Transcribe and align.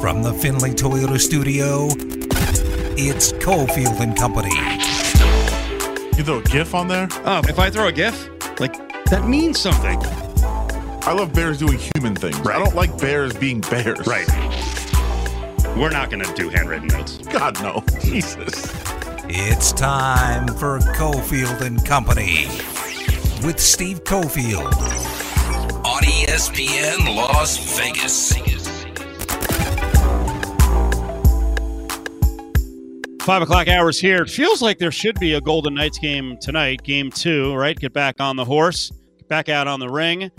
From 0.00 0.22
the 0.22 0.32
Findlay 0.32 0.70
Toyota 0.70 1.18
studio, 1.18 1.86
it's 2.96 3.32
Cofield 3.32 3.98
and 4.00 4.16
Company. 4.16 4.54
You 6.16 6.22
throw 6.22 6.38
a 6.38 6.42
GIF 6.42 6.74
on 6.74 6.86
there? 6.86 7.08
Oh, 7.24 7.42
if 7.48 7.58
I 7.58 7.70
throw 7.70 7.88
a 7.88 7.92
GIF, 7.92 8.28
like 8.60 8.74
that 9.06 9.26
means 9.26 9.58
something. 9.58 9.98
I 11.02 11.12
love 11.12 11.32
bears 11.32 11.58
doing 11.58 11.78
human 11.94 12.14
things. 12.14 12.38
Right. 12.40 12.56
I 12.56 12.58
don't 12.58 12.74
like 12.74 12.96
bears 12.98 13.34
being 13.34 13.60
bears. 13.62 14.06
Right. 14.06 14.28
We're 15.76 15.90
not 15.90 16.10
going 16.10 16.24
to 16.24 16.32
do 16.34 16.50
handwritten 16.50 16.88
notes. 16.88 17.18
God, 17.18 17.60
no. 17.62 17.82
Jesus. 18.00 18.72
It's 19.28 19.72
time 19.72 20.46
for 20.46 20.78
Cofield 20.94 21.62
and 21.62 21.84
Company 21.84 22.46
with 23.44 23.58
Steve 23.58 24.04
Cofield 24.04 24.72
on 25.84 26.02
ESPN 26.02 27.16
Las 27.16 27.76
Vegas. 27.78 28.55
Five 33.26 33.42
o'clock 33.42 33.66
hours 33.66 34.00
here. 34.00 34.22
It 34.22 34.30
feels 34.30 34.62
like 34.62 34.78
there 34.78 34.92
should 34.92 35.18
be 35.18 35.34
a 35.34 35.40
Golden 35.40 35.74
Knights 35.74 35.98
game 35.98 36.38
tonight, 36.40 36.84
game 36.84 37.10
two, 37.10 37.56
right? 37.56 37.76
Get 37.76 37.92
back 37.92 38.20
on 38.20 38.36
the 38.36 38.44
horse, 38.44 38.92
get 39.18 39.28
back 39.28 39.48
out 39.48 39.66
on 39.66 39.80
the 39.80 39.88
ring, 39.88 40.30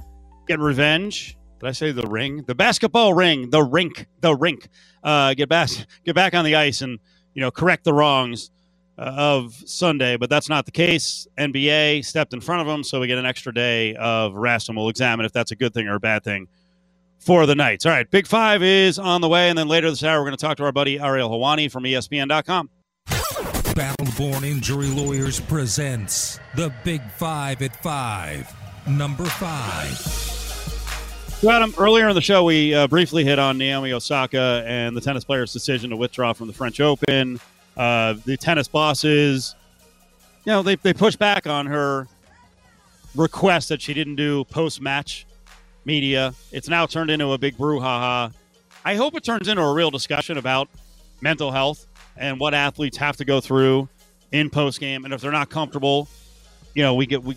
get 0.48 0.58
revenge. 0.58 1.38
Did 1.60 1.68
I 1.68 1.74
say 1.74 1.92
the 1.92 2.08
ring? 2.08 2.46
The 2.48 2.56
basketball 2.56 3.14
ring, 3.14 3.50
the 3.50 3.62
rink, 3.62 4.08
the 4.22 4.34
rink. 4.34 4.70
Uh, 5.04 5.34
get 5.34 5.50
back, 5.50 5.70
get 6.06 6.16
back 6.16 6.34
on 6.34 6.46
the 6.46 6.56
ice, 6.56 6.80
and 6.80 6.98
you 7.34 7.42
know 7.42 7.52
correct 7.52 7.84
the 7.84 7.92
wrongs 7.94 8.52
uh, 8.98 9.02
of 9.02 9.54
Sunday. 9.66 10.16
But 10.16 10.30
that's 10.30 10.48
not 10.48 10.66
the 10.66 10.72
case. 10.72 11.28
NBA 11.38 12.06
stepped 12.06 12.34
in 12.34 12.40
front 12.40 12.62
of 12.62 12.68
them, 12.68 12.86
so 12.86 13.02
we 13.02 13.08
get 13.08 13.18
an 13.18 13.26
extra 13.26 13.54
day 13.54 13.96
of 13.96 14.34
rest, 14.34 14.70
and 14.70 14.78
we'll 14.78 14.88
examine 14.88 15.26
if 15.26 15.34
that's 15.34 15.52
a 15.52 15.58
good 15.58 15.74
thing 15.74 15.90
or 15.90 15.96
a 15.96 16.00
bad 16.00 16.24
thing 16.24 16.48
for 17.20 17.46
the 17.46 17.56
Knights. 17.56 17.86
All 17.86 17.92
right, 17.92 18.10
Big 18.10 18.28
Five 18.28 18.64
is 18.64 18.98
on 18.98 19.20
the 19.20 19.28
way, 19.28 19.50
and 19.50 19.58
then 19.58 19.68
later 19.68 19.90
this 19.90 20.06
hour 20.06 20.22
we're 20.22 20.28
going 20.28 20.38
to 20.38 20.42
talk 20.42 20.56
to 20.56 20.64
our 20.64 20.72
buddy 20.72 21.02
Ariel 21.02 21.30
Helwani 21.30 21.70
from 21.70 21.84
ESPN.com. 21.84 22.70
Battleborn 23.08 24.44
Injury 24.44 24.88
Lawyers 24.88 25.40
presents 25.40 26.40
the 26.56 26.74
Big 26.84 27.02
Five 27.12 27.62
at 27.62 27.82
Five. 27.84 28.54
Number 28.88 29.26
five. 29.26 29.98
So, 29.98 31.52
Adam, 31.52 31.74
earlier 31.78 32.10
in 32.10 32.16
the 32.16 32.22
show, 32.22 32.44
we 32.44 32.74
uh, 32.74 32.88
briefly 32.88 33.24
hit 33.24 33.38
on 33.38 33.58
Naomi 33.58 33.94
Osaka 33.94 34.64
and 34.66 34.96
the 34.96 35.02
tennis 35.02 35.24
player's 35.24 35.54
decision 35.54 35.90
to 35.92 35.96
withdraw 35.96 36.34
from 36.34 36.48
the 36.48 36.54
French 36.54 36.80
Open. 36.80 37.40
Uh, 37.76 38.16
the 38.26 38.38
tennis 38.38 38.68
bosses, 38.68 39.56
you 40.46 40.52
know, 40.52 40.64
they, 40.64 40.76
they 40.76 40.94
pushed 40.94 41.20
back 41.20 41.46
on 41.46 41.66
her 41.66 42.08
request 43.16 43.70
that 43.70 43.82
she 43.82 43.94
didn't 43.94 44.16
do 44.16 44.46
post 44.46 44.82
match 44.82 45.26
media. 45.86 46.34
It's 46.52 46.70
now 46.70 46.86
turned 46.86 47.12
into 47.12 47.32
a 47.32 47.38
big 47.38 47.58
brouhaha. 47.58 48.34
I 48.86 48.96
hope 48.96 49.16
it 49.16 49.24
turns 49.24 49.48
into 49.48 49.62
a 49.62 49.74
real 49.74 49.92
discussion 49.92 50.38
about 50.38 50.70
mental 51.22 51.52
health 51.52 51.87
and 52.18 52.40
what 52.40 52.54
athletes 52.54 52.98
have 52.98 53.18
to 53.18 53.26
go 53.26 53.42
through 53.42 53.90
in 54.32 54.50
post 54.50 54.80
game. 54.80 55.06
And 55.06 55.14
if 55.14 55.22
they're 55.22 55.32
not 55.32 55.50
comfortable, 55.50 56.08
you 56.74 56.84
know, 56.84 56.94
we 56.94 57.06
get 57.06 57.24
we 57.24 57.36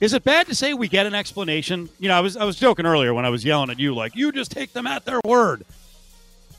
is 0.00 0.12
it 0.12 0.24
bad 0.24 0.46
to 0.48 0.54
say 0.54 0.74
we 0.74 0.88
get 0.88 1.06
an 1.06 1.14
explanation? 1.14 1.88
You 1.98 2.08
know, 2.08 2.16
I 2.16 2.20
was 2.20 2.36
I 2.36 2.44
was 2.44 2.56
joking 2.56 2.86
earlier 2.86 3.14
when 3.14 3.24
I 3.24 3.30
was 3.30 3.44
yelling 3.44 3.70
at 3.70 3.78
you, 3.78 3.94
like 3.94 4.16
you 4.16 4.32
just 4.32 4.50
take 4.50 4.72
them 4.72 4.86
at 4.86 5.04
their 5.04 5.20
word. 5.24 5.64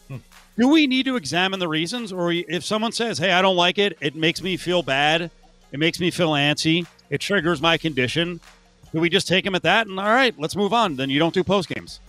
Hmm. 0.07 0.17
Do 0.57 0.67
we 0.67 0.87
need 0.87 1.05
to 1.05 1.15
examine 1.15 1.59
the 1.59 1.67
reasons, 1.67 2.13
or 2.13 2.31
if 2.31 2.63
someone 2.63 2.91
says, 2.91 3.17
"Hey, 3.17 3.31
I 3.31 3.41
don't 3.41 3.55
like 3.55 3.77
it," 3.77 3.97
it 4.01 4.15
makes 4.15 4.41
me 4.41 4.57
feel 4.57 4.83
bad, 4.83 5.29
it 5.71 5.79
makes 5.79 5.99
me 5.99 6.11
feel 6.11 6.31
antsy, 6.31 6.87
it 7.09 7.19
triggers 7.19 7.61
my 7.61 7.77
condition. 7.77 8.39
Do 8.93 9.01
we 9.01 9.09
just 9.09 9.27
take 9.27 9.43
them 9.43 9.55
at 9.55 9.63
that 9.63 9.87
and 9.87 9.99
all 9.99 10.05
right, 10.05 10.33
let's 10.39 10.55
move 10.55 10.71
on? 10.71 10.95
Then 10.95 11.09
you 11.09 11.19
don't 11.19 11.33
do 11.33 11.43
post 11.43 11.67
games. 11.67 11.99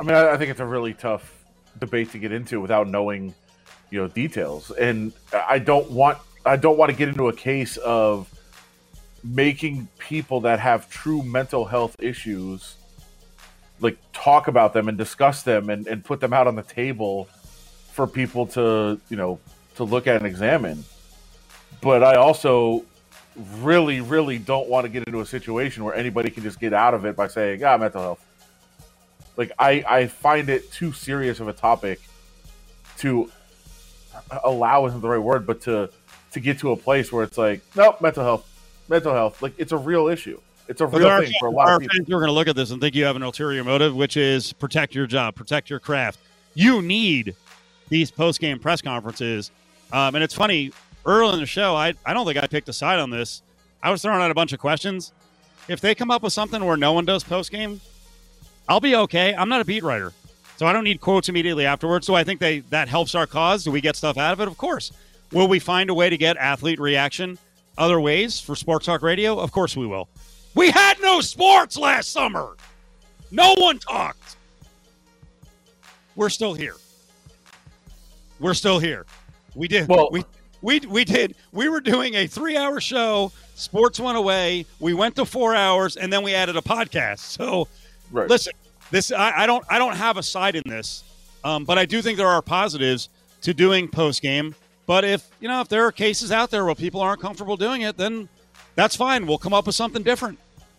I 0.00 0.04
mean, 0.04 0.14
I, 0.14 0.30
I 0.30 0.36
think 0.38 0.50
it's 0.50 0.60
a 0.60 0.66
really 0.66 0.94
tough 0.94 1.44
debate 1.78 2.12
to 2.12 2.18
get 2.18 2.32
into 2.32 2.60
without 2.60 2.88
knowing, 2.88 3.34
you 3.90 4.00
know, 4.00 4.08
details. 4.08 4.70
And 4.70 5.12
I 5.32 5.58
don't 5.58 5.90
want 5.90 6.18
I 6.44 6.56
don't 6.56 6.78
want 6.78 6.90
to 6.90 6.96
get 6.96 7.08
into 7.08 7.28
a 7.28 7.32
case 7.32 7.76
of 7.78 8.32
making 9.24 9.88
people 9.98 10.40
that 10.42 10.60
have 10.60 10.88
true 10.88 11.22
mental 11.22 11.64
health 11.64 11.96
issues 11.98 12.76
like 13.80 13.96
talk 14.12 14.48
about 14.48 14.72
them 14.72 14.88
and 14.88 14.96
discuss 14.96 15.42
them 15.42 15.70
and, 15.70 15.86
and 15.86 16.04
put 16.04 16.20
them 16.20 16.32
out 16.32 16.46
on 16.46 16.56
the 16.56 16.62
table 16.62 17.28
for 17.92 18.06
people 18.06 18.46
to 18.46 19.00
you 19.08 19.16
know 19.16 19.38
to 19.74 19.84
look 19.84 20.06
at 20.06 20.16
and 20.16 20.26
examine 20.26 20.84
but 21.80 22.02
i 22.02 22.14
also 22.14 22.84
really 23.60 24.00
really 24.00 24.38
don't 24.38 24.68
want 24.68 24.84
to 24.84 24.88
get 24.88 25.04
into 25.04 25.20
a 25.20 25.26
situation 25.26 25.84
where 25.84 25.94
anybody 25.94 26.30
can 26.30 26.42
just 26.42 26.60
get 26.60 26.72
out 26.72 26.94
of 26.94 27.04
it 27.04 27.16
by 27.16 27.26
saying 27.26 27.62
ah 27.64 27.76
mental 27.76 28.00
health 28.00 28.24
like 29.36 29.50
i 29.58 29.84
i 29.88 30.06
find 30.06 30.48
it 30.48 30.70
too 30.72 30.92
serious 30.92 31.40
of 31.40 31.48
a 31.48 31.52
topic 31.52 32.00
to 32.96 33.30
allow 34.44 34.86
isn't 34.86 35.00
the 35.00 35.08
right 35.08 35.18
word 35.18 35.46
but 35.46 35.60
to 35.60 35.90
to 36.32 36.40
get 36.40 36.58
to 36.58 36.72
a 36.72 36.76
place 36.76 37.12
where 37.12 37.24
it's 37.24 37.38
like 37.38 37.60
nope 37.76 38.00
mental 38.00 38.22
health 38.24 38.46
mental 38.88 39.12
health 39.12 39.40
like 39.42 39.54
it's 39.58 39.72
a 39.72 39.76
real 39.76 40.08
issue 40.08 40.40
it's 40.68 40.82
a 40.82 40.86
real 40.86 41.20
thing 41.20 41.32
for 41.40 41.46
a 41.46 41.50
lot 41.50 41.72
of 41.72 41.80
people 41.80 41.96
fans 41.96 42.08
who 42.08 42.14
are 42.14 42.20
going 42.20 42.28
to 42.28 42.34
look 42.34 42.46
at 42.46 42.54
this 42.54 42.70
and 42.70 42.80
think 42.80 42.94
you 42.94 43.04
have 43.06 43.16
an 43.16 43.22
ulterior 43.22 43.64
motive, 43.64 43.96
which 43.96 44.18
is 44.18 44.52
protect 44.52 44.94
your 44.94 45.06
job, 45.06 45.34
protect 45.34 45.70
your 45.70 45.80
craft. 45.80 46.20
You 46.54 46.82
need 46.82 47.34
these 47.88 48.10
post 48.10 48.38
game 48.38 48.58
press 48.58 48.82
conferences. 48.82 49.50
Um, 49.92 50.14
and 50.14 50.22
it's 50.22 50.34
funny, 50.34 50.72
early 51.06 51.32
in 51.34 51.40
the 51.40 51.46
show, 51.46 51.74
I, 51.74 51.94
I 52.04 52.12
don't 52.12 52.26
think 52.26 52.36
I 52.36 52.46
picked 52.46 52.68
a 52.68 52.74
side 52.74 52.98
on 52.98 53.08
this. 53.08 53.42
I 53.82 53.90
was 53.90 54.02
throwing 54.02 54.20
out 54.20 54.30
a 54.30 54.34
bunch 54.34 54.52
of 54.52 54.58
questions. 54.58 55.12
If 55.68 55.80
they 55.80 55.94
come 55.94 56.10
up 56.10 56.22
with 56.22 56.34
something 56.34 56.62
where 56.62 56.76
no 56.76 56.92
one 56.92 57.06
does 57.06 57.24
post 57.24 57.50
game, 57.50 57.80
I'll 58.68 58.80
be 58.80 58.94
okay. 58.94 59.34
I'm 59.34 59.48
not 59.48 59.62
a 59.62 59.64
beat 59.64 59.82
writer, 59.82 60.12
so 60.58 60.66
I 60.66 60.72
don't 60.72 60.84
need 60.84 61.00
quotes 61.00 61.28
immediately 61.28 61.64
afterwards. 61.64 62.06
So 62.06 62.14
I 62.14 62.24
think 62.24 62.40
they 62.40 62.58
that 62.70 62.88
helps 62.88 63.14
our 63.14 63.26
cause. 63.26 63.64
Do 63.64 63.70
we 63.70 63.80
get 63.80 63.96
stuff 63.96 64.18
out 64.18 64.32
of 64.32 64.40
it? 64.40 64.48
Of 64.48 64.58
course. 64.58 64.92
Will 65.32 65.46
we 65.48 65.58
find 65.58 65.88
a 65.88 65.94
way 65.94 66.10
to 66.10 66.16
get 66.16 66.36
athlete 66.36 66.80
reaction 66.80 67.38
other 67.76 68.00
ways 68.00 68.40
for 68.40 68.56
Sports 68.56 68.86
Talk 68.86 69.02
Radio? 69.02 69.38
Of 69.38 69.52
course 69.52 69.76
we 69.76 69.86
will. 69.86 70.08
We 70.54 70.70
had 70.70 71.00
no 71.00 71.20
sports 71.20 71.76
last 71.76 72.10
summer. 72.10 72.56
No 73.30 73.54
one 73.58 73.78
talked. 73.78 74.36
We're 76.16 76.30
still 76.30 76.54
here. 76.54 76.74
We're 78.40 78.54
still 78.54 78.78
here. 78.78 79.06
We 79.54 79.68
did. 79.68 79.88
Well- 79.88 80.08
we 80.10 80.24
we 80.60 80.80
we 80.80 81.04
did. 81.04 81.36
We 81.52 81.68
were 81.68 81.80
doing 81.80 82.14
a 82.16 82.26
three-hour 82.26 82.80
show. 82.80 83.30
Sports 83.54 84.00
went 84.00 84.18
away. 84.18 84.66
We 84.80 84.92
went 84.94 85.14
to 85.16 85.24
four 85.24 85.54
hours, 85.54 85.96
and 85.96 86.12
then 86.12 86.22
we 86.24 86.34
added 86.34 86.56
a 86.56 86.60
podcast. 86.60 87.18
So 87.20 87.68
right 88.10 88.28
listen, 88.28 88.54
this 88.90 89.12
I, 89.12 89.42
I 89.42 89.46
don't 89.46 89.64
I 89.68 89.78
don't 89.78 89.96
have 89.96 90.16
a 90.16 90.22
side 90.22 90.56
in 90.56 90.62
this, 90.66 91.04
um, 91.44 91.64
but 91.64 91.78
I 91.78 91.86
do 91.86 92.02
think 92.02 92.16
there 92.18 92.28
are 92.28 92.42
positives 92.42 93.08
to 93.42 93.54
doing 93.54 93.88
post 93.88 94.22
game. 94.22 94.54
But 94.86 95.04
if 95.04 95.28
you 95.40 95.48
know 95.48 95.60
if 95.60 95.68
there 95.68 95.84
are 95.84 95.92
cases 95.92 96.32
out 96.32 96.50
there 96.50 96.64
where 96.64 96.74
people 96.74 97.00
aren't 97.00 97.20
comfortable 97.20 97.56
doing 97.56 97.82
it, 97.82 97.96
then 97.96 98.28
that's 98.74 98.96
fine. 98.96 99.26
We'll 99.26 99.38
come 99.38 99.52
up 99.52 99.66
with 99.66 99.74
something 99.74 100.02
different. 100.02 100.38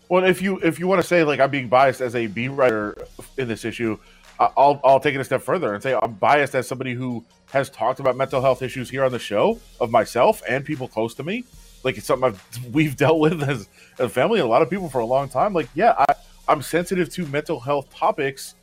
Well, 0.09 0.23
if 0.23 0.41
you 0.41 0.57
if 0.59 0.79
you 0.79 0.87
want 0.87 1.01
to 1.01 1.07
say 1.07 1.23
like 1.23 1.39
I'm 1.39 1.51
being 1.51 1.69
biased 1.69 2.01
as 2.01 2.15
a 2.15 2.25
beat 2.27 2.49
writer 2.49 2.97
in 3.37 3.47
this 3.47 3.63
issue, 3.63 3.97
I'll 4.39 4.81
I'll 4.83 4.99
take 4.99 5.13
it 5.15 5.21
a 5.21 5.23
step 5.23 5.43
further 5.43 5.73
and 5.73 5.83
say 5.83 5.93
I'm 5.93 6.13
biased 6.13 6.55
as 6.55 6.67
somebody 6.67 6.93
who 6.93 7.23
has 7.51 7.69
talked 7.69 7.99
about 7.99 8.17
mental 8.17 8.41
health 8.41 8.61
issues 8.61 8.89
here 8.89 9.03
on 9.03 9.11
the 9.11 9.19
show 9.19 9.59
of 9.79 9.91
myself 9.91 10.41
and 10.47 10.65
people 10.65 10.87
close 10.87 11.13
to 11.15 11.23
me. 11.23 11.43
Like 11.83 11.97
it's 11.97 12.07
something 12.07 12.29
I've, 12.29 12.65
we've 12.73 12.95
dealt 12.95 13.19
with 13.19 13.43
as 13.43 13.69
a 13.99 14.09
family 14.09 14.39
and 14.39 14.47
a 14.47 14.49
lot 14.49 14.61
of 14.61 14.69
people 14.69 14.89
for 14.89 14.99
a 14.99 15.05
long 15.05 15.29
time. 15.29 15.53
Like 15.53 15.69
yeah, 15.75 15.93
I, 15.97 16.15
I'm 16.49 16.61
sensitive 16.61 17.09
to 17.11 17.25
mental 17.27 17.59
health 17.59 17.93
topics 17.93 18.55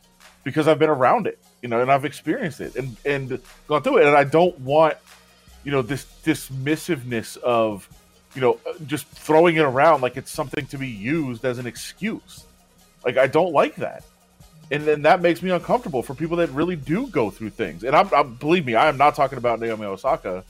because 0.45 0.69
I've 0.69 0.79
been 0.79 0.91
around 0.91 1.27
it, 1.27 1.39
you 1.63 1.69
know, 1.69 1.81
and 1.81 1.91
I've 1.91 2.05
experienced 2.05 2.61
it 2.61 2.77
and 2.77 2.97
and 3.07 3.41
gone 3.69 3.83
through 3.83 3.99
it. 3.99 4.07
And 4.07 4.17
I 4.17 4.25
don't 4.25 4.59
want 4.61 4.97
you 5.65 5.73
know 5.73 5.83
this 5.83 6.05
dismissiveness 6.25 7.37
of 7.39 7.89
you 8.37 8.43
know, 8.43 8.61
just 8.87 9.07
throwing 9.09 9.57
it 9.57 9.63
around 9.63 10.03
like 10.03 10.19
it's 10.19 10.31
something 10.31 10.67
to 10.67 10.77
be 10.77 10.89
used 10.89 11.45
as 11.45 11.59
an 11.59 11.67
excuse. 11.67 12.45
Like 13.05 13.17
I 13.17 13.27
don't 13.27 13.53
like 13.53 13.77
that, 13.77 14.05
and 14.71 14.83
then 14.83 15.03
that 15.03 15.23
makes 15.23 15.43
me 15.43 15.51
uncomfortable 15.51 16.03
for 16.03 16.15
people 16.15 16.37
that 16.39 16.51
really 16.51 16.77
do 16.77 17.07
go 17.07 17.31
through 17.31 17.51
things. 17.51 17.83
And 17.83 17.97
I'm, 17.97 18.13
I'm 18.13 18.35
believe 18.35 18.67
me, 18.67 18.75
I 18.75 18.89
am 18.89 18.99
not 18.99 19.15
talking 19.15 19.39
about 19.39 19.59
Naomi 19.59 19.87
Osaka. 19.87 20.45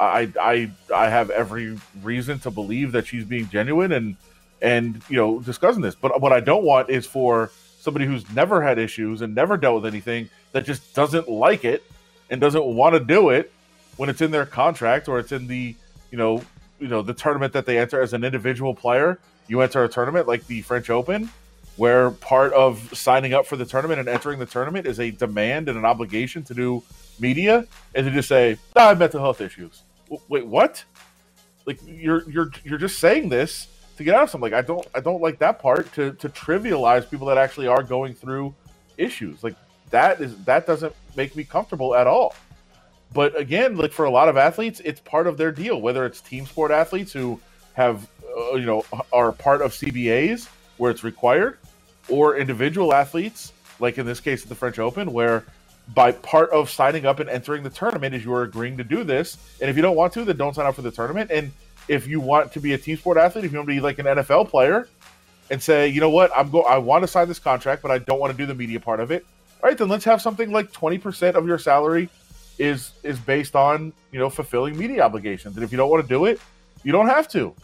I 0.00 0.32
I 0.40 0.70
I 0.92 1.08
have 1.08 1.30
every 1.30 1.78
reason 2.02 2.40
to 2.40 2.50
believe 2.50 2.92
that 2.92 3.06
she's 3.06 3.24
being 3.24 3.48
genuine 3.48 3.92
and 3.92 4.16
and 4.62 5.02
you 5.08 5.16
know 5.16 5.40
discussing 5.40 5.82
this. 5.82 5.94
But 5.94 6.20
what 6.20 6.32
I 6.32 6.40
don't 6.40 6.64
want 6.64 6.88
is 6.88 7.04
for 7.04 7.50
somebody 7.80 8.06
who's 8.06 8.28
never 8.30 8.62
had 8.62 8.78
issues 8.78 9.20
and 9.20 9.34
never 9.34 9.56
dealt 9.56 9.82
with 9.82 9.92
anything 9.92 10.30
that 10.52 10.64
just 10.64 10.94
doesn't 10.94 11.28
like 11.28 11.64
it 11.64 11.82
and 12.30 12.40
doesn't 12.40 12.64
want 12.64 12.94
to 12.94 13.00
do 13.00 13.30
it 13.30 13.52
when 13.96 14.08
it's 14.08 14.20
in 14.20 14.30
their 14.30 14.46
contract 14.46 15.08
or 15.08 15.18
it's 15.18 15.32
in 15.32 15.48
the 15.48 15.74
you 16.10 16.16
know 16.16 16.42
you 16.78 16.88
know 16.88 17.02
the 17.02 17.12
tournament 17.12 17.52
that 17.52 17.66
they 17.66 17.78
enter 17.78 18.00
as 18.00 18.14
an 18.14 18.24
individual 18.24 18.74
player. 18.74 19.18
You 19.48 19.60
enter 19.60 19.84
a 19.84 19.88
tournament 19.88 20.28
like 20.28 20.46
the 20.46 20.62
french 20.62 20.88
open 20.88 21.28
where 21.76 22.10
part 22.10 22.52
of 22.52 22.96
signing 22.96 23.34
up 23.34 23.46
for 23.46 23.56
the 23.56 23.64
tournament 23.64 23.98
and 23.98 24.08
entering 24.08 24.38
the 24.38 24.46
tournament 24.46 24.86
is 24.86 25.00
a 25.00 25.10
demand 25.10 25.68
and 25.68 25.76
an 25.78 25.84
obligation 25.84 26.42
to 26.44 26.54
do 26.54 26.82
media 27.18 27.66
and 27.94 28.06
to 28.06 28.12
just 28.12 28.28
say 28.28 28.58
ah, 28.76 28.86
i 28.86 28.88
have 28.90 28.98
mental 28.98 29.20
health 29.20 29.40
issues. 29.40 29.82
W- 30.04 30.22
wait 30.28 30.46
what? 30.46 30.84
Like 31.66 31.80
you're 31.84 32.28
you're 32.30 32.50
you're 32.62 32.78
just 32.78 33.00
saying 33.00 33.28
this 33.28 33.66
to 33.96 34.04
get 34.04 34.14
out 34.14 34.24
of 34.24 34.30
something 34.30 34.50
like 34.50 34.64
i 34.64 34.66
don't 34.66 34.86
i 34.94 35.00
don't 35.00 35.20
like 35.20 35.38
that 35.38 35.58
part 35.58 35.92
to 35.92 36.12
to 36.14 36.28
trivialize 36.28 37.08
people 37.08 37.26
that 37.26 37.38
actually 37.38 37.66
are 37.66 37.82
going 37.82 38.14
through 38.14 38.54
issues 38.98 39.42
like 39.42 39.54
that 39.92 40.20
is 40.20 40.36
that 40.44 40.66
doesn't 40.66 40.94
make 41.16 41.36
me 41.36 41.44
comfortable 41.44 41.94
at 41.94 42.08
all. 42.08 42.34
But 43.14 43.38
again, 43.38 43.76
like 43.76 43.92
for 43.92 44.06
a 44.06 44.10
lot 44.10 44.28
of 44.28 44.36
athletes, 44.36 44.80
it's 44.84 45.00
part 45.00 45.28
of 45.28 45.36
their 45.36 45.52
deal. 45.52 45.80
Whether 45.80 46.04
it's 46.04 46.20
team 46.20 46.46
sport 46.46 46.72
athletes 46.72 47.12
who 47.12 47.40
have 47.74 48.08
uh, 48.36 48.54
you 48.54 48.66
know 48.66 48.84
are 49.12 49.30
part 49.30 49.62
of 49.62 49.72
CBAs 49.72 50.48
where 50.78 50.90
it's 50.90 51.04
required, 51.04 51.58
or 52.08 52.36
individual 52.36 52.92
athletes 52.92 53.52
like 53.78 53.98
in 53.98 54.06
this 54.06 54.20
case 54.20 54.42
at 54.42 54.48
the 54.48 54.54
French 54.54 54.78
Open 54.78 55.12
where 55.12 55.44
by 55.94 56.12
part 56.12 56.50
of 56.50 56.70
signing 56.70 57.04
up 57.04 57.18
and 57.20 57.28
entering 57.28 57.62
the 57.62 57.70
tournament 57.70 58.14
is 58.14 58.24
you're 58.24 58.44
agreeing 58.44 58.76
to 58.76 58.84
do 58.84 59.04
this. 59.04 59.36
And 59.60 59.68
if 59.68 59.76
you 59.76 59.82
don't 59.82 59.96
want 59.96 60.12
to, 60.14 60.24
then 60.24 60.36
don't 60.36 60.54
sign 60.54 60.66
up 60.66 60.76
for 60.76 60.82
the 60.82 60.92
tournament. 60.92 61.30
And 61.30 61.52
if 61.88 62.06
you 62.06 62.20
want 62.20 62.52
to 62.52 62.60
be 62.60 62.72
a 62.72 62.78
team 62.78 62.96
sport 62.96 63.18
athlete, 63.18 63.44
if 63.44 63.52
you 63.52 63.58
want 63.58 63.68
to 63.68 63.74
be 63.74 63.80
like 63.80 63.98
an 63.98 64.06
NFL 64.06 64.48
player 64.48 64.88
and 65.50 65.62
say, 65.62 65.88
you 65.88 66.00
know 66.00 66.10
what, 66.10 66.30
I'm 66.36 66.50
go 66.50 66.62
I 66.62 66.78
want 66.78 67.02
to 67.02 67.08
sign 67.08 67.28
this 67.28 67.38
contract, 67.38 67.82
but 67.82 67.90
I 67.90 67.98
don't 67.98 68.18
want 68.20 68.32
to 68.32 68.36
do 68.36 68.46
the 68.46 68.54
media 68.54 68.80
part 68.80 69.00
of 69.00 69.10
it. 69.10 69.26
All 69.62 69.68
right, 69.68 69.76
then 69.76 69.88
let's 69.88 70.04
have 70.04 70.20
something 70.20 70.50
like 70.50 70.72
20% 70.72 71.34
of 71.34 71.46
your 71.46 71.58
salary 71.58 72.08
is 72.58 72.92
is 73.02 73.18
based 73.18 73.56
on, 73.56 73.92
you 74.10 74.18
know, 74.18 74.30
fulfilling 74.30 74.76
media 74.76 75.02
obligations. 75.02 75.56
And 75.56 75.64
if 75.64 75.72
you 75.72 75.78
don't 75.78 75.90
want 75.90 76.02
to 76.02 76.08
do 76.08 76.26
it, 76.26 76.40
you 76.82 76.92
don't 76.92 77.08
have 77.08 77.28
to. 77.28 77.54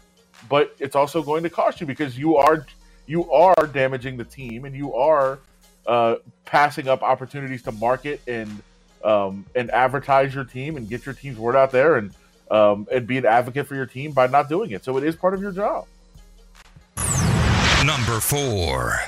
But 0.49 0.75
it's 0.79 0.95
also 0.97 1.23
going 1.23 1.43
to 1.43 1.51
cost 1.51 1.81
you 1.81 1.87
because 1.87 2.19
you 2.19 2.37
are 2.37 2.67
you 3.07 3.31
are 3.33 3.67
damaging 3.73 4.17
the 4.17 4.25
team 4.25 4.65
and 4.65 4.75
you 4.75 4.95
are 4.95 5.41
uh, 5.87 6.17
passing 6.45 6.89
up 6.89 7.03
opportunities 7.03 7.63
to 7.63 7.73
market 7.73 8.21
and 8.27 8.63
um, 9.05 9.47
and 9.55 9.71
advertise 9.71 10.35
your 10.35 10.45
team 10.45 10.77
and 10.77 10.89
get 10.89 11.07
your 11.07 11.15
team's 11.15 11.39
word 11.39 11.57
out 11.57 11.71
there 11.71 11.97
and 11.97 12.13
um, 12.51 12.87
and 12.93 13.07
be 13.07 13.19
an 13.19 13.27
advocate 13.27 13.67
for 13.67 13.75
your 13.75 13.87
team 13.87 14.13
by 14.13 14.27
not 14.27 14.49
doing 14.49 14.71
it. 14.71 14.85
So 14.85 14.97
it 14.97 15.05
is 15.05 15.17
part 15.17 15.35
of 15.35 15.41
your 15.41 15.53
job. 15.53 15.87
Number 17.85 18.21
four. 18.21 19.01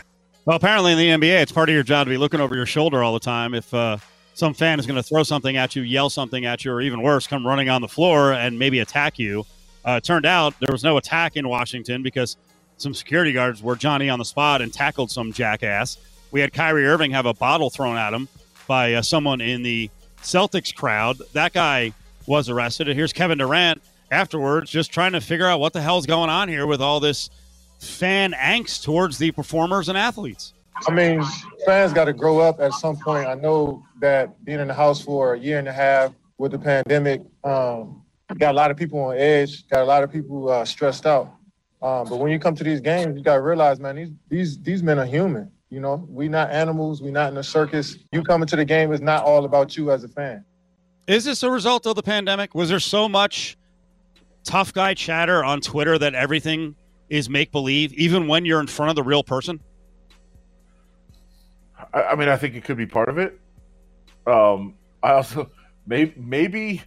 Well, 0.45 0.57
apparently 0.57 0.93
in 0.93 0.99
the 0.99 1.29
NBA, 1.29 1.43
it's 1.43 1.53
part 1.53 1.69
of 1.69 1.75
your 1.75 1.83
job 1.83 2.07
to 2.07 2.11
be 2.11 2.17
looking 2.17 2.41
over 2.41 2.55
your 2.55 2.67
shoulder 2.67 3.03
all 3.03 3.13
the 3.13 3.21
time. 3.21 3.55
If 3.55 3.73
uh, 3.75 3.99
some 4.35 4.55
fan 4.55 4.79
is 4.79 4.87
going 4.87 4.97
to 4.97 5.03
throw 5.03 5.23
something 5.23 5.57
at 5.57 5.77
you, 5.77 5.83
yell 5.83 6.09
something 6.09 6.47
at 6.47 6.65
you, 6.65 6.73
or 6.73 6.81
even 6.81 7.03
worse, 7.03 7.27
come 7.27 7.47
running 7.47 7.69
on 7.69 7.83
the 7.83 7.89
floor 7.89 8.33
and 8.33 8.59
maybe 8.59 8.81
attack 8.81 9.19
you. 9.19 9.45
Uh, 9.87 9.93
it 9.93 10.05
turned 10.05 10.27
out 10.27 10.55
there 10.61 10.73
was 10.73 10.83
no 10.83 10.97
attack 10.97 11.37
in 11.37 11.49
Washington 11.49 12.03
because 12.03 12.37
some 12.79 12.95
security 12.95 13.33
guards 13.33 13.63
were 13.63 13.77
Johnny 13.77 14.09
on 14.09 14.19
the 14.19 14.25
spot 14.25 14.63
and 14.63 14.73
tackled 14.73 15.11
some 15.11 15.33
jackass. 15.33 15.99
We 16.31 16.41
had 16.41 16.53
Kyrie 16.53 16.87
Irving 16.87 17.11
have 17.11 17.27
a 17.27 17.35
bottle 17.35 17.71
thrown 17.71 17.97
at 17.97 18.15
him 18.15 18.29
by 18.67 18.95
uh, 18.95 19.03
someone 19.03 19.41
in 19.41 19.63
the 19.63 19.91
Celtics 20.23 20.75
crowd. 20.75 21.19
That 21.33 21.53
guy 21.53 21.93
was 22.31 22.49
arrested. 22.49 22.89
And 22.89 22.97
here's 22.97 23.13
Kevin 23.13 23.39
Durant 23.39 23.83
afterwards, 24.13 24.71
just 24.71 24.93
trying 24.93 25.13
to 25.13 25.21
figure 25.21 25.47
out 25.47 25.59
what 25.59 25.73
the 25.73 25.83
hell's 25.83 26.07
going 26.07 26.31
on 26.31 26.49
here 26.49 26.65
with 26.65 26.81
all 26.81 27.01
this 27.01 27.29
fan 27.81 28.33
angst 28.33 28.85
towards 28.85 29.19
the 29.19 29.33
performers 29.33 29.89
and 29.89 29.99
athletes. 29.99 30.55
I 30.89 30.95
mean, 30.95 31.23
fans 31.67 31.93
got 31.93 32.05
to 32.05 32.13
grow 32.13 32.39
up 32.39 32.61
at 32.61 32.73
some 32.75 32.97
point. 32.97 33.27
I 33.27 33.35
know 33.35 33.85
that 34.01 34.43
being 34.45 34.61
in 34.61 34.69
the 34.69 34.75
house 34.75 35.03
for 35.03 35.35
a 35.35 35.39
year 35.39 35.59
and 35.59 35.67
a 35.67 35.73
half 35.73 36.13
with 36.39 36.53
the 36.53 36.59
pandemic 36.59 37.21
um, 37.43 38.03
got 38.39 38.53
a 38.53 38.57
lot 38.57 38.71
of 38.71 38.77
people 38.77 39.01
on 39.01 39.17
edge, 39.19 39.69
got 39.69 39.83
a 39.83 39.85
lot 39.85 40.05
of 40.05 40.13
people 40.13 40.49
uh, 40.49 40.65
stressed 40.65 41.07
out. 41.07 41.35
Um, 41.83 42.09
but 42.09 42.21
when 42.21 42.31
you 42.31 42.39
come 42.39 42.55
to 42.55 42.65
these 42.65 42.81
games, 42.81 43.17
you 43.17 43.25
got 43.25 43.35
to 43.35 43.43
realize, 43.43 43.81
man, 43.81 43.97
these 43.97 44.11
these 44.29 44.59
these 44.63 44.83
men 44.83 45.01
are 45.01 45.05
human. 45.05 45.51
You 45.69 45.81
know, 45.81 46.07
we 46.09 46.29
not 46.29 46.51
animals. 46.51 47.03
We 47.03 47.11
not 47.11 47.33
in 47.33 47.39
a 47.39 47.43
circus. 47.43 47.97
You 48.13 48.23
coming 48.23 48.47
to 48.49 48.57
the 48.57 48.65
game 48.65 48.93
is 48.93 49.01
not 49.01 49.25
all 49.25 49.45
about 49.45 49.77
you 49.77 49.91
as 49.91 50.05
a 50.05 50.09
fan. 50.09 50.45
Is 51.11 51.25
this 51.25 51.43
a 51.43 51.51
result 51.51 51.89
of 51.89 51.97
the 51.97 52.05
pandemic? 52.05 52.55
Was 52.55 52.69
there 52.69 52.79
so 52.79 53.09
much 53.09 53.57
tough 54.45 54.73
guy 54.73 54.95
chatter 54.95 55.43
on 55.43 55.61
Twitter 55.61 55.99
that 55.99 56.15
everything 56.15 56.77
is 57.09 57.29
make 57.29 57.51
believe, 57.51 57.93
even 57.95 58.29
when 58.29 58.45
you're 58.45 58.61
in 58.61 58.69
front 58.69 58.91
of 58.91 58.95
the 58.95 59.03
real 59.03 59.25
person? 59.25 59.59
I, 61.93 62.03
I 62.03 62.15
mean, 62.15 62.29
I 62.29 62.37
think 62.37 62.55
it 62.55 62.63
could 62.63 62.77
be 62.77 62.87
part 62.87 63.09
of 63.09 63.19
it. 63.19 63.41
Um, 64.25 64.77
I 65.03 65.15
also 65.15 65.51
maybe 65.85 66.15
maybe 66.17 66.83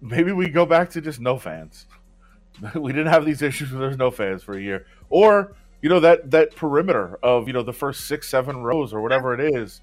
maybe 0.00 0.32
we 0.32 0.48
go 0.48 0.66
back 0.66 0.90
to 0.90 1.00
just 1.00 1.20
no 1.20 1.38
fans. 1.38 1.86
we 2.74 2.92
didn't 2.92 3.12
have 3.12 3.24
these 3.24 3.42
issues 3.42 3.70
there's 3.70 3.96
no 3.96 4.10
fans 4.10 4.42
for 4.42 4.58
a 4.58 4.60
year, 4.60 4.86
or 5.08 5.54
you 5.82 5.88
know 5.88 6.00
that 6.00 6.32
that 6.32 6.56
perimeter 6.56 7.16
of 7.22 7.46
you 7.46 7.52
know 7.52 7.62
the 7.62 7.72
first 7.72 8.08
six 8.08 8.28
seven 8.28 8.64
rows 8.64 8.92
or 8.92 9.00
whatever 9.00 9.32
it 9.34 9.54
is 9.54 9.82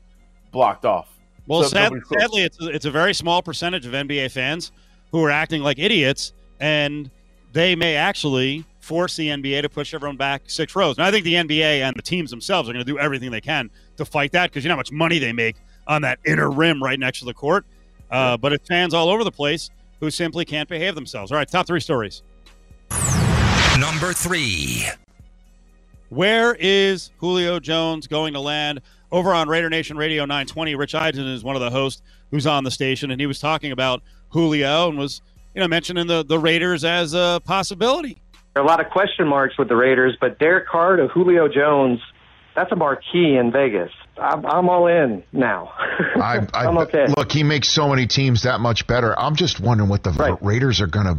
blocked 0.52 0.84
off. 0.84 1.19
Well, 1.50 1.64
so 1.64 1.70
sad, 1.70 1.92
sadly, 2.20 2.44
it's 2.44 2.62
a, 2.62 2.68
it's 2.68 2.86
a 2.86 2.92
very 2.92 3.16
small 3.16 3.42
percentage 3.42 3.88
of 3.88 3.94
NBA 3.94 4.30
fans 4.32 4.72
who 5.12 5.24
are 5.24 5.32
acting 5.32 5.64
like 5.64 5.80
idiots, 5.80 6.32
and 6.60 7.10
they 7.54 7.76
may 7.76 7.96
actually 7.96 8.64
force 8.80 9.16
the 9.16 9.30
NBA 9.30 9.64
to 9.64 9.70
push 9.70 9.96
everyone 9.96 10.16
back 10.16 10.44
six 10.46 10.76
rows. 10.76 10.98
And 10.98 11.06
I 11.06 11.12
think 11.12 11.26
the 11.26 11.34
NBA 11.34 11.82
and 11.82 11.96
the 11.96 12.04
teams 12.04 12.30
themselves 12.30 12.70
are 12.70 12.74
going 12.74 12.86
to 12.86 12.92
do 12.92 13.00
everything 13.00 13.32
they 13.32 13.42
can 13.42 13.72
to 13.98 14.06
fight 14.06 14.32
that 14.34 14.52
because 14.52 14.64
you 14.64 14.68
know 14.68 14.76
how 14.76 14.80
much 14.80 14.92
money 14.92 15.18
they 15.18 15.34
make 15.34 15.56
on 15.88 16.04
that 16.04 16.20
inner 16.24 16.52
rim 16.52 16.84
right 16.84 17.00
next 17.00 17.20
to 17.20 17.26
the 17.26 17.34
court. 17.34 17.66
Uh, 18.12 18.38
but 18.38 18.54
it's 18.54 18.68
fans 18.68 18.94
all 18.94 19.10
over 19.10 19.24
the 19.24 19.32
place 19.32 19.72
who 20.00 20.12
simply 20.12 20.46
can't 20.46 20.70
behave 20.70 20.94
themselves. 20.94 21.32
All 21.32 21.38
right, 21.40 21.50
top 21.50 21.66
three 21.66 21.80
stories. 21.80 22.22
Number 23.80 24.14
three. 24.14 24.86
Where 26.10 26.56
is 26.60 27.10
Julio 27.18 27.60
Jones 27.60 28.06
going 28.06 28.34
to 28.34 28.40
land? 28.40 28.82
Over 29.12 29.34
on 29.34 29.50
Raider 29.50 29.70
Nation 29.70 29.98
Radio 29.98 30.24
920, 30.26 30.76
Rich 30.76 30.94
Eisen 30.94 31.28
is 31.28 31.44
one 31.44 31.56
of 31.56 31.62
the 31.62 31.72
hosts 31.72 32.02
who's 32.30 32.46
on 32.46 32.64
the 32.64 32.72
station, 32.72 33.10
and 33.10 33.20
he 33.20 33.26
was 33.26 33.40
talking 33.40 33.72
about 33.72 34.04
Julio 34.30 34.90
and 34.90 35.00
was, 35.00 35.22
you 35.56 35.62
know, 35.62 35.68
mentioning 35.68 36.06
the, 36.06 36.24
the 36.24 36.38
Raiders 36.38 36.84
as 36.84 37.14
a 37.16 37.42
possibility. 37.44 38.22
There 38.54 38.62
are 38.62 38.66
a 38.66 38.70
lot 38.70 38.80
of 38.84 38.92
question 38.92 39.28
marks 39.28 39.58
with 39.58 39.68
the 39.68 39.76
Raiders, 39.76 40.16
but 40.22 40.38
Derek 40.38 40.68
Carr 40.68 40.98
to 40.98 41.08
Julio 41.08 41.48
Jones, 41.48 42.00
that's 42.56 42.72
a 42.72 42.76
marquee 42.76 43.36
in 43.36 43.52
Vegas. 43.52 43.92
I'm, 44.22 44.46
I'm 44.46 44.70
all 44.70 44.86
in 44.86 45.24
now. 45.32 45.72
I, 46.16 46.46
am 46.54 46.78
okay. 46.80 47.08
Look, 47.18 47.32
he 47.32 47.44
makes 47.44 47.70
so 47.70 47.90
many 47.90 48.06
teams 48.06 48.44
that 48.44 48.60
much 48.60 48.86
better. 48.86 49.18
I'm 49.18 49.36
just 49.36 49.60
wondering 49.60 49.90
what 49.90 50.04
the 50.04 50.12
right. 50.12 50.38
Raiders 50.42 50.82
are 50.82 50.88
going 50.88 51.06
to 51.08 51.18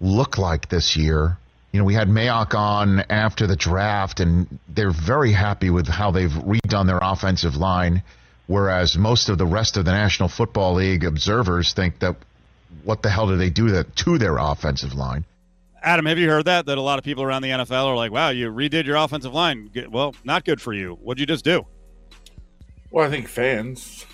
look 0.00 0.38
like 0.38 0.68
this 0.68 0.96
year 0.96 1.36
you 1.72 1.78
know, 1.78 1.84
we 1.84 1.94
had 1.94 2.08
Mayock 2.08 2.54
on 2.54 3.00
after 3.10 3.46
the 3.46 3.56
draft, 3.56 4.20
and 4.20 4.58
they're 4.68 4.90
very 4.90 5.32
happy 5.32 5.70
with 5.70 5.86
how 5.86 6.10
they've 6.10 6.30
redone 6.30 6.86
their 6.86 6.98
offensive 7.00 7.56
line, 7.56 8.02
whereas 8.46 8.96
most 8.96 9.28
of 9.28 9.36
the 9.36 9.46
rest 9.46 9.76
of 9.76 9.84
the 9.84 9.92
National 9.92 10.28
Football 10.28 10.74
League 10.74 11.04
observers 11.04 11.74
think 11.74 11.98
that 11.98 12.16
what 12.84 13.02
the 13.02 13.10
hell 13.10 13.26
do 13.26 13.36
they 13.36 13.50
do 13.50 13.70
that 13.70 13.94
to 13.96 14.18
their 14.18 14.38
offensive 14.38 14.94
line? 14.94 15.24
Adam, 15.82 16.06
have 16.06 16.18
you 16.18 16.28
heard 16.28 16.46
that? 16.46 16.66
That 16.66 16.78
a 16.78 16.82
lot 16.82 16.98
of 16.98 17.04
people 17.04 17.22
around 17.22 17.42
the 17.42 17.50
NFL 17.50 17.84
are 17.86 17.96
like, 17.96 18.10
"Wow, 18.10 18.30
you 18.30 18.50
redid 18.50 18.84
your 18.84 18.96
offensive 18.96 19.32
line. 19.32 19.70
Well, 19.90 20.14
not 20.24 20.44
good 20.44 20.60
for 20.60 20.72
you. 20.72 20.98
What'd 21.02 21.20
you 21.20 21.26
just 21.26 21.44
do?" 21.44 21.66
Well, 22.90 23.06
I 23.06 23.10
think 23.10 23.28
fans. 23.28 24.06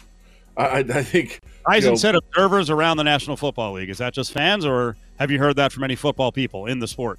I, 0.57 0.81
I 0.81 1.03
think 1.03 1.41
Eisen 1.67 1.93
know, 1.93 1.97
said 1.97 2.15
observers 2.15 2.69
around 2.71 2.99
the 2.99 3.05
National 3.05 3.37
Football 3.37 3.73
League. 3.75 3.91
Is 3.91 3.99
that 3.99 4.13
just 4.13 4.33
fans, 4.33 4.67
or 4.67 4.97
have 5.19 5.31
you 5.31 5.39
heard 5.39 5.57
that 5.57 5.73
from 5.73 5.85
any 5.85 5.97
football 5.97 6.33
people 6.33 6.67
in 6.67 6.81
the 6.81 6.89
sport? 6.89 7.19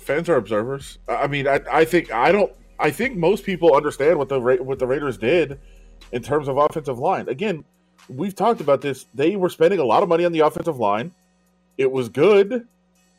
Fans 0.00 0.28
are 0.28 0.36
observers. 0.36 0.98
I 1.08 1.26
mean, 1.26 1.46
I, 1.46 1.60
I 1.70 1.84
think 1.84 2.12
I 2.12 2.32
don't. 2.32 2.52
I 2.78 2.90
think 2.90 3.16
most 3.16 3.44
people 3.44 3.74
understand 3.74 4.18
what 4.18 4.28
the 4.28 4.40
what 4.40 4.78
the 4.78 4.86
Raiders 4.86 5.18
did 5.18 5.60
in 6.12 6.22
terms 6.22 6.48
of 6.48 6.56
offensive 6.56 6.98
line. 6.98 7.28
Again, 7.28 7.64
we've 8.08 8.34
talked 8.34 8.60
about 8.60 8.80
this. 8.80 9.06
They 9.14 9.36
were 9.36 9.50
spending 9.50 9.78
a 9.78 9.84
lot 9.84 10.02
of 10.02 10.08
money 10.08 10.24
on 10.24 10.32
the 10.32 10.40
offensive 10.40 10.78
line. 10.78 11.12
It 11.78 11.90
was 11.90 12.08
good 12.08 12.66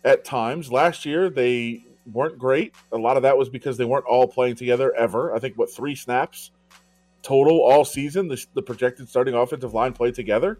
at 0.03 0.25
times. 0.25 0.71
Last 0.71 1.05
year, 1.05 1.29
they 1.29 1.83
weren't 2.11 2.37
great. 2.37 2.73
A 2.91 2.97
lot 2.97 3.17
of 3.17 3.23
that 3.23 3.37
was 3.37 3.49
because 3.49 3.77
they 3.77 3.85
weren't 3.85 4.05
all 4.05 4.27
playing 4.27 4.55
together 4.55 4.93
ever. 4.95 5.33
I 5.33 5.39
think 5.39 5.57
what 5.57 5.71
three 5.71 5.95
snaps 5.95 6.51
total 7.21 7.61
all 7.61 7.85
season. 7.85 8.27
The, 8.27 8.43
the 8.53 8.61
projected 8.61 9.09
starting 9.09 9.33
offensive 9.33 9.73
line 9.73 9.93
played 9.93 10.15
together, 10.15 10.59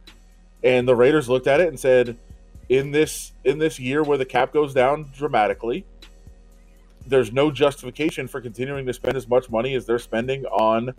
and 0.63 0.87
the 0.87 0.95
Raiders 0.95 1.29
looked 1.29 1.47
at 1.47 1.59
it 1.59 1.67
and 1.67 1.79
said, 1.79 2.17
"In 2.69 2.91
this 2.91 3.33
in 3.43 3.57
this 3.57 3.79
year 3.79 4.03
where 4.03 4.17
the 4.17 4.25
cap 4.25 4.53
goes 4.53 4.73
down 4.73 5.11
dramatically." 5.15 5.85
There's 7.11 7.31
no 7.33 7.51
justification 7.51 8.27
for 8.27 8.39
continuing 8.39 8.85
to 8.85 8.93
spend 8.93 9.17
as 9.17 9.27
much 9.27 9.49
money 9.49 9.75
as 9.75 9.85
they're 9.85 9.99
spending 9.99 10.45
on 10.45 10.93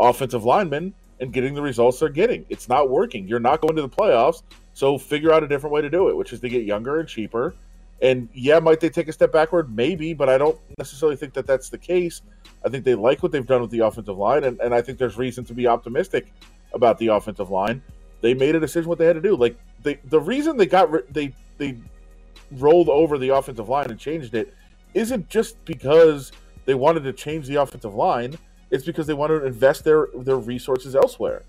offensive 0.00 0.44
linemen 0.44 0.94
and 1.20 1.32
getting 1.32 1.54
the 1.54 1.60
results 1.60 2.00
they're 2.00 2.08
getting. 2.08 2.46
It's 2.48 2.68
not 2.68 2.88
working. 2.88 3.28
You're 3.28 3.38
not 3.38 3.60
going 3.60 3.76
to 3.76 3.82
the 3.82 3.88
playoffs, 3.88 4.42
so 4.72 4.96
figure 4.96 5.30
out 5.30 5.44
a 5.44 5.48
different 5.48 5.74
way 5.74 5.82
to 5.82 5.90
do 5.90 6.08
it, 6.08 6.16
which 6.16 6.32
is 6.32 6.40
to 6.40 6.48
get 6.48 6.64
younger 6.64 7.00
and 7.00 7.08
cheaper. 7.08 7.54
And 8.00 8.28
yeah, 8.32 8.60
might 8.60 8.80
they 8.80 8.88
take 8.88 9.08
a 9.08 9.12
step 9.12 9.30
backward? 9.30 9.74
Maybe, 9.74 10.14
but 10.14 10.28
I 10.28 10.38
don't 10.38 10.58
necessarily 10.78 11.16
think 11.16 11.34
that 11.34 11.46
that's 11.46 11.68
the 11.68 11.78
case. 11.78 12.22
I 12.64 12.70
think 12.70 12.84
they 12.84 12.94
like 12.94 13.22
what 13.22 13.30
they've 13.30 13.46
done 13.46 13.60
with 13.60 13.70
the 13.70 13.80
offensive 13.80 14.16
line, 14.16 14.44
and, 14.44 14.58
and 14.60 14.74
I 14.74 14.80
think 14.80 14.98
there's 14.98 15.18
reason 15.18 15.44
to 15.44 15.54
be 15.54 15.66
optimistic 15.66 16.32
about 16.72 16.96
the 16.98 17.08
offensive 17.08 17.50
line. 17.50 17.82
They 18.22 18.32
made 18.32 18.54
a 18.54 18.60
decision 18.60 18.88
what 18.88 18.98
they 18.98 19.06
had 19.06 19.16
to 19.16 19.22
do. 19.22 19.36
Like 19.36 19.58
they, 19.82 19.98
the 20.04 20.20
reason 20.20 20.56
they 20.56 20.66
got 20.66 21.12
they 21.12 21.34
they 21.58 21.76
rolled 22.52 22.88
over 22.88 23.18
the 23.18 23.28
offensive 23.28 23.68
line 23.68 23.90
and 23.90 23.98
changed 23.98 24.34
it 24.34 24.54
isn't 24.94 25.28
just 25.28 25.62
because 25.64 26.32
they 26.64 26.74
wanted 26.74 27.04
to 27.04 27.12
change 27.12 27.46
the 27.46 27.56
offensive 27.56 27.94
line. 27.94 28.36
It's 28.70 28.84
because 28.84 29.06
they 29.06 29.14
wanted 29.14 29.40
to 29.40 29.46
invest 29.46 29.84
their 29.84 30.08
their 30.14 30.36
resources 30.36 30.94
elsewhere. 30.94 31.42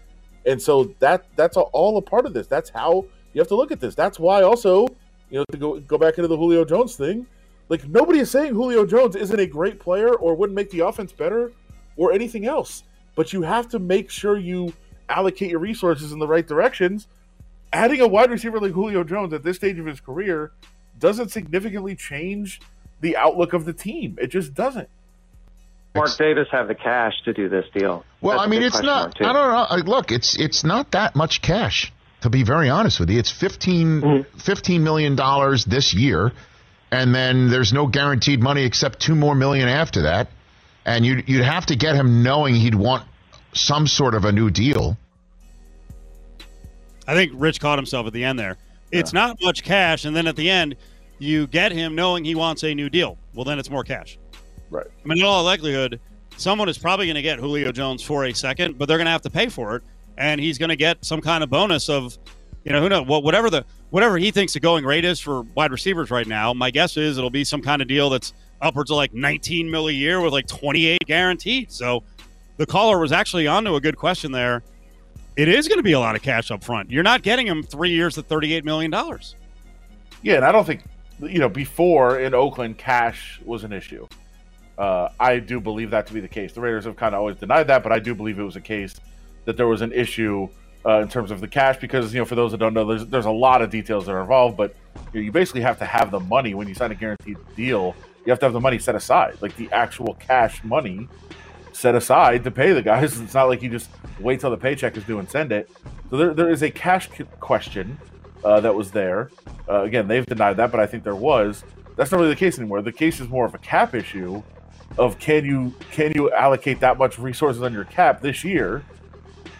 And 0.45 0.61
so 0.61 0.95
that 0.99 1.25
that's 1.35 1.57
all 1.57 1.97
a 1.97 2.01
part 2.01 2.25
of 2.25 2.33
this. 2.33 2.47
That's 2.47 2.69
how 2.69 3.05
you 3.33 3.41
have 3.41 3.47
to 3.49 3.55
look 3.55 3.71
at 3.71 3.79
this. 3.79 3.95
That's 3.95 4.19
why 4.19 4.43
also, 4.43 4.87
you 5.29 5.39
know, 5.39 5.45
to 5.51 5.57
go 5.57 5.79
go 5.81 5.97
back 5.97 6.17
into 6.17 6.27
the 6.27 6.37
Julio 6.37 6.63
Jones 6.63 6.95
thing, 6.95 7.27
like 7.67 7.87
nobody 7.87 8.19
is 8.19 8.31
saying 8.31 8.53
Julio 8.53 8.85
Jones 8.85 9.15
isn't 9.15 9.39
a 9.39 9.45
great 9.45 9.79
player 9.79 10.13
or 10.13 10.35
wouldn't 10.35 10.55
make 10.55 10.71
the 10.71 10.79
offense 10.79 11.11
better 11.11 11.51
or 11.97 12.11
anything 12.13 12.45
else. 12.45 12.83
But 13.15 13.33
you 13.33 13.41
have 13.41 13.67
to 13.69 13.79
make 13.79 14.09
sure 14.09 14.37
you 14.37 14.73
allocate 15.09 15.49
your 15.49 15.59
resources 15.59 16.11
in 16.11 16.19
the 16.19 16.27
right 16.27 16.47
directions, 16.47 17.07
adding 17.73 17.99
a 17.99 18.07
wide 18.07 18.31
receiver 18.31 18.59
like 18.59 18.71
Julio 18.71 19.03
Jones 19.03 19.33
at 19.33 19.43
this 19.43 19.57
stage 19.57 19.77
of 19.77 19.85
his 19.85 19.99
career 19.99 20.51
doesn't 20.99 21.29
significantly 21.29 21.95
change 21.95 22.61
the 23.01 23.17
outlook 23.17 23.53
of 23.53 23.65
the 23.65 23.73
team. 23.73 24.17
It 24.21 24.27
just 24.27 24.53
doesn't. 24.53 24.89
Mark 25.95 26.15
Davis 26.17 26.47
have 26.51 26.67
the 26.67 26.75
cash 26.75 27.13
to 27.25 27.33
do 27.33 27.49
this 27.49 27.65
deal? 27.73 28.05
Well, 28.21 28.37
That's 28.37 28.43
I 28.43 28.45
a 28.45 28.49
mean, 28.49 28.61
it's 28.61 28.81
not. 28.81 29.15
I 29.19 29.33
don't 29.33 29.33
know. 29.33 29.65
I- 29.69 29.77
Look, 29.77 30.11
it's 30.11 30.37
it's 30.39 30.63
not 30.63 30.91
that 30.91 31.15
much 31.15 31.41
cash. 31.41 31.91
To 32.21 32.29
be 32.29 32.43
very 32.43 32.69
honest 32.69 32.99
with 32.99 33.09
you, 33.09 33.17
it's 33.17 33.31
15, 33.31 34.01
Mm-hmm. 34.01 34.37
15 34.39 34.83
million 34.83 35.15
dollars 35.15 35.63
this 35.65 35.93
year, 35.93 36.31
and 36.91 37.15
then 37.15 37.49
there's 37.49 37.71
no 37.73 37.87
guaranteed 37.87 38.41
money 38.41 38.63
except 38.65 38.99
two 38.99 39.15
more 39.15 39.33
million 39.35 39.67
after 39.69 40.03
that. 40.03 40.27
And 40.85 41.05
you'd 41.05 41.27
you'd 41.29 41.45
have 41.45 41.65
to 41.67 41.75
get 41.75 41.95
him 41.95 42.21
knowing 42.23 42.55
he'd 42.55 42.75
want 42.75 43.05
some 43.53 43.87
sort 43.87 44.13
of 44.15 44.25
a 44.25 44.31
new 44.31 44.49
deal. 44.49 44.95
I 47.07 47.13
think 47.15 47.31
Rich 47.35 47.59
caught 47.59 47.79
himself 47.79 48.05
at 48.05 48.13
the 48.13 48.23
end 48.23 48.37
there. 48.37 48.57
It's 48.91 49.13
not 49.13 49.37
much 49.41 49.63
cash, 49.63 50.05
and 50.05 50.15
then 50.15 50.27
at 50.27 50.35
the 50.35 50.49
end, 50.49 50.75
you 51.19 51.47
get 51.47 51.71
him 51.71 51.95
knowing 51.95 52.23
he 52.23 52.35
wants 52.35 52.63
a 52.63 52.73
new 52.73 52.89
deal. 52.89 53.17
Well, 53.33 53.45
then 53.45 53.59
it's 53.59 53.69
more 53.69 53.83
cash. 53.83 54.17
Right. 54.69 54.87
I 54.87 55.07
mean, 55.07 55.19
in 55.19 55.25
all 55.25 55.43
likelihood, 55.43 55.99
someone 56.37 56.69
is 56.69 56.77
probably 56.77 57.05
going 57.05 57.15
to 57.15 57.21
get 57.21 57.39
Julio 57.39 57.71
Jones 57.71 58.01
for 58.01 58.25
a 58.25 58.33
second, 58.33 58.77
but 58.77 58.87
they're 58.87 58.97
going 58.97 59.05
to 59.05 59.11
have 59.11 59.21
to 59.23 59.29
pay 59.29 59.47
for 59.49 59.75
it, 59.75 59.83
and 60.17 60.39
he's 60.39 60.57
going 60.57 60.69
to 60.69 60.75
get 60.75 61.03
some 61.03 61.21
kind 61.21 61.43
of 61.43 61.49
bonus 61.49 61.89
of, 61.89 62.17
you 62.63 62.71
know, 62.71 62.81
who 62.81 62.89
knows, 62.89 63.07
what 63.07 63.23
whatever 63.23 63.49
the 63.49 63.65
whatever 63.89 64.17
he 64.17 64.31
thinks 64.31 64.53
the 64.53 64.59
going 64.59 64.85
rate 64.85 65.05
is 65.05 65.19
for 65.19 65.41
wide 65.55 65.71
receivers 65.71 66.11
right 66.11 66.27
now. 66.27 66.53
My 66.53 66.71
guess 66.71 66.97
is 66.97 67.17
it'll 67.17 67.29
be 67.29 67.43
some 67.43 67.61
kind 67.61 67.81
of 67.81 67.87
deal 67.87 68.09
that's 68.09 68.33
upwards 68.61 68.91
of 68.91 68.97
like 68.97 69.13
19 69.13 69.69
mil 69.69 69.87
a 69.87 69.91
year 69.91 70.21
with 70.21 70.33
like 70.33 70.47
28 70.47 70.99
guaranteed. 71.05 71.71
So 71.71 72.03
the 72.57 72.65
caller 72.65 72.99
was 72.99 73.11
actually 73.11 73.47
onto 73.47 73.75
a 73.75 73.81
good 73.81 73.97
question 73.97 74.31
there. 74.31 74.63
It 75.37 75.47
is 75.47 75.67
going 75.67 75.79
to 75.79 75.83
be 75.83 75.93
a 75.93 75.99
lot 75.99 76.15
of 76.15 76.21
cash 76.21 76.51
up 76.51 76.63
front. 76.63 76.91
You're 76.91 77.03
not 77.03 77.21
getting 77.23 77.47
him 77.47 77.63
three 77.63 77.91
years 77.91 78.17
at 78.17 78.27
38 78.27 78.65
million 78.65 78.91
dollars. 78.91 79.35
Yeah, 80.21 80.35
and 80.35 80.45
I 80.45 80.51
don't 80.51 80.65
think 80.65 80.83
you 81.21 81.39
know 81.39 81.49
before 81.49 82.19
in 82.19 82.33
Oakland, 82.33 82.77
cash 82.77 83.39
was 83.43 83.63
an 83.63 83.73
issue. 83.73 84.07
Uh, 84.77 85.09
I 85.19 85.39
do 85.39 85.59
believe 85.59 85.91
that 85.91 86.07
to 86.07 86.13
be 86.13 86.21
the 86.21 86.27
case. 86.27 86.53
The 86.53 86.61
Raiders 86.61 86.85
have 86.85 86.95
kind 86.95 87.13
of 87.13 87.19
always 87.19 87.35
denied 87.35 87.67
that, 87.67 87.83
but 87.83 87.91
I 87.91 87.99
do 87.99 88.15
believe 88.15 88.39
it 88.39 88.43
was 88.43 88.55
a 88.55 88.61
case 88.61 88.95
that 89.45 89.57
there 89.57 89.67
was 89.67 89.81
an 89.81 89.91
issue 89.91 90.47
uh, 90.85 91.01
in 91.01 91.09
terms 91.09 91.31
of 91.31 91.41
the 91.41 91.47
cash 91.47 91.77
because 91.79 92.13
you 92.13 92.19
know 92.19 92.25
for 92.25 92.35
those 92.35 92.51
that 92.51 92.59
don't 92.59 92.73
know, 92.73 92.85
there's 92.85 93.05
there's 93.07 93.25
a 93.25 93.31
lot 93.31 93.61
of 93.61 93.69
details 93.69 94.05
that 94.05 94.13
are 94.13 94.21
involved, 94.21 94.55
but 94.55 94.75
you, 95.13 95.19
know, 95.19 95.25
you 95.25 95.31
basically 95.31 95.61
have 95.61 95.77
to 95.79 95.85
have 95.85 96.11
the 96.11 96.19
money 96.19 96.53
when 96.53 96.67
you 96.67 96.73
sign 96.73 96.91
a 96.91 96.95
guaranteed 96.95 97.37
deal. 97.55 97.95
You 98.25 98.31
have 98.31 98.39
to 98.39 98.45
have 98.45 98.53
the 98.53 98.59
money 98.59 98.79
set 98.79 98.95
aside, 98.95 99.37
like 99.41 99.55
the 99.55 99.69
actual 99.71 100.13
cash 100.15 100.63
money 100.63 101.07
set 101.73 101.95
aside 101.95 102.43
to 102.43 102.51
pay 102.51 102.73
the 102.73 102.81
guys. 102.81 103.19
It's 103.21 103.33
not 103.33 103.49
like 103.49 103.61
you 103.61 103.69
just 103.69 103.89
wait 104.19 104.39
till 104.39 104.51
the 104.51 104.57
paycheck 104.57 104.95
is 104.97 105.03
due 105.03 105.19
and 105.19 105.29
send 105.29 105.51
it. 105.51 105.69
So 106.09 106.17
there, 106.17 106.33
there 106.33 106.49
is 106.49 106.61
a 106.63 106.71
cash 106.71 107.09
question 107.39 107.97
uh, 108.43 108.59
that 108.59 108.73
was 108.73 108.91
there. 108.91 109.29
Uh, 109.67 109.83
again, 109.83 110.07
they've 110.07 110.25
denied 110.25 110.57
that, 110.57 110.71
but 110.71 110.79
I 110.79 110.85
think 110.85 111.03
there 111.03 111.15
was. 111.15 111.63
That's 111.95 112.11
not 112.11 112.17
really 112.17 112.31
the 112.31 112.39
case 112.39 112.57
anymore. 112.57 112.81
The 112.81 112.91
case 112.91 113.19
is 113.19 113.27
more 113.27 113.45
of 113.45 113.53
a 113.53 113.57
cap 113.57 113.93
issue 113.93 114.41
of 114.97 115.19
can 115.19 115.45
you 115.45 115.73
can 115.91 116.11
you 116.15 116.31
allocate 116.31 116.79
that 116.79 116.97
much 116.97 117.19
resources 117.19 117.61
on 117.61 117.73
your 117.73 117.85
cap 117.85 118.21
this 118.21 118.43
year 118.43 118.83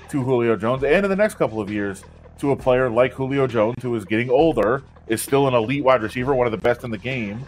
to 0.10 0.24
Julio 0.24 0.56
Jones 0.56 0.84
and 0.84 1.06
in 1.06 1.10
the 1.10 1.16
next 1.16 1.36
couple 1.36 1.62
of 1.62 1.70
years 1.70 2.04
to 2.40 2.52
a 2.52 2.56
player 2.56 2.90
like 2.90 3.14
Julio 3.14 3.48
Jones 3.48 3.76
who 3.82 3.94
is 3.96 4.06
getting 4.06 4.30
older, 4.30 4.84
is 5.08 5.22
still 5.22 5.48
an 5.48 5.54
elite 5.54 5.84
wide 5.84 6.02
receiver, 6.02 6.34
one 6.34 6.48
of 6.48 6.52
the 6.52 6.58
best 6.58 6.84
in 6.84 6.92
the 6.92 6.98
game, 6.98 7.46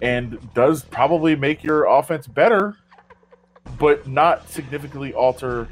and 0.00 0.38
does 0.54 0.82
probably 0.82 1.36
make 1.36 1.62
your 1.62 1.84
offense 1.84 2.26
better, 2.26 2.76
but 3.78 4.06
not 4.08 4.48
significantly 4.48 5.12
alter 5.12 5.68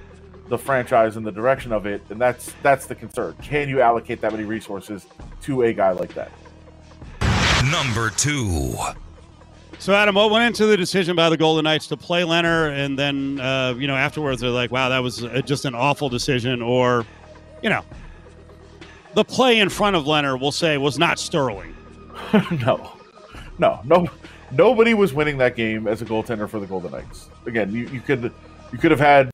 the 0.48 0.58
franchise 0.58 1.16
and 1.16 1.26
the 1.26 1.32
direction 1.32 1.72
of 1.72 1.86
it. 1.86 2.02
And 2.10 2.20
that's 2.20 2.52
that's 2.62 2.86
the 2.86 2.94
concern. 2.94 3.34
Can 3.42 3.68
you 3.68 3.80
allocate 3.80 4.20
that 4.20 4.32
many 4.32 4.44
resources 4.44 5.06
to 5.42 5.62
a 5.62 5.72
guy 5.72 5.90
like 5.90 6.14
that? 6.14 6.32
Number 7.70 8.10
two. 8.10 8.74
So, 9.80 9.94
Adam, 9.94 10.16
what 10.16 10.30
went 10.30 10.44
into 10.44 10.66
the 10.66 10.76
decision 10.76 11.14
by 11.14 11.30
the 11.30 11.36
Golden 11.36 11.62
Knights 11.62 11.86
to 11.88 11.96
play 11.96 12.22
Lehner, 12.22 12.72
and 12.76 12.98
then 12.98 13.38
uh, 13.38 13.74
you 13.78 13.86
know 13.86 13.94
afterwards 13.94 14.40
they're 14.40 14.50
like, 14.50 14.72
"Wow, 14.72 14.88
that 14.88 14.98
was 14.98 15.24
uh, 15.24 15.40
just 15.44 15.64
an 15.64 15.74
awful 15.74 16.08
decision," 16.08 16.62
or 16.62 17.06
you 17.62 17.70
know, 17.70 17.84
the 19.14 19.24
play 19.24 19.58
in 19.58 19.68
front 19.68 19.94
of 19.94 20.04
Lehner, 20.04 20.40
we'll 20.40 20.52
say, 20.52 20.78
was 20.78 20.98
not 20.98 21.18
sterling. 21.18 21.76
no, 22.64 22.92
no, 23.58 23.80
no. 23.84 24.08
Nobody 24.50 24.94
was 24.94 25.12
winning 25.12 25.38
that 25.38 25.56
game 25.56 25.86
as 25.86 26.00
a 26.00 26.06
goaltender 26.06 26.48
for 26.48 26.58
the 26.58 26.66
Golden 26.66 26.90
Knights. 26.90 27.28
Again, 27.46 27.72
you, 27.72 27.86
you 27.88 28.00
could 28.00 28.32
you 28.72 28.78
could 28.78 28.90
have 28.90 29.00
had 29.00 29.30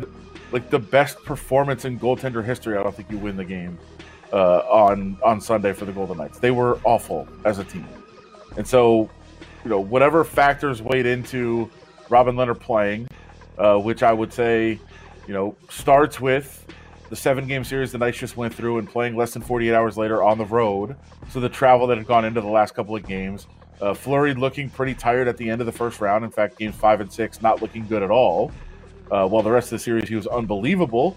like 0.55 0.71
the 0.71 0.79
best 0.79 1.23
performance 1.25 1.85
in 1.85 1.99
goaltender 1.99 2.43
history. 2.43 2.79
I 2.79 2.83
don't 2.85 2.95
think 2.95 3.11
you 3.11 3.19
win 3.19 3.37
the 3.37 3.45
game 3.45 3.77
uh, 4.33 4.59
on 4.61 5.19
on 5.23 5.41
Sunday 5.41 5.73
for 5.73 5.85
the 5.85 5.93
Golden 5.93 6.17
Knights. 6.17 6.39
They 6.39 6.53
were 6.53 6.79
awful 6.85 7.29
as 7.45 7.59
a 7.59 7.65
team, 7.65 7.89
and 8.57 8.67
so 8.67 9.11
you 9.65 9.71
know 9.71 9.81
whatever 9.81 10.23
factors 10.23 10.81
weighed 10.81 11.07
into 11.07 11.69
Robin 12.09 12.37
Lehner 12.37 12.59
playing, 12.59 13.09
uh, 13.59 13.79
which 13.79 14.05
I 14.05 14.13
would 14.13 14.33
say 14.33 14.79
you 15.27 15.35
know 15.35 15.57
starts 15.69 16.21
with 16.21 16.65
the 17.11 17.17
seven 17.17 17.49
game 17.49 17.65
series 17.65 17.91
the 17.91 17.99
Knights 17.99 18.19
just 18.19 18.37
went 18.37 18.55
through 18.55 18.79
and 18.79 18.89
playing 18.89 19.17
less 19.17 19.33
than 19.33 19.43
48 19.43 19.75
hours 19.75 19.99
later 19.99 20.23
on 20.23 20.39
the 20.39 20.47
road. 20.47 20.95
So 21.31 21.41
the 21.41 21.49
travel 21.49 21.89
that 21.89 21.99
had 21.99 22.07
gone 22.07 22.25
into 22.25 22.41
the 22.41 22.47
last 22.47 22.75
couple 22.75 22.95
of 22.95 23.05
games. 23.05 23.49
Uh, 23.81 23.93
Fleury 23.93 24.35
looking 24.35 24.71
pretty 24.71 24.95
tired 24.95 25.27
at 25.27 25.37
the 25.37 25.51
end 25.51 25.61
of 25.61 25.67
the 25.67 25.73
first 25.73 26.01
round. 26.01 26.25
In 26.25 26.31
fact, 26.31 26.59
games 26.59 26.77
five 26.77 27.01
and 27.01 27.13
six 27.13 27.43
not 27.43 27.61
looking 27.61 27.85
good 27.89 28.05
at 28.05 28.11
all. 28.11 28.53
Uh, 29.11 29.27
while 29.29 29.43
the 29.43 29.51
rest 29.51 29.67
of 29.67 29.79
the 29.79 29.85
series 29.85 30.09
he 30.09 30.15
was 30.15 30.27
unbelievable. 30.27 31.17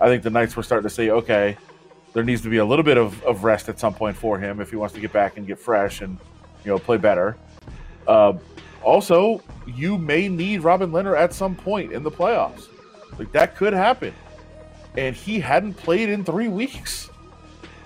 I 0.00 0.06
think 0.06 0.22
the 0.22 0.30
Knights 0.30 0.56
were 0.56 0.62
starting 0.62 0.88
to 0.88 0.94
say, 0.94 1.10
okay, 1.10 1.56
there 2.12 2.22
needs 2.22 2.42
to 2.42 2.48
be 2.48 2.58
a 2.58 2.64
little 2.64 2.84
bit 2.84 2.96
of, 2.96 3.22
of 3.24 3.44
rest 3.44 3.68
at 3.68 3.78
some 3.78 3.94
point 3.94 4.16
for 4.16 4.38
him 4.38 4.60
if 4.60 4.70
he 4.70 4.76
wants 4.76 4.94
to 4.94 5.00
get 5.00 5.12
back 5.12 5.36
and 5.36 5.46
get 5.46 5.58
fresh 5.58 6.00
and 6.00 6.18
you 6.64 6.70
know 6.70 6.78
play 6.78 6.96
better. 6.96 7.36
Uh, 8.06 8.34
also, 8.82 9.42
you 9.66 9.98
may 9.98 10.28
need 10.28 10.62
Robin 10.62 10.90
Lehner 10.90 11.16
at 11.16 11.32
some 11.32 11.54
point 11.54 11.92
in 11.92 12.02
the 12.02 12.10
playoffs. 12.10 12.68
Like 13.18 13.32
that 13.32 13.56
could 13.56 13.72
happen 13.72 14.14
and 14.96 15.14
he 15.14 15.40
hadn't 15.40 15.74
played 15.74 16.08
in 16.08 16.24
three 16.24 16.48
weeks, 16.48 17.10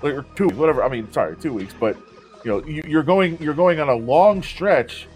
or 0.02 0.24
two, 0.36 0.48
whatever. 0.48 0.82
I 0.82 0.88
mean, 0.88 1.10
sorry, 1.12 1.36
two 1.36 1.52
weeks. 1.52 1.74
But 1.78 1.96
you 2.44 2.50
know, 2.50 2.64
you, 2.64 2.82
you're 2.86 3.02
going 3.02 3.40
you're 3.40 3.54
going 3.54 3.80
on 3.80 3.88
a 3.88 3.94
long 3.94 4.42
stretch 4.42 5.06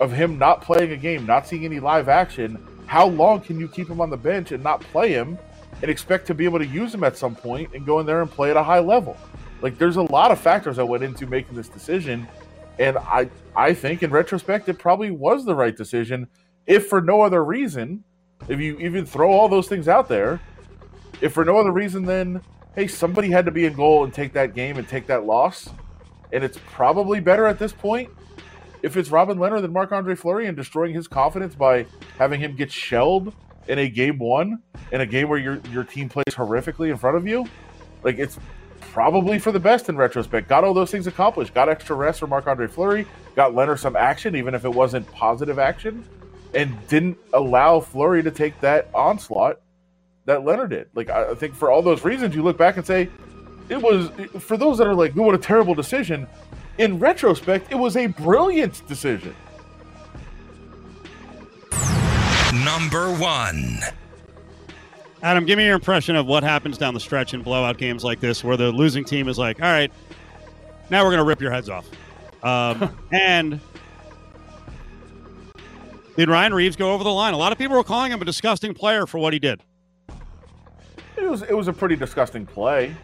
of 0.00 0.12
him 0.12 0.38
not 0.38 0.62
playing 0.62 0.92
a 0.92 0.96
game, 0.96 1.26
not 1.26 1.46
seeing 1.46 1.64
any 1.64 1.80
live 1.80 2.08
action. 2.08 2.66
How 2.90 3.06
long 3.06 3.40
can 3.40 3.60
you 3.60 3.68
keep 3.68 3.88
him 3.88 4.00
on 4.00 4.10
the 4.10 4.16
bench 4.16 4.50
and 4.50 4.64
not 4.64 4.80
play 4.80 5.12
him, 5.12 5.38
and 5.80 5.88
expect 5.88 6.26
to 6.26 6.34
be 6.34 6.44
able 6.44 6.58
to 6.58 6.66
use 6.66 6.92
him 6.92 7.04
at 7.04 7.16
some 7.16 7.36
point 7.36 7.72
and 7.72 7.86
go 7.86 8.00
in 8.00 8.04
there 8.04 8.20
and 8.20 8.28
play 8.28 8.50
at 8.50 8.56
a 8.56 8.64
high 8.64 8.80
level? 8.80 9.16
Like, 9.62 9.78
there's 9.78 9.94
a 9.94 10.02
lot 10.02 10.32
of 10.32 10.40
factors 10.40 10.74
that 10.74 10.86
went 10.86 11.04
into 11.04 11.24
making 11.24 11.54
this 11.54 11.68
decision, 11.68 12.26
and 12.80 12.98
I 12.98 13.30
I 13.54 13.74
think 13.74 14.02
in 14.02 14.10
retrospect 14.10 14.68
it 14.68 14.80
probably 14.80 15.12
was 15.12 15.44
the 15.44 15.54
right 15.54 15.76
decision, 15.76 16.26
if 16.66 16.88
for 16.88 17.00
no 17.00 17.22
other 17.22 17.44
reason. 17.44 18.02
If 18.48 18.58
you 18.58 18.76
even 18.78 19.06
throw 19.06 19.30
all 19.30 19.48
those 19.48 19.68
things 19.68 19.86
out 19.86 20.08
there, 20.08 20.40
if 21.20 21.32
for 21.32 21.44
no 21.44 21.58
other 21.58 21.70
reason 21.70 22.04
than 22.04 22.42
hey 22.74 22.88
somebody 22.88 23.30
had 23.30 23.44
to 23.44 23.52
be 23.52 23.66
in 23.66 23.74
goal 23.74 24.02
and 24.02 24.12
take 24.12 24.32
that 24.32 24.52
game 24.52 24.78
and 24.78 24.88
take 24.88 25.06
that 25.06 25.24
loss 25.24 25.70
and 26.32 26.42
it's 26.42 26.58
probably 26.66 27.20
better 27.20 27.46
at 27.46 27.58
this 27.58 27.72
point 27.72 28.10
if 28.82 28.96
it's 28.96 29.10
robin 29.10 29.38
lehner 29.38 29.60
than 29.60 29.72
marc 29.72 29.92
andre 29.92 30.14
fleury 30.14 30.46
and 30.46 30.56
destroying 30.56 30.94
his 30.94 31.08
confidence 31.08 31.54
by 31.54 31.86
having 32.18 32.40
him 32.40 32.54
get 32.56 32.70
shelled 32.70 33.34
in 33.68 33.78
a 33.78 33.88
game 33.88 34.18
one 34.18 34.62
in 34.92 35.00
a 35.00 35.06
game 35.06 35.28
where 35.28 35.38
your 35.38 35.60
your 35.70 35.84
team 35.84 36.08
plays 36.08 36.34
horrifically 36.34 36.90
in 36.90 36.96
front 36.96 37.16
of 37.16 37.26
you 37.26 37.46
like 38.02 38.18
it's 38.18 38.38
probably 38.80 39.38
for 39.38 39.52
the 39.52 39.60
best 39.60 39.88
in 39.88 39.96
retrospect 39.96 40.48
got 40.48 40.64
all 40.64 40.74
those 40.74 40.90
things 40.90 41.06
accomplished 41.06 41.54
got 41.54 41.68
extra 41.68 41.94
rest 41.94 42.20
for 42.20 42.26
marc 42.26 42.46
andre 42.46 42.66
fleury 42.66 43.06
got 43.36 43.52
lehner 43.52 43.78
some 43.78 43.96
action 43.96 44.34
even 44.34 44.54
if 44.54 44.64
it 44.64 44.72
wasn't 44.72 45.06
positive 45.12 45.58
action 45.58 46.04
and 46.54 46.74
didn't 46.88 47.16
allow 47.32 47.78
fleury 47.80 48.22
to 48.22 48.30
take 48.30 48.58
that 48.60 48.88
onslaught 48.94 49.60
that 50.26 50.40
Lehner 50.40 50.68
did. 50.68 50.88
Like 50.94 51.10
I 51.10 51.34
think 51.34 51.54
for 51.54 51.70
all 51.70 51.82
those 51.82 52.04
reasons, 52.04 52.34
you 52.34 52.42
look 52.42 52.56
back 52.56 52.76
and 52.76 52.86
say 52.86 53.08
it 53.68 53.80
was 53.80 54.10
for 54.42 54.56
those 54.56 54.78
that 54.78 54.86
are 54.86 54.94
like, 54.94 55.14
"What 55.14 55.34
a 55.34 55.38
terrible 55.38 55.74
decision." 55.74 56.26
In 56.80 56.98
retrospect, 56.98 57.70
it 57.70 57.74
was 57.74 57.94
a 57.94 58.06
brilliant 58.06 58.88
decision. 58.88 59.36
Number 62.64 63.12
one. 63.12 63.80
Adam, 65.22 65.44
give 65.44 65.58
me 65.58 65.66
your 65.66 65.74
impression 65.74 66.16
of 66.16 66.24
what 66.24 66.42
happens 66.42 66.78
down 66.78 66.94
the 66.94 67.00
stretch 67.00 67.34
in 67.34 67.42
blowout 67.42 67.76
games 67.76 68.02
like 68.02 68.20
this, 68.20 68.42
where 68.42 68.56
the 68.56 68.72
losing 68.72 69.04
team 69.04 69.28
is 69.28 69.36
like, 69.36 69.60
"All 69.60 69.70
right, 69.70 69.92
now 70.88 71.04
we're 71.04 71.10
going 71.10 71.18
to 71.18 71.24
rip 71.24 71.42
your 71.42 71.50
heads 71.50 71.68
off," 71.68 71.86
um, 72.42 72.96
and 73.12 73.60
did 76.16 76.30
Ryan 76.30 76.54
Reaves 76.54 76.76
go 76.76 76.94
over 76.94 77.04
the 77.04 77.12
line? 77.12 77.34
A 77.34 77.36
lot 77.36 77.52
of 77.52 77.58
people 77.58 77.76
were 77.76 77.84
calling 77.84 78.10
him 78.10 78.22
a 78.22 78.24
disgusting 78.24 78.72
player 78.72 79.06
for 79.06 79.18
what 79.18 79.34
he 79.34 79.38
did. 79.38 79.60
It 81.18 81.28
was 81.28 81.42
it 81.42 81.54
was 81.54 81.68
a 81.68 81.74
pretty 81.74 81.96
disgusting 81.96 82.46
play. 82.46 82.96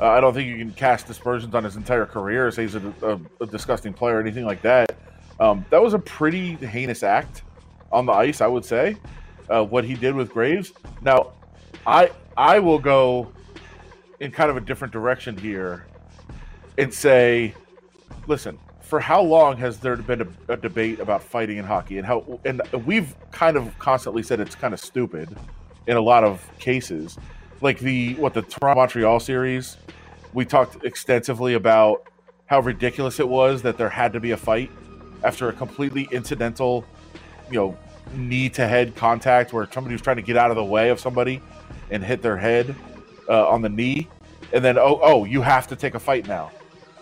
Uh, 0.00 0.08
I 0.08 0.20
don't 0.20 0.34
think 0.34 0.48
you 0.48 0.58
can 0.58 0.72
cast 0.72 1.06
dispersions 1.06 1.54
on 1.54 1.64
his 1.64 1.76
entire 1.76 2.06
career, 2.06 2.50
say 2.50 2.62
he's 2.62 2.74
a, 2.74 2.92
a, 3.02 3.20
a 3.42 3.46
disgusting 3.46 3.92
player 3.92 4.16
or 4.16 4.20
anything 4.20 4.44
like 4.44 4.60
that. 4.62 4.96
Um, 5.38 5.64
that 5.70 5.80
was 5.80 5.94
a 5.94 5.98
pretty 5.98 6.54
heinous 6.56 7.02
act 7.02 7.42
on 7.92 8.06
the 8.06 8.12
ice, 8.12 8.40
I 8.40 8.46
would 8.46 8.64
say. 8.64 8.96
Uh, 9.48 9.64
what 9.64 9.84
he 9.84 9.94
did 9.94 10.14
with 10.14 10.30
Graves. 10.30 10.72
Now, 11.02 11.32
I 11.86 12.10
I 12.36 12.58
will 12.58 12.78
go 12.78 13.30
in 14.20 14.30
kind 14.30 14.50
of 14.50 14.56
a 14.56 14.60
different 14.60 14.92
direction 14.92 15.36
here 15.36 15.86
and 16.78 16.92
say, 16.92 17.54
listen, 18.26 18.58
for 18.80 19.00
how 19.00 19.20
long 19.20 19.56
has 19.58 19.78
there 19.78 19.96
been 19.96 20.22
a, 20.22 20.52
a, 20.52 20.56
debate 20.56 20.98
about 21.00 21.22
fighting 21.22 21.58
in 21.58 21.64
hockey 21.64 21.98
and 21.98 22.06
how 22.06 22.40
and 22.44 22.62
we've 22.86 23.14
kind 23.32 23.56
of 23.56 23.76
constantly 23.78 24.22
said 24.22 24.40
it's 24.40 24.54
kind 24.54 24.72
of 24.72 24.80
stupid 24.80 25.36
in 25.86 25.96
a 25.96 26.00
lot 26.00 26.24
of 26.24 26.46
cases 26.58 27.18
like 27.64 27.80
the 27.80 28.14
what 28.16 28.34
the 28.34 28.42
Toronto 28.42 28.82
Montreal 28.82 29.18
series 29.18 29.78
we 30.34 30.44
talked 30.44 30.84
extensively 30.84 31.54
about 31.54 32.06
how 32.46 32.60
ridiculous 32.60 33.18
it 33.18 33.28
was 33.28 33.62
that 33.62 33.78
there 33.78 33.88
had 33.88 34.12
to 34.12 34.20
be 34.20 34.32
a 34.32 34.36
fight 34.36 34.70
after 35.24 35.48
a 35.48 35.52
completely 35.52 36.06
incidental 36.12 36.84
you 37.50 37.56
know 37.56 37.78
knee 38.12 38.50
to 38.50 38.66
head 38.68 38.94
contact 38.94 39.54
where 39.54 39.66
somebody 39.72 39.94
was 39.94 40.02
trying 40.02 40.16
to 40.16 40.22
get 40.22 40.36
out 40.36 40.50
of 40.50 40.56
the 40.56 40.64
way 40.64 40.90
of 40.90 41.00
somebody 41.00 41.40
and 41.90 42.04
hit 42.04 42.20
their 42.20 42.36
head 42.36 42.76
uh, 43.30 43.48
on 43.48 43.62
the 43.62 43.68
knee 43.68 44.06
and 44.52 44.62
then 44.62 44.76
oh 44.78 45.00
oh 45.02 45.24
you 45.24 45.40
have 45.40 45.66
to 45.66 45.74
take 45.74 45.94
a 45.94 46.00
fight 46.00 46.28
now 46.28 46.52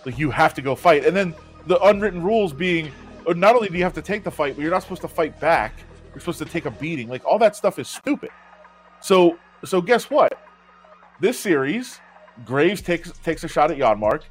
like 0.06 0.16
you 0.16 0.30
have 0.30 0.54
to 0.54 0.62
go 0.62 0.76
fight 0.76 1.04
and 1.04 1.16
then 1.16 1.34
the 1.66 1.80
unwritten 1.82 2.22
rules 2.22 2.52
being 2.52 2.90
uh, 3.26 3.32
not 3.32 3.56
only 3.56 3.68
do 3.68 3.76
you 3.76 3.84
have 3.84 3.92
to 3.94 4.02
take 4.02 4.24
the 4.24 4.30
fight, 4.30 4.56
but 4.56 4.62
you're 4.62 4.70
not 4.70 4.82
supposed 4.82 5.02
to 5.02 5.08
fight 5.08 5.38
back. 5.38 5.74
You're 6.10 6.20
supposed 6.20 6.38
to 6.38 6.44
take 6.44 6.66
a 6.66 6.70
beating. 6.72 7.08
Like 7.08 7.24
all 7.24 7.38
that 7.38 7.56
stuff 7.56 7.78
is 7.78 7.88
stupid. 7.88 8.30
So 9.00 9.38
so 9.64 9.80
guess 9.80 10.10
what? 10.10 10.38
This 11.22 11.38
series, 11.38 12.00
Graves 12.44 12.82
takes 12.82 13.12
takes 13.18 13.44
a 13.44 13.48
shot 13.48 13.70
at 13.70 13.78
Janmark. 13.78 14.22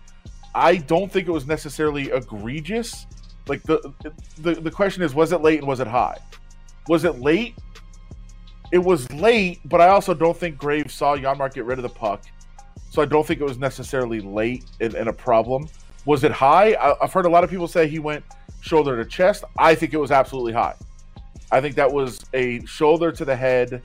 I 0.53 0.75
don't 0.75 1.09
think 1.09 1.25
it 1.25 1.31
was 1.31 1.47
necessarily 1.47 2.11
egregious. 2.11 3.07
Like 3.47 3.63
the 3.63 3.93
the 4.39 4.55
the 4.55 4.69
question 4.69 5.01
is, 5.01 5.15
was 5.15 5.31
it 5.31 5.39
late 5.39 5.59
and 5.59 5.67
was 5.69 5.79
it 5.79 5.87
high? 5.87 6.17
Was 6.89 7.05
it 7.05 7.21
late? 7.21 7.55
It 8.73 8.79
was 8.79 9.09
late, 9.13 9.61
but 9.63 9.79
I 9.79 9.87
also 9.87 10.13
don't 10.13 10.35
think 10.35 10.57
Graves 10.57 10.93
saw 10.93 11.15
Janmark 11.15 11.53
get 11.53 11.63
rid 11.63 11.79
of 11.79 11.83
the 11.83 11.89
puck. 11.89 12.23
So 12.89 13.01
I 13.01 13.05
don't 13.05 13.25
think 13.25 13.39
it 13.39 13.45
was 13.45 13.57
necessarily 13.57 14.19
late 14.19 14.65
and, 14.81 14.93
and 14.93 15.07
a 15.07 15.13
problem. 15.13 15.69
Was 16.03 16.25
it 16.25 16.33
high? 16.33 16.75
I, 16.75 16.93
have 16.99 17.13
heard 17.13 17.25
a 17.25 17.29
lot 17.29 17.45
of 17.45 17.49
people 17.49 17.69
say 17.69 17.87
he 17.87 17.99
went 17.99 18.25
shoulder 18.59 19.01
to 19.01 19.09
chest. 19.09 19.45
I 19.57 19.75
think 19.75 19.93
it 19.93 19.97
was 19.97 20.11
absolutely 20.11 20.51
high. 20.51 20.75
I 21.53 21.61
think 21.61 21.75
that 21.75 21.89
was 21.89 22.19
a 22.33 22.65
shoulder 22.65 23.13
to 23.13 23.23
the 23.23 23.35
head, 23.35 23.81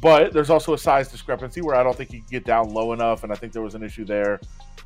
but 0.00 0.32
there's 0.32 0.50
also 0.50 0.74
a 0.74 0.78
size 0.78 1.10
discrepancy 1.10 1.60
where 1.60 1.74
I 1.74 1.82
don't 1.82 1.96
think 1.96 2.10
he 2.10 2.20
could 2.20 2.30
get 2.30 2.44
down 2.44 2.72
low 2.72 2.92
enough, 2.92 3.24
and 3.24 3.32
I 3.32 3.36
think 3.36 3.52
there 3.52 3.62
was 3.62 3.74
an 3.74 3.82
issue 3.82 4.04
there. 4.04 4.40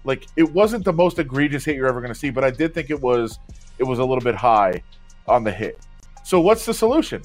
Like 0.04 0.26
it 0.36 0.50
wasn't 0.52 0.84
the 0.84 0.92
most 0.92 1.18
egregious 1.18 1.64
hit 1.64 1.76
you're 1.76 1.86
ever 1.86 2.00
going 2.00 2.12
to 2.12 2.18
see, 2.18 2.30
but 2.30 2.44
I 2.44 2.50
did 2.50 2.74
think 2.74 2.90
it 2.90 3.00
was 3.00 3.38
it 3.78 3.84
was 3.84 3.98
a 3.98 4.04
little 4.04 4.22
bit 4.22 4.34
high 4.34 4.82
on 5.26 5.44
the 5.44 5.52
hit. 5.52 5.78
So 6.24 6.40
what's 6.40 6.64
the 6.64 6.74
solution? 6.74 7.22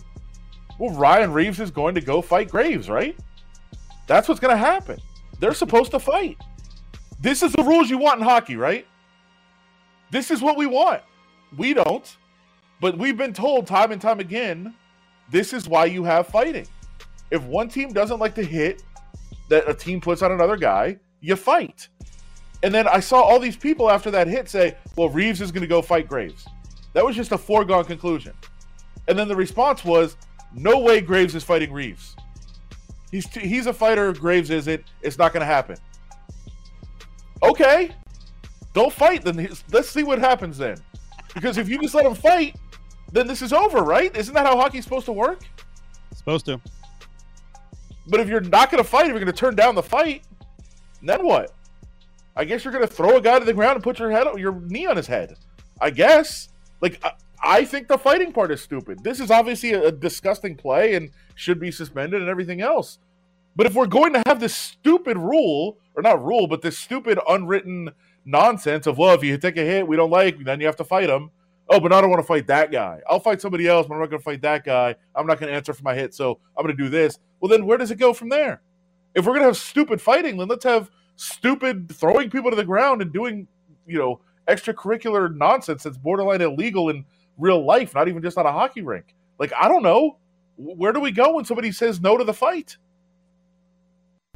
Well, 0.79 0.93
Ryan 0.95 1.33
Reaves 1.33 1.59
is 1.59 1.71
going 1.71 1.95
to 1.95 2.01
go 2.01 2.21
fight 2.21 2.49
Graves, 2.49 2.89
right? 2.89 3.17
That's 4.05 4.27
what's 4.27 4.39
going 4.39 4.53
to 4.53 4.57
happen. 4.57 4.99
They're 5.39 5.53
supposed 5.53 5.91
to 5.91 5.99
fight. 5.99 6.37
This 7.19 7.41
is 7.41 7.51
the 7.53 7.63
rules 7.63 7.89
you 7.89 7.97
want 7.97 8.19
in 8.19 8.25
hockey, 8.25 8.55
right? 8.55 8.85
This 10.11 10.29
is 10.29 10.41
what 10.41 10.55
we 10.55 10.65
want. 10.65 11.01
We 11.57 11.73
don't, 11.73 12.17
but 12.79 12.97
we've 12.97 13.17
been 13.17 13.33
told 13.33 13.65
time 13.67 13.91
and 13.91 14.01
time 14.01 14.19
again 14.19 14.73
this 15.29 15.51
is 15.51 15.67
why 15.67 15.85
you 15.85 16.03
have 16.03 16.27
fighting. 16.27 16.67
If 17.31 17.43
one 17.43 17.69
team 17.69 17.93
doesn't 17.93 18.19
like 18.19 18.35
the 18.35 18.43
hit 18.43 18.83
that 19.49 19.69
a 19.69 19.73
team 19.73 20.01
puts 20.01 20.21
on 20.21 20.31
another 20.31 20.57
guy, 20.57 20.97
you 21.19 21.35
fight. 21.35 21.87
And 22.63 22.73
then 22.73 22.87
I 22.87 22.99
saw 22.99 23.21
all 23.21 23.39
these 23.39 23.57
people 23.57 23.89
after 23.89 24.09
that 24.11 24.27
hit 24.27 24.49
say, 24.49 24.75
well, 24.95 25.09
Reaves 25.09 25.41
is 25.41 25.51
going 25.51 25.61
to 25.61 25.67
go 25.67 25.81
fight 25.81 26.07
Graves. 26.07 26.45
That 26.93 27.05
was 27.05 27.15
just 27.15 27.31
a 27.31 27.37
foregone 27.37 27.85
conclusion. 27.85 28.33
And 29.07 29.17
then 29.17 29.27
the 29.27 29.35
response 29.35 29.85
was, 29.85 30.17
no 30.53 30.79
way 30.79 31.01
Graves 31.01 31.35
is 31.35 31.43
fighting 31.43 31.71
Reaves. 31.71 32.15
He's, 33.11 33.27
he's 33.33 33.67
a 33.67 33.73
fighter, 33.73 34.11
Graves 34.13 34.49
isn't. 34.49 34.83
It's 35.01 35.17
not 35.17 35.33
going 35.33 35.41
to 35.41 35.45
happen. 35.45 35.77
Okay, 37.43 37.91
don't 38.73 38.91
fight. 38.91 39.23
Then 39.23 39.47
let's 39.71 39.89
see 39.89 40.03
what 40.03 40.19
happens 40.19 40.57
then. 40.57 40.77
Because 41.33 41.57
if 41.57 41.69
you 41.69 41.79
just 41.79 41.93
let 41.93 42.03
them 42.03 42.15
fight, 42.15 42.55
then 43.11 43.27
this 43.27 43.41
is 43.41 43.53
over, 43.53 43.81
right? 43.81 44.15
Isn't 44.15 44.33
that 44.33 44.45
how 44.45 44.57
hockey's 44.57 44.83
supposed 44.83 45.05
to 45.05 45.13
work? 45.13 45.41
Supposed 46.13 46.45
to. 46.47 46.59
But 48.07 48.19
if 48.19 48.27
you're 48.27 48.41
not 48.41 48.71
going 48.71 48.83
to 48.83 48.89
fight, 48.89 49.05
if 49.05 49.09
you're 49.09 49.19
going 49.19 49.27
to 49.27 49.33
turn 49.33 49.55
down 49.55 49.75
the 49.75 49.83
fight, 49.83 50.23
then 51.01 51.25
what? 51.25 51.53
I 52.35 52.45
guess 52.45 52.63
you're 52.63 52.73
going 52.73 52.87
to 52.87 52.93
throw 52.93 53.17
a 53.17 53.21
guy 53.21 53.39
to 53.39 53.45
the 53.45 53.53
ground 53.53 53.75
and 53.75 53.83
put 53.83 53.99
your 53.99 54.11
head, 54.11 54.27
your 54.37 54.59
knee 54.61 54.85
on 54.85 54.95
his 54.95 55.07
head. 55.07 55.35
I 55.81 55.89
guess. 55.89 56.49
Like 56.81 56.99
I, 57.03 57.11
I 57.41 57.65
think 57.65 57.87
the 57.87 57.97
fighting 57.97 58.31
part 58.31 58.51
is 58.51 58.61
stupid. 58.61 59.03
This 59.03 59.19
is 59.19 59.31
obviously 59.31 59.73
a, 59.73 59.87
a 59.87 59.91
disgusting 59.91 60.55
play 60.55 60.95
and 60.95 61.11
should 61.35 61.59
be 61.59 61.71
suspended 61.71 62.21
and 62.21 62.29
everything 62.29 62.61
else. 62.61 62.99
But 63.55 63.65
if 63.65 63.73
we're 63.73 63.87
going 63.87 64.13
to 64.13 64.21
have 64.27 64.39
this 64.39 64.55
stupid 64.55 65.17
rule, 65.17 65.77
or 65.95 66.03
not 66.03 66.23
rule, 66.23 66.47
but 66.47 66.61
this 66.61 66.77
stupid 66.77 67.19
unwritten 67.27 67.89
nonsense 68.23 68.85
of 68.85 68.99
well, 68.99 69.15
if 69.15 69.23
you 69.23 69.35
take 69.37 69.57
a 69.57 69.61
hit 69.61 69.87
we 69.87 69.95
don't 69.95 70.11
like, 70.11 70.43
then 70.43 70.59
you 70.59 70.67
have 70.67 70.75
to 70.75 70.83
fight 70.83 71.09
him. 71.09 71.31
Oh, 71.69 71.79
but 71.79 71.91
I 71.91 71.99
don't 71.99 72.09
want 72.09 72.21
to 72.21 72.27
fight 72.27 72.47
that 72.47 72.71
guy. 72.71 73.01
I'll 73.09 73.19
fight 73.19 73.41
somebody 73.41 73.67
else, 73.67 73.87
but 73.87 73.95
I'm 73.95 73.99
not 73.99 74.09
going 74.09 74.21
to 74.21 74.23
fight 74.23 74.41
that 74.43 74.63
guy. 74.63 74.95
I'm 75.15 75.25
not 75.25 75.39
going 75.39 75.51
to 75.51 75.55
answer 75.55 75.73
for 75.73 75.83
my 75.83 75.95
hit, 75.95 76.13
so 76.13 76.39
I'm 76.55 76.63
going 76.63 76.77
to 76.77 76.81
do 76.81 76.89
this. 76.89 77.19
Well, 77.39 77.49
then 77.49 77.65
where 77.65 77.77
does 77.77 77.91
it 77.91 77.97
go 77.97 78.13
from 78.13 78.29
there? 78.29 78.61
If 79.15 79.25
we're 79.25 79.33
going 79.33 79.41
to 79.41 79.47
have 79.47 79.57
stupid 79.57 80.01
fighting, 80.01 80.37
then 80.37 80.47
let's 80.47 80.63
have 80.63 80.89
stupid 81.15 81.91
throwing 81.91 82.29
people 82.29 82.49
to 82.49 82.55
the 82.55 82.65
ground 82.65 83.01
and 83.01 83.11
doing, 83.11 83.47
you 83.85 83.97
know, 83.97 84.21
extracurricular 84.47 85.35
nonsense 85.35 85.83
that's 85.83 85.97
borderline 85.97 86.41
illegal 86.41 86.89
in 86.89 87.05
real 87.37 87.65
life, 87.65 87.93
not 87.93 88.07
even 88.07 88.21
just 88.21 88.37
on 88.37 88.45
a 88.45 88.51
hockey 88.51 88.81
rink. 88.81 89.15
Like, 89.39 89.51
I 89.57 89.67
don't 89.67 89.83
know. 89.83 90.17
Where 90.57 90.93
do 90.93 90.99
we 90.99 91.11
go 91.11 91.35
when 91.35 91.45
somebody 91.45 91.71
says 91.71 92.01
no 92.01 92.17
to 92.17 92.23
the 92.23 92.33
fight? 92.33 92.77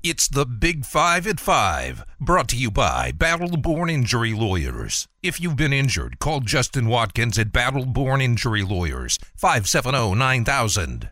It's 0.04 0.28
the 0.28 0.48
Big 0.48 0.84
Five 0.84 1.28
at 1.28 1.40
Five, 1.40 2.04
brought 2.20 2.48
to 2.50 2.56
you 2.56 2.72
by 2.72 3.12
Battle 3.12 3.56
Born 3.56 3.88
Injury 3.88 4.34
Lawyers. 4.34 5.08
If 5.22 5.40
you've 5.40 5.56
been 5.56 5.74
injured, 5.74 6.18
call 6.18 6.40
Justin 6.40 6.88
Watkins 6.88 7.38
at 7.38 7.52
Battle 7.52 7.86
Born 7.86 8.20
Injury 8.20 8.64
Lawyers, 8.64 9.20
570 9.36 10.16
9000. 10.16 11.12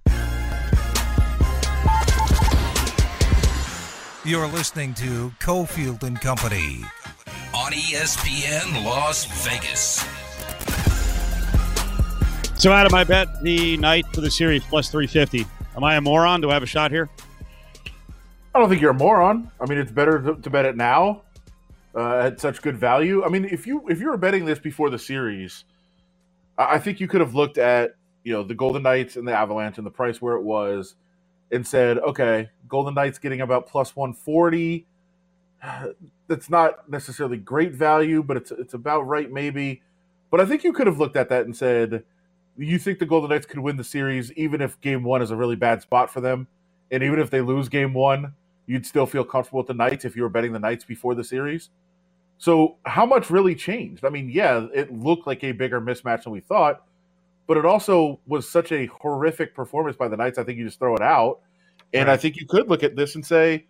You're 4.29 4.45
listening 4.45 4.93
to 4.93 5.33
Cofield 5.39 6.03
and 6.03 6.21
Company 6.21 6.85
on 7.51 7.71
ESPN 7.71 8.85
Las 8.85 9.25
Vegas. 9.43 10.05
So, 12.61 12.71
Adam, 12.71 12.93
I 12.93 13.05
bet 13.05 13.41
the 13.41 13.77
night 13.77 14.05
for 14.13 14.21
the 14.21 14.29
series 14.29 14.63
plus 14.65 14.91
350. 14.91 15.47
Am 15.75 15.83
I 15.83 15.95
a 15.95 16.01
moron? 16.01 16.41
Do 16.41 16.51
I 16.51 16.53
have 16.53 16.61
a 16.61 16.67
shot 16.67 16.91
here? 16.91 17.09
I 18.53 18.59
don't 18.59 18.69
think 18.69 18.83
you're 18.83 18.91
a 18.91 18.93
moron. 18.93 19.49
I 19.59 19.65
mean, 19.65 19.79
it's 19.79 19.91
better 19.91 20.21
to, 20.21 20.35
to 20.35 20.49
bet 20.51 20.65
it 20.65 20.77
now 20.77 21.23
uh, 21.95 22.19
at 22.19 22.39
such 22.39 22.61
good 22.61 22.77
value. 22.77 23.23
I 23.25 23.29
mean, 23.29 23.45
if 23.45 23.65
you 23.65 23.89
if 23.89 23.99
you 23.99 24.11
were 24.11 24.17
betting 24.17 24.45
this 24.45 24.59
before 24.59 24.91
the 24.91 24.99
series, 24.99 25.63
I, 26.55 26.75
I 26.75 26.79
think 26.79 26.99
you 26.99 27.07
could 27.07 27.21
have 27.21 27.33
looked 27.33 27.57
at 27.57 27.95
you 28.23 28.33
know 28.33 28.43
the 28.43 28.53
Golden 28.53 28.83
Knights 28.83 29.15
and 29.15 29.27
the 29.27 29.33
Avalanche 29.33 29.79
and 29.79 29.87
the 29.87 29.91
price 29.91 30.21
where 30.21 30.35
it 30.35 30.43
was, 30.43 30.93
and 31.51 31.65
said, 31.67 31.99
okay, 31.99 32.49
Golden 32.67 32.93
Knights 32.95 33.19
getting 33.19 33.41
about 33.41 33.67
plus 33.67 33.95
one 33.95 34.13
forty. 34.13 34.87
That's 36.27 36.49
not 36.49 36.89
necessarily 36.89 37.37
great 37.37 37.73
value, 37.73 38.23
but 38.23 38.37
it's 38.37 38.51
it's 38.51 38.73
about 38.75 39.03
right 39.03 39.31
maybe. 39.31 39.81
But 40.31 40.41
I 40.41 40.45
think 40.45 40.63
you 40.63 40.73
could 40.73 40.87
have 40.87 40.99
looked 40.99 41.15
at 41.17 41.29
that 41.29 41.45
and 41.45 41.55
said, 41.57 42.03
you 42.57 42.79
think 42.79 42.99
the 42.99 43.05
Golden 43.07 43.29
Knights 43.29 43.45
could 43.47 43.59
win 43.59 43.77
the 43.77 43.83
series 43.83 44.31
even 44.33 44.61
if 44.61 44.79
Game 44.81 45.03
One 45.03 45.21
is 45.21 45.31
a 45.31 45.35
really 45.35 45.55
bad 45.55 45.81
spot 45.81 46.11
for 46.11 46.21
them, 46.21 46.47
and 46.91 47.03
even 47.03 47.19
if 47.19 47.29
they 47.31 47.41
lose 47.41 47.69
Game 47.69 47.93
One 47.93 48.33
you'd 48.67 48.85
still 48.85 49.05
feel 49.07 49.23
comfortable 49.25 49.59
with 49.59 49.67
the 49.67 49.73
Knights 49.73 50.05
if 50.05 50.15
you 50.15 50.23
were 50.23 50.29
betting 50.29 50.53
the 50.53 50.59
Knights 50.59 50.85
before 50.85 51.15
the 51.15 51.23
series. 51.23 51.69
So, 52.37 52.77
how 52.85 53.05
much 53.05 53.29
really 53.29 53.55
changed? 53.55 54.05
I 54.05 54.09
mean, 54.09 54.29
yeah, 54.29 54.67
it 54.73 54.93
looked 54.93 55.27
like 55.27 55.43
a 55.43 55.51
bigger 55.53 55.81
mismatch 55.81 56.23
than 56.23 56.33
we 56.33 56.41
thought, 56.41 56.83
but 57.49 57.57
it 57.57 57.65
also 57.65 58.19
was 58.27 58.47
such 58.47 58.71
a 58.71 58.85
horrific 58.85 59.55
performance 59.55 59.97
by 59.97 60.07
the 60.07 60.15
Knights. 60.15 60.37
I 60.37 60.43
think 60.43 60.59
you 60.59 60.65
just 60.65 60.77
throw 60.77 60.95
it 60.95 61.01
out, 61.01 61.39
and 61.93 62.07
right. 62.07 62.13
I 62.13 62.15
think 62.15 62.37
you 62.37 62.45
could 62.45 62.69
look 62.69 62.83
at 62.83 62.95
this 62.95 63.15
and 63.15 63.25
say, 63.25 63.65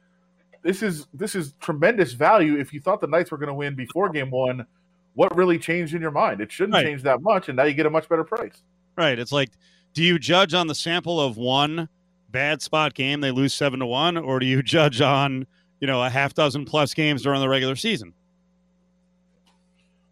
"This 0.62 0.84
is 0.84 1.08
this 1.14 1.34
is 1.34 1.54
tremendous 1.62 2.12
value." 2.12 2.58
If 2.60 2.74
you 2.74 2.82
thought 2.82 3.00
the 3.00 3.08
Knights 3.08 3.32
were 3.32 3.38
going 3.38 3.48
to 3.48 3.54
win 3.54 3.76
before 3.76 4.10
Game 4.10 4.32
One, 4.32 4.66
what 5.14 5.34
really 5.34 5.58
changed 5.58 5.96
in 5.96 6.02
your 6.02 6.12
mind? 6.12 6.42
It 6.42 6.52
shouldn't 6.52 6.74
right. 6.74 6.86
change 6.86 7.04
that 7.04 7.22
much, 7.22 7.48
and 7.48 7.56
now 7.56 7.64
you 7.64 7.74
get 7.74 7.86
a 7.86 7.90
much 7.90 8.10
better 8.10 8.26
price. 8.26 8.62
Right. 8.98 9.18
It's 9.18 9.32
like, 9.32 9.50
do 9.94 10.04
you 10.04 10.20
judge 10.20 10.54
on 10.54 10.68
the 10.68 10.76
sample 10.76 11.22
of 11.22 11.38
one? 11.38 11.88
bad 12.32 12.62
spot 12.62 12.94
game, 12.94 13.22
they 13.22 13.32
lose 13.32 13.54
seven 13.54 13.80
to 13.80 13.86
one, 13.86 14.18
or 14.18 14.40
do 14.40 14.46
you 14.46 14.62
judge 14.78 15.02
on 15.02 15.48
you 15.80 15.88
know 15.88 16.04
a 16.04 16.10
half 16.10 16.34
dozen 16.34 16.66
plus 16.66 16.94
games 16.94 17.24
during 17.24 17.42
the 17.42 17.50
regular 17.50 17.76
season? 17.76 18.14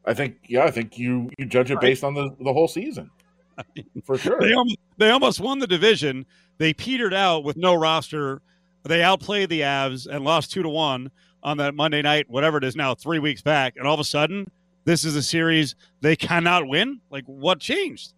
I 0.05 0.13
think 0.13 0.37
yeah, 0.47 0.63
I 0.63 0.71
think 0.71 0.97
you 0.97 1.29
you 1.37 1.45
judge 1.45 1.69
it 1.71 1.81
based 1.81 2.03
on 2.03 2.13
the 2.13 2.29
the 2.39 2.53
whole 2.53 2.67
season. 2.67 3.11
I 3.57 3.63
mean, 3.75 3.85
for 4.03 4.17
sure. 4.17 4.39
They 4.39 4.53
almost, 4.53 4.77
they 4.97 5.09
almost 5.09 5.39
won 5.39 5.59
the 5.59 5.67
division. 5.67 6.25
They 6.57 6.73
petered 6.73 7.13
out 7.13 7.43
with 7.43 7.57
no 7.57 7.73
roster. 7.73 8.41
They 8.83 9.03
outplayed 9.03 9.49
the 9.49 9.61
Avs 9.61 10.07
and 10.07 10.23
lost 10.23 10.51
two 10.51 10.63
to 10.63 10.69
one 10.69 11.11
on 11.43 11.57
that 11.57 11.75
Monday 11.75 12.01
night, 12.01 12.29
whatever 12.29 12.57
it 12.57 12.63
is 12.63 12.75
now, 12.75 12.95
three 12.95 13.19
weeks 13.19 13.41
back. 13.41 13.75
And 13.77 13.87
all 13.87 13.93
of 13.93 13.99
a 13.99 14.05
sudden, 14.05 14.49
this 14.85 15.03
is 15.03 15.15
a 15.15 15.23
series 15.23 15.75
they 16.01 16.15
cannot 16.15 16.67
win. 16.67 17.01
Like, 17.09 17.25
what 17.25 17.59
changed? 17.59 18.13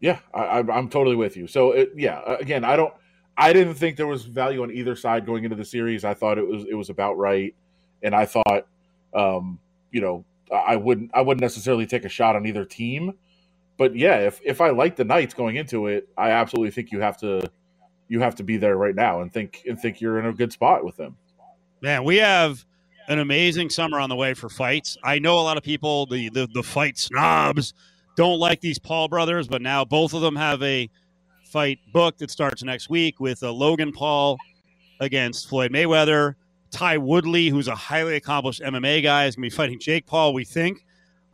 Yeah, 0.00 0.18
I, 0.34 0.58
am 0.58 0.88
totally 0.88 1.16
with 1.16 1.36
you. 1.36 1.46
So 1.46 1.72
it, 1.72 1.92
yeah, 1.96 2.20
again, 2.38 2.64
I 2.64 2.76
don't. 2.76 2.92
I 3.36 3.52
didn't 3.52 3.74
think 3.74 3.96
there 3.96 4.06
was 4.06 4.24
value 4.24 4.62
on 4.62 4.70
either 4.70 4.94
side 4.94 5.26
going 5.26 5.44
into 5.44 5.56
the 5.56 5.64
series. 5.64 6.04
I 6.04 6.14
thought 6.14 6.38
it 6.38 6.46
was 6.46 6.64
it 6.68 6.74
was 6.74 6.90
about 6.90 7.16
right, 7.16 7.54
and 8.02 8.14
I 8.14 8.26
thought, 8.26 8.66
um, 9.14 9.58
you 9.90 10.00
know, 10.00 10.24
I 10.52 10.76
wouldn't 10.76 11.10
I 11.14 11.22
wouldn't 11.22 11.40
necessarily 11.40 11.86
take 11.86 12.04
a 12.04 12.08
shot 12.08 12.36
on 12.36 12.46
either 12.46 12.64
team. 12.64 13.14
But 13.76 13.96
yeah, 13.96 14.18
if 14.18 14.40
if 14.44 14.60
I 14.60 14.70
like 14.70 14.96
the 14.96 15.04
Knights 15.04 15.34
going 15.34 15.56
into 15.56 15.86
it, 15.86 16.08
I 16.16 16.30
absolutely 16.30 16.70
think 16.70 16.92
you 16.92 17.00
have 17.00 17.18
to 17.18 17.50
you 18.08 18.20
have 18.20 18.34
to 18.36 18.42
be 18.44 18.56
there 18.56 18.76
right 18.76 18.94
now 18.94 19.20
and 19.20 19.32
think 19.32 19.62
and 19.68 19.78
think 19.78 20.00
you're 20.00 20.18
in 20.18 20.26
a 20.26 20.32
good 20.32 20.52
spot 20.52 20.84
with 20.84 20.96
them. 20.96 21.16
Man, 21.80 22.04
we 22.04 22.16
have 22.16 22.64
an 23.08 23.18
amazing 23.18 23.70
summer 23.70 23.98
on 23.98 24.08
the 24.08 24.16
way 24.16 24.34
for 24.34 24.48
fights. 24.48 24.96
I 25.02 25.18
know 25.18 25.34
a 25.38 25.42
lot 25.42 25.56
of 25.56 25.62
people, 25.62 26.06
the 26.06 26.28
the, 26.30 26.48
the 26.52 26.62
fight 26.62 26.98
snobs, 26.98 27.74
don't 28.16 28.38
like 28.38 28.60
these 28.60 28.78
Paul 28.78 29.08
brothers, 29.08 29.48
but 29.48 29.60
now 29.60 29.84
both 29.84 30.14
of 30.14 30.20
them 30.20 30.36
have 30.36 30.62
a 30.62 30.88
fight 31.46 31.78
booked 31.92 32.20
that 32.20 32.30
starts 32.30 32.62
next 32.62 32.88
week 32.88 33.20
with 33.20 33.42
uh, 33.42 33.52
Logan 33.52 33.92
Paul 33.92 34.38
against 35.00 35.48
Floyd 35.48 35.72
Mayweather. 35.72 36.34
Ty 36.70 36.98
Woodley, 36.98 37.48
who's 37.48 37.68
a 37.68 37.74
highly 37.74 38.16
accomplished 38.16 38.60
MMA 38.60 39.02
guy, 39.02 39.26
is 39.26 39.36
going 39.36 39.48
to 39.48 39.54
be 39.54 39.56
fighting 39.56 39.78
Jake 39.78 40.06
Paul, 40.06 40.34
we 40.34 40.44
think, 40.44 40.83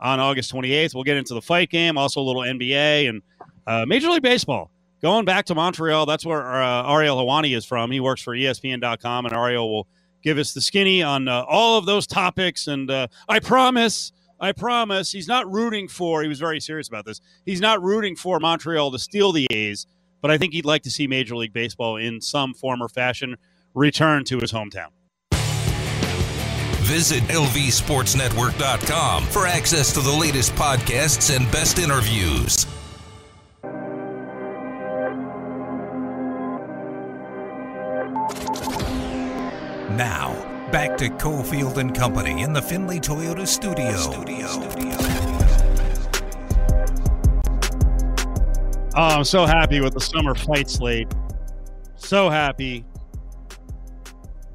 on 0.01 0.19
August 0.19 0.53
28th. 0.53 0.95
We'll 0.95 1.03
get 1.03 1.17
into 1.17 1.33
the 1.33 1.41
fight 1.41 1.69
game, 1.69 1.97
also 1.97 2.21
a 2.21 2.23
little 2.23 2.41
NBA 2.41 3.09
and 3.09 3.21
uh, 3.67 3.85
Major 3.87 4.09
League 4.09 4.23
Baseball. 4.23 4.71
Going 5.01 5.25
back 5.25 5.45
to 5.45 5.55
Montreal, 5.55 6.05
that's 6.05 6.25
where 6.25 6.61
uh, 6.61 6.91
Ariel 6.91 7.17
Helwani 7.17 7.55
is 7.55 7.65
from. 7.65 7.89
He 7.91 7.99
works 7.99 8.21
for 8.21 8.35
ESPN.com, 8.35 9.25
and 9.25 9.33
Ariel 9.33 9.71
will 9.71 9.87
give 10.21 10.37
us 10.37 10.53
the 10.53 10.61
skinny 10.61 11.01
on 11.01 11.27
uh, 11.27 11.43
all 11.47 11.77
of 11.77 11.85
those 11.85 12.05
topics. 12.05 12.67
And 12.67 12.89
uh, 12.91 13.07
I 13.27 13.39
promise, 13.39 14.11
I 14.39 14.51
promise, 14.51 15.11
he's 15.11 15.27
not 15.27 15.51
rooting 15.51 15.87
for, 15.87 16.21
he 16.21 16.27
was 16.27 16.39
very 16.39 16.59
serious 16.59 16.87
about 16.87 17.05
this, 17.05 17.19
he's 17.45 17.61
not 17.61 17.81
rooting 17.81 18.15
for 18.15 18.39
Montreal 18.39 18.91
to 18.91 18.99
steal 18.99 19.31
the 19.31 19.47
A's, 19.49 19.87
but 20.21 20.29
I 20.29 20.37
think 20.37 20.53
he'd 20.53 20.65
like 20.65 20.83
to 20.83 20.91
see 20.91 21.07
Major 21.07 21.35
League 21.35 21.53
Baseball 21.53 21.97
in 21.97 22.21
some 22.21 22.53
form 22.53 22.83
or 22.83 22.87
fashion 22.87 23.37
return 23.73 24.23
to 24.25 24.37
his 24.39 24.51
hometown. 24.51 24.89
Visit 26.81 27.23
LVSportsNetwork.com 27.23 29.23
for 29.25 29.47
access 29.47 29.93
to 29.93 30.01
the 30.01 30.11
latest 30.11 30.53
podcasts 30.55 31.35
and 31.35 31.49
best 31.51 31.79
interviews. 31.79 32.67
Now, 39.95 40.33
back 40.71 40.97
to 40.97 41.09
Cofield 41.09 41.77
and 41.77 41.95
Company 41.95 42.41
in 42.41 42.53
the 42.53 42.61
Findlay 42.61 42.99
Toyota 42.99 43.47
studio. 43.47 43.95
studio. 43.97 44.47
Oh, 48.93 49.03
I'm 49.03 49.23
so 49.23 49.45
happy 49.45 49.79
with 49.79 49.93
the 49.93 50.01
summer 50.01 50.35
fight 50.35 50.69
slate. 50.69 51.07
So 51.95 52.29
happy. 52.29 52.83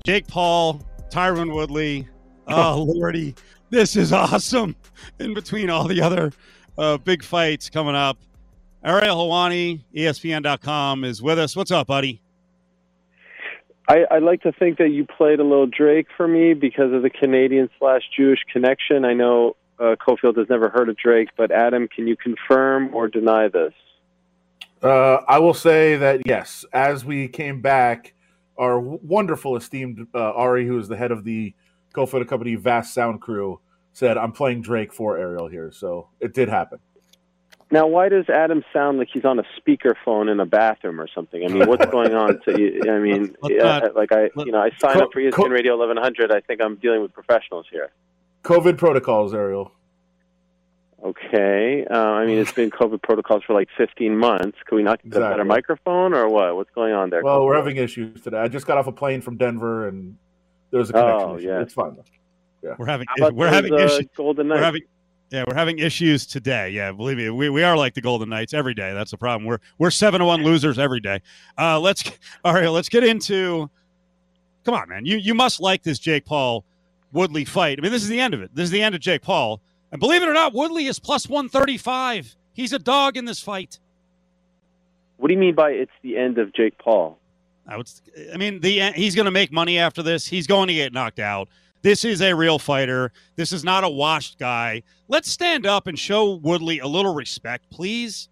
Jake 0.04 0.26
Paul, 0.26 0.82
Tyron 1.10 1.54
Woodley. 1.54 2.06
Oh, 2.46 2.85
Lordy. 2.88 3.35
This 3.70 3.96
is 3.96 4.12
awesome. 4.12 4.76
In 5.18 5.35
between 5.35 5.70
all 5.70 5.88
the 5.88 6.00
other 6.00 6.32
uh, 6.78 6.98
big 6.98 7.22
fights 7.22 7.68
coming 7.68 7.94
up. 7.94 8.18
Ariel 8.85 9.16
Helwani, 9.16 9.80
ESPN.com, 9.94 11.02
is 11.04 11.20
with 11.20 11.38
us. 11.38 11.56
What's 11.56 11.72
up, 11.72 11.88
buddy? 11.88 12.20
I, 13.88 14.04
I 14.11 14.18
like 14.18 14.42
to 14.42 14.52
think 14.52 14.78
that 14.78 14.90
you 14.90 15.04
played 15.04 15.40
a 15.40 15.44
little 15.44 15.66
Drake 15.66 16.06
for 16.16 16.28
me 16.28 16.54
because 16.54 16.92
of 16.92 17.02
the 17.02 17.11
Canadian 17.11 17.68
slash 17.78 18.02
Jewish 18.16 18.40
connection. 18.52 19.04
I 19.04 19.14
know 19.14 19.56
uh, 19.78 19.96
Cofield 19.96 20.37
has 20.38 20.48
never 20.48 20.68
heard 20.68 20.88
of 20.88 20.96
Drake, 20.96 21.30
but 21.37 21.50
Adam, 21.50 21.88
can 21.88 22.06
you 22.06 22.16
confirm 22.16 22.94
or 22.94 23.09
deny 23.09 23.48
this? 23.48 23.72
Uh, 24.82 25.16
I 25.28 25.38
will 25.38 25.54
say 25.54 25.96
that 25.96 26.22
yes, 26.26 26.64
as 26.72 27.04
we 27.04 27.28
came 27.28 27.61
back, 27.61 28.14
our 28.56 28.78
wonderful, 28.78 29.56
esteemed 29.56 30.06
uh, 30.14 30.32
Ari, 30.32 30.66
who 30.66 30.78
is 30.78 30.88
the 30.88 30.96
head 30.96 31.11
of 31.11 31.24
the 31.24 31.54
Cofield 31.96 32.28
Company 32.28 32.54
Vast 32.54 32.92
Sound 32.94 33.20
Crew, 33.20 33.61
said, 33.92 34.18
"I'm 34.18 34.32
playing 34.32 34.62
Drake 34.62 34.92
for 34.92 35.16
Ariel 35.18 35.48
here," 35.48 35.72
so 35.72 36.09
it 36.20 36.35
did 36.35 36.48
happen. 36.48 36.78
Now, 37.68 37.88
why 37.88 38.09
does 38.09 38.28
Adam 38.28 38.62
sound 38.72 38.98
like 38.98 39.09
he's 39.12 39.24
on 39.24 39.40
a 39.40 39.44
speakerphone 39.59 40.30
in 40.30 40.38
a 40.38 40.46
bathroom 40.46 41.00
or 41.00 41.09
something? 41.12 41.42
I 41.44 41.48
mean, 41.48 41.66
what's 41.66 41.87
going 41.90 42.14
on? 42.14 42.38
To? 42.42 42.80
I 42.88 42.98
mean, 43.00 43.35
yeah, 43.44 43.88
like 43.94 44.12
I, 44.12 44.30
you 44.37 44.52
know, 44.52 44.61
I 44.61 44.70
signed 44.78 45.00
up 45.00 45.12
for 45.12 45.20
ESPN 45.20 45.50
Radio 45.50 45.76
1100. 45.76 46.30
I 46.30 46.40
think 46.42 46.61
I'm 46.62 46.76
dealing 46.76 47.02
with 47.02 47.12
professionals 47.12 47.66
here. 47.70 47.90
COVID 48.44 48.78
protocols, 48.78 49.35
Ariel. 49.35 49.72
Okay. 51.04 51.85
Uh, 51.90 51.94
I 51.94 52.26
mean, 52.26 52.38
it's 52.38 52.52
been 52.52 52.70
COVID 52.70 53.02
protocols 53.02 53.42
for 53.44 53.52
like 53.52 53.68
15 53.76 54.16
months. 54.16 54.59
Can 54.66 54.76
we 54.76 54.82
not 54.82 54.98
get 55.02 55.09
Exactly. 55.09 55.26
a 55.26 55.30
better 55.32 55.44
microphone 55.44 56.14
or 56.14 56.28
what? 56.28 56.56
What's 56.56 56.70
going 56.70 56.92
on 56.92 57.11
there? 57.11 57.22
Well, 57.22 57.44
we're 57.44 57.56
having 57.56 57.76
issues 57.76 58.20
today. 58.22 58.38
I 58.38 58.48
just 58.48 58.66
got 58.66 58.78
off 58.78 58.87
a 58.87 58.92
plane 58.92 59.20
from 59.20 59.37
Denver, 59.37 59.88
and 59.88 60.16
there 60.76 60.80
was 60.80 60.90
a 60.90 60.92
connection 60.92 61.28
Oh, 61.30 61.36
issue. 61.38 61.46
yeah. 61.48 61.60
It's 61.62 61.74
fine. 61.74 61.96
Though. 62.62 62.74
We're 62.78 62.86
having 62.86 63.06
we're 63.18 63.46
those, 63.46 63.54
having 63.54 63.72
uh, 63.72 63.76
issues. 63.76 64.06
Golden 64.16 64.48
We're 64.48 64.58
having 64.62 64.82
yeah, 65.30 65.44
we're 65.48 65.54
having 65.54 65.78
issues 65.78 66.24
today. 66.26 66.70
Yeah, 66.70 66.92
believe 66.92 67.16
me, 67.16 67.30
we, 67.30 67.48
we 67.50 67.62
are 67.64 67.76
like 67.76 67.94
the 67.94 68.00
Golden 68.00 68.28
Knights 68.28 68.54
every 68.54 68.74
day. 68.74 68.92
That's 68.94 69.10
the 69.10 69.16
problem. 69.16 69.44
We're 69.46 69.58
we're 69.78 69.90
seven 69.90 70.20
to 70.20 70.24
one 70.26 70.42
losers 70.44 70.78
every 70.78 71.00
day. 71.00 71.20
Uh, 71.58 71.80
let's 71.80 72.04
all 72.44 72.54
right. 72.54 72.68
Let's 72.68 72.88
get 72.88 73.02
into. 73.04 73.70
Come 74.64 74.74
on, 74.74 74.88
man. 74.88 75.04
You 75.06 75.16
you 75.16 75.34
must 75.34 75.60
like 75.60 75.82
this 75.82 75.98
Jake 75.98 76.24
Paul 76.24 76.64
Woodley 77.12 77.44
fight. 77.44 77.78
I 77.78 77.82
mean, 77.82 77.92
this 77.92 78.02
is 78.02 78.08
the 78.08 78.20
end 78.20 78.34
of 78.34 78.42
it. 78.42 78.50
This 78.54 78.64
is 78.64 78.70
the 78.70 78.82
end 78.82 78.94
of 78.94 79.00
Jake 79.00 79.22
Paul. 79.22 79.60
And 79.92 80.00
believe 80.00 80.22
it 80.22 80.28
or 80.28 80.34
not, 80.34 80.52
Woodley 80.54 80.86
is 80.86 80.98
plus 80.98 81.28
one 81.28 81.48
thirty 81.48 81.78
five. 81.78 82.34
He's 82.52 82.72
a 82.72 82.78
dog 82.78 83.16
in 83.16 83.24
this 83.24 83.40
fight. 83.40 83.78
What 85.18 85.28
do 85.28 85.34
you 85.34 85.40
mean 85.40 85.54
by 85.54 85.70
it's 85.70 85.92
the 86.02 86.16
end 86.16 86.38
of 86.38 86.52
Jake 86.52 86.78
Paul? 86.78 87.18
I 87.68 87.76
would. 87.76 87.90
I 88.33 88.37
mean, 88.37 88.61
the 88.61 88.83
uh, 88.83 88.92
he's 88.92 89.14
going 89.14 89.24
to 89.24 89.31
make 89.31 89.52
money 89.52 89.79
after 89.79 90.02
this. 90.02 90.26
He's 90.26 90.46
going 90.46 90.68
to 90.68 90.74
get 90.74 90.92
knocked 90.92 91.18
out. 91.18 91.48
This 91.83 92.05
is 92.05 92.20
a 92.20 92.35
real 92.35 92.59
fighter. 92.59 93.12
This 93.37 93.52
is 93.52 93.62
not 93.62 93.85
a 93.85 93.88
washed 93.88 94.38
guy. 94.38 94.83
Let's 95.09 95.31
stand 95.31 95.66
up 95.66 95.87
and 95.87 95.98
show 95.98 96.35
Woodley 96.35 96.79
a 96.79 96.87
little 96.87 97.14
respect, 97.14 97.70
please. 97.70 98.29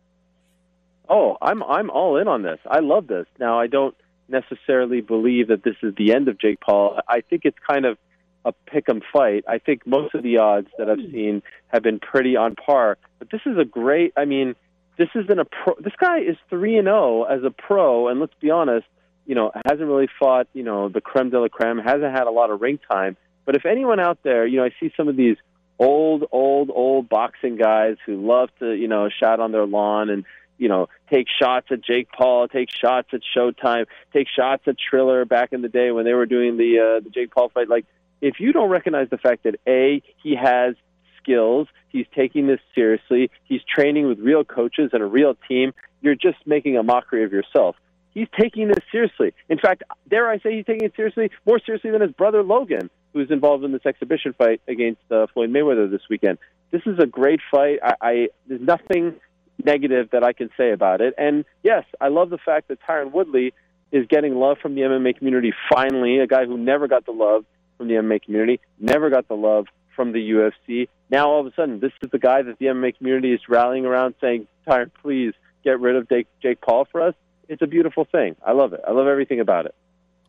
Oh, 1.09 1.37
I'm 1.43 1.63
I'm 1.63 1.91
all 1.91 2.17
in 2.17 2.29
on 2.29 2.43
this. 2.43 2.59
I 2.67 2.81
love 2.81 3.07
this. 3.07 3.27
Now, 3.39 3.59
I 3.61 3.67
don't 3.67 3.95
necessarily 4.29 5.01
believe 5.01 5.49
that 5.49 5.63
this 5.63 5.77
is 5.83 5.95
the 5.97 6.13
end 6.15 6.29
of 6.29 6.39
Jake 6.39 6.61
Paul. 6.61 6.99
I 7.09 7.21
think 7.21 7.43
it's 7.45 7.59
kind 7.69 7.85
of 7.85 7.99
a 8.45 8.53
pick 8.53 8.89
'em 8.89 9.03
fight. 9.13 9.45
I 9.49 9.59
think 9.59 9.87
most 9.87 10.15
of 10.15 10.23
the 10.23 10.39
odds 10.39 10.69
that 10.79 10.89
I've 10.89 10.99
seen 11.11 11.43
have 11.69 11.83
been 11.83 11.99
pretty 11.99 12.37
on 12.37 12.55
par. 12.55 12.99
But 13.19 13.31
this 13.31 13.43
is 13.47 13.59
a 13.59 13.65
great. 13.65 14.13
I 14.17 14.25
mean, 14.25 14.55
this 14.97 15.09
isn't 15.15 15.39
a 15.39 15.45
pro. 15.45 15.75
This 15.81 15.95
guy 15.99 16.19
is 16.19 16.37
three 16.49 16.77
and 16.77 16.87
zero 16.87 17.25
as 17.25 17.43
a 17.45 17.51
pro, 17.51 18.09
and 18.09 18.21
let's 18.21 18.35
be 18.41 18.51
honest, 18.51 18.87
you 19.27 19.35
know, 19.35 19.53
hasn't 19.65 19.89
really 19.89 20.09
fought. 20.19 20.49
You 20.53 20.63
know, 20.63 20.89
the 20.89 21.01
creme 21.01 21.31
de 21.31 21.41
la 21.41 21.49
creme. 21.49 21.79
Hasn't 21.79 22.13
had 22.13 22.27
a 22.27 22.31
lot 22.31 22.51
of 22.51 22.61
ring 22.61 22.79
time. 22.91 23.17
But 23.45 23.57
if 23.57 23.67
anyone 23.67 24.01
out 24.01 24.19
there, 24.23 24.47
you 24.47 24.59
know, 24.59 24.65
I 24.65 24.71
see 24.81 24.93
some 24.97 25.09
of 25.09 25.17
these 25.17 25.37
old, 25.79 26.25
old, 26.33 26.71
old 26.75 27.09
boxing 27.09 27.57
guys 27.57 27.97
who 28.07 28.27
love 28.27 28.49
to, 28.61 28.73
you 28.73 28.89
know, 28.89 29.09
shout 29.09 29.41
on 29.41 29.53
their 29.53 29.67
lawn 29.67 30.09
and, 30.09 30.25
you 30.57 30.69
know, 30.69 30.89
take 31.13 31.27
shots 31.29 31.67
at 31.71 31.85
Jake 31.85 32.09
Paul, 32.17 32.49
take 32.49 32.71
shots 32.71 33.09
at 33.13 33.21
Showtime, 33.37 33.87
take 34.13 34.29
shots 34.29 34.63
at 34.67 34.77
Triller 34.79 35.25
back 35.25 35.53
in 35.53 35.63
the 35.63 35.69
day 35.69 35.91
when 35.91 36.05
they 36.05 36.15
were 36.15 36.27
doing 36.27 36.57
the 36.57 36.79
uh, 36.79 37.01
the 37.01 37.11
Jake 37.11 37.33
Paul 37.33 37.49
fight. 37.49 37.69
Like, 37.69 37.87
if 38.21 38.41
you 38.41 38.53
don't 38.53 38.71
recognize 38.71 39.11
the 39.11 39.19
fact 39.19 39.43
that 39.45 39.57
a 39.67 40.01
he 40.23 40.37
has 40.37 40.77
skills, 41.21 41.69
he's 41.89 42.07
taking 42.15 42.47
this 42.47 42.61
seriously, 42.75 43.31
he's 43.45 43.63
training 43.65 44.07
with 44.07 44.19
real 44.19 44.45
coaches 44.45 44.91
and 44.93 45.03
a 45.03 45.07
real 45.07 45.37
team, 45.49 45.73
you're 46.01 46.15
just 46.15 46.39
making 46.47 46.77
a 46.77 46.83
mockery 46.83 47.25
of 47.25 47.33
yourself. 47.33 47.77
He's 48.15 48.29
taking 48.39 48.69
this 48.69 48.79
seriously. 48.93 49.35
In 49.49 49.59
fact, 49.59 49.83
dare 50.09 50.29
I 50.29 50.39
say 50.39 50.57
he's 50.57 50.65
taking 50.65 50.87
it 50.87 50.95
seriously, 50.95 51.31
more 51.47 51.59
seriously 51.59 51.91
than 51.91 52.01
his 52.01 52.13
brother 52.13 52.43
Logan, 52.43 52.89
who's 53.13 53.31
involved 53.31 53.65
in 53.65 53.73
this 53.73 53.85
exhibition 53.85 54.35
fight 54.35 54.61
against 54.69 55.01
uh, 55.11 55.27
Floyd 55.35 55.51
Mayweather 55.51 55.91
this 55.91 56.03
weekend. 56.09 56.39
This 56.71 56.83
is 56.87 56.99
a 57.01 57.07
great 57.07 57.41
fight. 57.51 57.81
I, 57.83 57.95
I 58.01 58.29
there's 58.47 58.61
nothing 58.61 59.17
negative 59.63 60.11
that 60.13 60.23
I 60.25 60.33
can 60.33 60.51
say 60.57 60.73
about 60.73 61.01
it. 61.01 61.15
And 61.19 61.45
yes, 61.63 61.85
I 62.01 62.09
love 62.09 62.31
the 62.31 62.39
fact 62.39 62.69
that 62.69 62.79
Tyron 62.89 63.13
Woodley 63.13 63.53
is 63.93 64.07
getting 64.09 64.35
love 64.35 64.59
from 64.61 64.75
the 64.75 64.83
MMA 64.83 65.17
community 65.19 65.53
finally, 65.73 66.19
a 66.19 66.27
guy 66.27 66.47
who 66.47 66.59
never 66.59 66.89
got 66.89 67.07
the 67.07 67.13
love 67.13 67.45
from 67.79 67.89
the 67.89 67.95
MMA 67.95 68.23
community, 68.23 68.61
never 68.79 69.11
got 69.11 69.29
the 69.29 69.35
love 69.35 69.67
from 69.95 70.13
the 70.13 70.31
UFC. 70.31 70.89
Now 71.11 71.31
all 71.31 71.41
of 71.41 71.47
a 71.47 71.55
sudden, 71.55 71.81
this 71.81 71.93
is 72.03 72.11
the 72.11 72.19
guy 72.19 72.43
that 72.43 72.59
the 72.59 72.67
MMA 72.67 72.97
community 72.99 73.33
is 73.33 73.41
rallying 73.49 73.87
around 73.87 74.15
saying, 74.21 74.49
Tyron, 74.67 74.91
please 75.01 75.33
get 75.63 75.81
rid 75.81 75.97
of 75.97 76.09
Jake, 76.09 76.27
Jake 76.43 76.61
Paul 76.61 76.87
for 76.91 77.01
us. 77.01 77.15
It's 77.49 77.63
a 77.63 77.67
beautiful 77.67 78.05
thing. 78.05 78.37
I 78.45 78.53
love 78.53 78.73
it. 78.73 78.81
I 78.87 78.93
love 78.93 79.07
everything 79.07 79.41
about 79.41 79.67
it. 79.67 79.75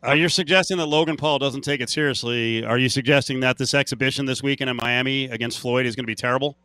Uh, 0.06 0.12
you're 0.12 0.28
suggesting 0.28 0.76
that 0.76 0.86
Logan 0.86 1.16
Paul 1.16 1.38
doesn't 1.38 1.62
take 1.62 1.80
it 1.80 1.88
seriously. 1.88 2.64
Are 2.64 2.78
you 2.78 2.88
suggesting 2.88 3.40
that 3.40 3.58
this 3.58 3.74
exhibition 3.74 4.26
this 4.26 4.42
weekend 4.42 4.70
in 4.70 4.76
Miami 4.76 5.24
against 5.24 5.58
Floyd 5.58 5.86
is 5.86 5.96
going 5.96 6.04
to 6.04 6.06
be 6.06 6.14
terrible? 6.14 6.56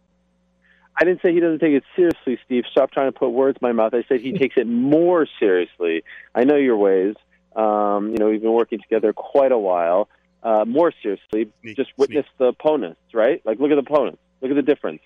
I 0.96 1.06
didn't 1.06 1.22
say 1.22 1.34
he 1.34 1.40
doesn't 1.40 1.60
take 1.60 1.74
it 1.74 1.84
seriously, 1.96 2.38
Steve. 2.46 2.66
Stop 2.70 2.92
trying 2.92 3.12
to 3.12 3.18
put 3.18 3.30
words 3.30 3.58
in 3.62 3.66
my 3.66 3.72
mouth. 3.72 3.94
I 3.94 4.04
said 4.08 4.20
he 4.20 4.34
takes 4.38 4.58
it 4.58 4.68
more 4.68 5.26
seriously. 5.40 6.04
I 6.36 6.44
know 6.44 6.58
your 6.58 6.78
ways. 6.78 7.16
Um, 7.56 8.12
you 8.12 8.18
know, 8.18 8.30
we've 8.30 8.42
been 8.42 8.54
working 8.54 8.80
together 8.80 9.14
quite 9.14 9.52
a 9.52 9.58
while. 9.58 10.10
Uh, 10.44 10.66
more 10.66 10.92
seriously, 11.02 11.52
Sneak, 11.62 11.78
just 11.78 11.92
witness 11.98 12.26
the 12.38 12.46
opponents, 12.46 13.00
right? 13.14 13.42
Like, 13.46 13.60
look 13.60 13.72
at 13.72 13.76
the 13.76 13.82
opponents. 13.82 14.20
Look 14.42 14.50
at 14.52 14.56
the 14.56 14.64
difference. 14.64 15.02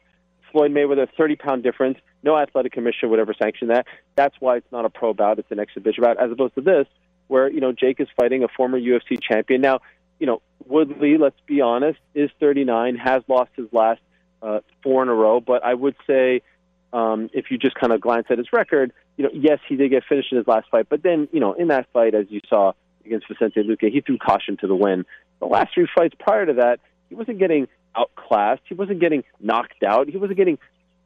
Floyd 0.56 0.72
Mayweather, 0.72 1.06
30 1.18 1.36
pound 1.36 1.63
difference. 1.63 1.98
No 2.24 2.38
athletic 2.38 2.72
commission 2.72 3.10
would 3.10 3.20
ever 3.20 3.34
sanction 3.34 3.68
that. 3.68 3.88
That's 4.15 4.36
why 4.39 4.56
it's 4.56 4.72
not 4.72 4.86
a 4.86 4.89
pro 4.89 5.13
bout, 5.13 5.38
it's 5.38 5.52
an 5.52 5.60
exhibition 5.60 6.02
bout, 6.02 6.18
as 6.18 6.32
opposed 6.32 6.56
to 6.56 6.62
this. 6.62 6.88
where 7.28 7.52
you 7.52 7.60
know 7.60 7.74
Jake 7.74 8.00
is 8.00 8.08
fighting 8.15 8.41
a 8.41 8.48
former 8.48 8.80
UFC 8.80 9.22
champion. 9.22 9.60
Now, 9.60 9.82
you 10.18 10.26
know 10.26 10.41
Woodley, 10.65 11.18
let's 11.18 11.36
be 11.46 11.60
honest, 11.60 12.00
is 12.13 12.30
39, 12.39 12.96
has 12.96 13.22
lost 13.28 13.52
his 13.58 13.65
last 13.74 14.00
uh, 14.41 14.62
four 14.82 15.04
in 15.04 15.10
a 15.10 15.13
row, 15.13 15.41
but 15.41 15.62
I 15.62 15.74
would 15.74 15.98
say 16.08 16.41
um, 16.94 17.30
if 17.34 17.52
you 17.52 17.58
just 17.58 17.76
kind 17.76 17.91
of 17.91 18.00
glance 18.00 18.28
at 18.30 18.38
his 18.38 18.48
record, 18.54 18.94
you 19.18 19.26
know, 19.26 19.32
yes, 19.34 19.60
he 19.68 19.76
did 19.76 19.89
get 19.91 20.04
finished 20.08 20.32
in 20.32 20.38
his 20.38 20.48
last 20.48 20.70
fight, 20.72 20.88
but 20.88 21.04
then 21.04 21.28
you 21.34 21.41
know 21.41 21.52
in 21.52 21.68
that 21.68 21.88
fight, 21.91 22.15
as 22.15 22.28
you 22.30 22.39
saw 22.48 22.72
against 23.06 23.28
Vicente 23.28 23.62
Luque, 23.62 23.91
he 23.91 24.00
threw 24.00 24.18
caution 24.18 24.56
to 24.62 24.68
the 24.68 24.76
wind. 24.76 25.06
The 25.41 25.48
last 25.48 25.74
three 25.74 25.89
fights 25.94 26.15
prior 26.18 26.46
to 26.46 26.54
that, 26.54 26.80
he 27.10 27.15
wasn't 27.15 27.39
getting 27.39 27.68
outclassed, 27.95 28.62
he 28.67 28.73
wasn't 28.73 28.99
getting 28.99 29.23
knocked 29.39 29.84
out, 29.84 30.08
he 30.08 30.17
wasn't 30.17 30.38
getting 30.38 30.58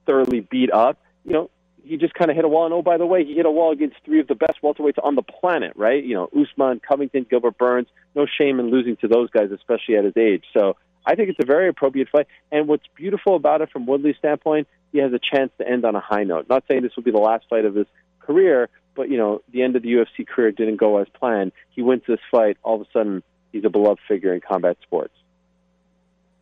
thoroughly 0.05 0.41
beat 0.41 0.71
up. 0.71 0.97
You 1.25 1.33
know, 1.33 1.49
he 1.83 1.97
just 1.97 2.13
kind 2.13 2.29
of 2.29 2.35
hit 2.35 2.45
a 2.45 2.47
wall. 2.47 2.65
And 2.65 2.73
oh, 2.73 2.81
by 2.81 2.97
the 2.97 3.05
way, 3.05 3.25
he 3.25 3.35
hit 3.35 3.45
a 3.45 3.51
wall 3.51 3.71
against 3.71 3.97
three 4.05 4.19
of 4.19 4.27
the 4.27 4.35
best 4.35 4.61
welterweights 4.63 5.03
on 5.03 5.15
the 5.15 5.21
planet, 5.21 5.73
right? 5.75 6.03
You 6.03 6.15
know, 6.15 6.29
Usman, 6.39 6.81
Covington, 6.87 7.25
Gilbert 7.29 7.57
Burns. 7.57 7.87
No 8.15 8.25
shame 8.25 8.59
in 8.59 8.69
losing 8.71 8.97
to 8.97 9.07
those 9.07 9.29
guys, 9.29 9.51
especially 9.51 9.97
at 9.97 10.05
his 10.05 10.17
age. 10.17 10.43
So 10.53 10.77
I 11.05 11.15
think 11.15 11.29
it's 11.29 11.39
a 11.41 11.45
very 11.45 11.69
appropriate 11.69 12.09
fight. 12.09 12.27
And 12.51 12.67
what's 12.67 12.85
beautiful 12.95 13.35
about 13.35 13.61
it 13.61 13.69
from 13.71 13.85
Woodley's 13.85 14.17
standpoint, 14.17 14.67
he 14.91 14.99
has 14.99 15.13
a 15.13 15.19
chance 15.19 15.51
to 15.59 15.67
end 15.67 15.85
on 15.85 15.95
a 15.95 15.99
high 15.99 16.23
note. 16.23 16.47
Not 16.49 16.63
saying 16.67 16.83
this 16.83 16.95
will 16.95 17.03
be 17.03 17.11
the 17.11 17.17
last 17.17 17.45
fight 17.49 17.65
of 17.65 17.75
his 17.75 17.87
career, 18.19 18.69
but 18.95 19.09
you 19.09 19.17
know, 19.17 19.41
the 19.51 19.63
end 19.63 19.75
of 19.75 19.83
the 19.83 19.89
UFC 19.89 20.27
career 20.27 20.51
didn't 20.51 20.77
go 20.77 20.97
as 20.97 21.07
planned. 21.09 21.51
He 21.69 21.81
wins 21.81 22.03
this 22.07 22.19
fight, 22.31 22.57
all 22.63 22.75
of 22.75 22.81
a 22.81 22.91
sudden 22.91 23.23
he's 23.51 23.65
a 23.65 23.69
beloved 23.69 23.99
figure 24.07 24.33
in 24.33 24.41
combat 24.41 24.77
sports. 24.81 25.13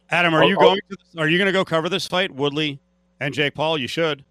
Adam, 0.09 0.33
are 0.33 0.45
you 0.45 0.55
going? 0.55 0.79
To, 0.89 1.19
are 1.19 1.27
you 1.27 1.37
going 1.37 1.47
to 1.47 1.51
go 1.53 1.65
cover 1.65 1.89
this 1.89 2.07
fight, 2.07 2.31
Woodley 2.33 2.79
and 3.19 3.33
Jake 3.33 3.55
Paul? 3.55 3.77
You 3.77 3.87
should. 3.87 4.23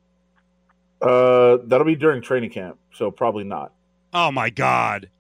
Uh, 1.02 1.58
that'll 1.64 1.84
be 1.84 1.94
during 1.94 2.22
training 2.22 2.50
camp, 2.50 2.78
so 2.94 3.10
probably 3.10 3.44
not. 3.44 3.72
Oh 4.14 4.30
my 4.30 4.48
God! 4.48 5.10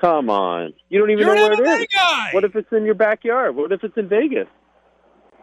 Come 0.00 0.30
on, 0.30 0.72
you 0.88 0.98
don't 0.98 1.10
even 1.10 1.26
You're 1.26 1.36
know 1.36 1.52
an 1.52 1.58
where 1.58 1.76
MMA 1.76 1.80
it 1.80 1.80
is. 1.82 1.86
guy! 1.94 2.30
What 2.32 2.44
if 2.44 2.56
it's 2.56 2.72
in 2.72 2.84
your 2.84 2.94
backyard? 2.94 3.54
What 3.54 3.72
if 3.72 3.84
it's 3.84 3.96
in 3.98 4.08
Vegas? 4.08 4.48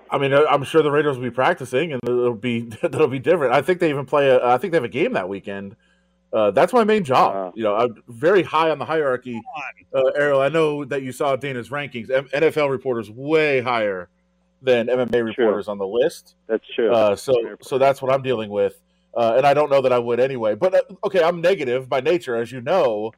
I 0.10 0.18
mean, 0.18 0.34
uh, 0.34 0.44
I'm 0.50 0.64
sure 0.64 0.82
the 0.82 0.92
Raiders 0.92 1.18
will 1.18 1.24
be 1.24 1.32
practicing, 1.32 1.94
and 1.94 2.02
it'll 2.04 2.34
be 2.34 2.62
that'll 2.82 3.08
be 3.08 3.20
different. 3.20 3.54
I 3.54 3.62
think 3.62 3.80
they 3.80 3.90
even 3.92 4.06
play. 4.06 4.30
A, 4.30 4.44
I 4.44 4.58
think 4.58 4.72
they 4.72 4.78
have 4.78 4.84
a 4.84 4.90
game 4.90 5.14
that 5.14 5.30
weekend. 5.30 5.76
Uh, 6.32 6.50
that's 6.50 6.74
my 6.74 6.84
main 6.84 7.04
job. 7.04 7.36
Wow. 7.36 7.54
You 7.56 7.64
know, 7.64 7.76
I'm 7.76 8.04
very 8.08 8.42
high 8.42 8.72
on 8.72 8.80
the 8.80 8.86
hierarchy. 8.86 9.40
Uh, 9.94 10.02
Ariel, 10.16 10.42
I 10.42 10.50
know 10.50 10.84
that 10.84 11.04
you 11.04 11.12
saw 11.12 11.36
Dana's 11.36 11.70
rankings. 11.70 12.10
M- 12.10 12.28
NFL 12.30 12.72
reporters 12.72 13.12
way 13.12 13.62
higher 13.62 14.10
than 14.64 14.88
MMA 14.88 15.26
reporters 15.26 15.68
on 15.68 15.78
the 15.78 15.88
list. 15.88 16.36
That's 16.48 16.64
true. 16.76 16.92
Uh, 16.92 17.16
so, 17.16 17.36
so 17.62 17.78
that's 17.78 18.02
what 18.02 18.12
I'm 18.14 18.22
dealing 18.22 18.50
with, 18.50 18.82
uh, 19.16 19.34
and 19.38 19.46
I 19.46 19.54
don't 19.54 19.70
know 19.70 19.82
that 19.82 19.94
I 19.94 20.00
would 20.00 20.20
anyway. 20.20 20.56
But 20.56 20.74
uh, 20.74 20.82
okay, 21.06 21.24
I'm 21.24 21.42
negative 21.42 21.90
by 21.90 22.02
nature, 22.02 22.36
as 22.36 22.52
you 22.52 22.62
know. 22.62 23.12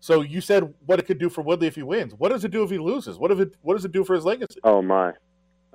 So 0.00 0.20
you 0.20 0.40
said 0.40 0.74
what 0.86 0.98
it 0.98 1.06
could 1.06 1.18
do 1.18 1.28
for 1.28 1.42
Woodley 1.42 1.68
if 1.68 1.76
he 1.76 1.82
wins. 1.82 2.14
What 2.16 2.30
does 2.30 2.44
it 2.44 2.50
do 2.50 2.62
if 2.62 2.70
he 2.70 2.78
loses? 2.78 3.18
What 3.18 3.30
if 3.30 3.40
it? 3.40 3.54
What 3.62 3.74
does 3.74 3.84
it 3.84 3.92
do 3.92 4.04
for 4.04 4.14
his 4.14 4.24
legacy? 4.24 4.60
Oh 4.64 4.82
my, 4.82 5.12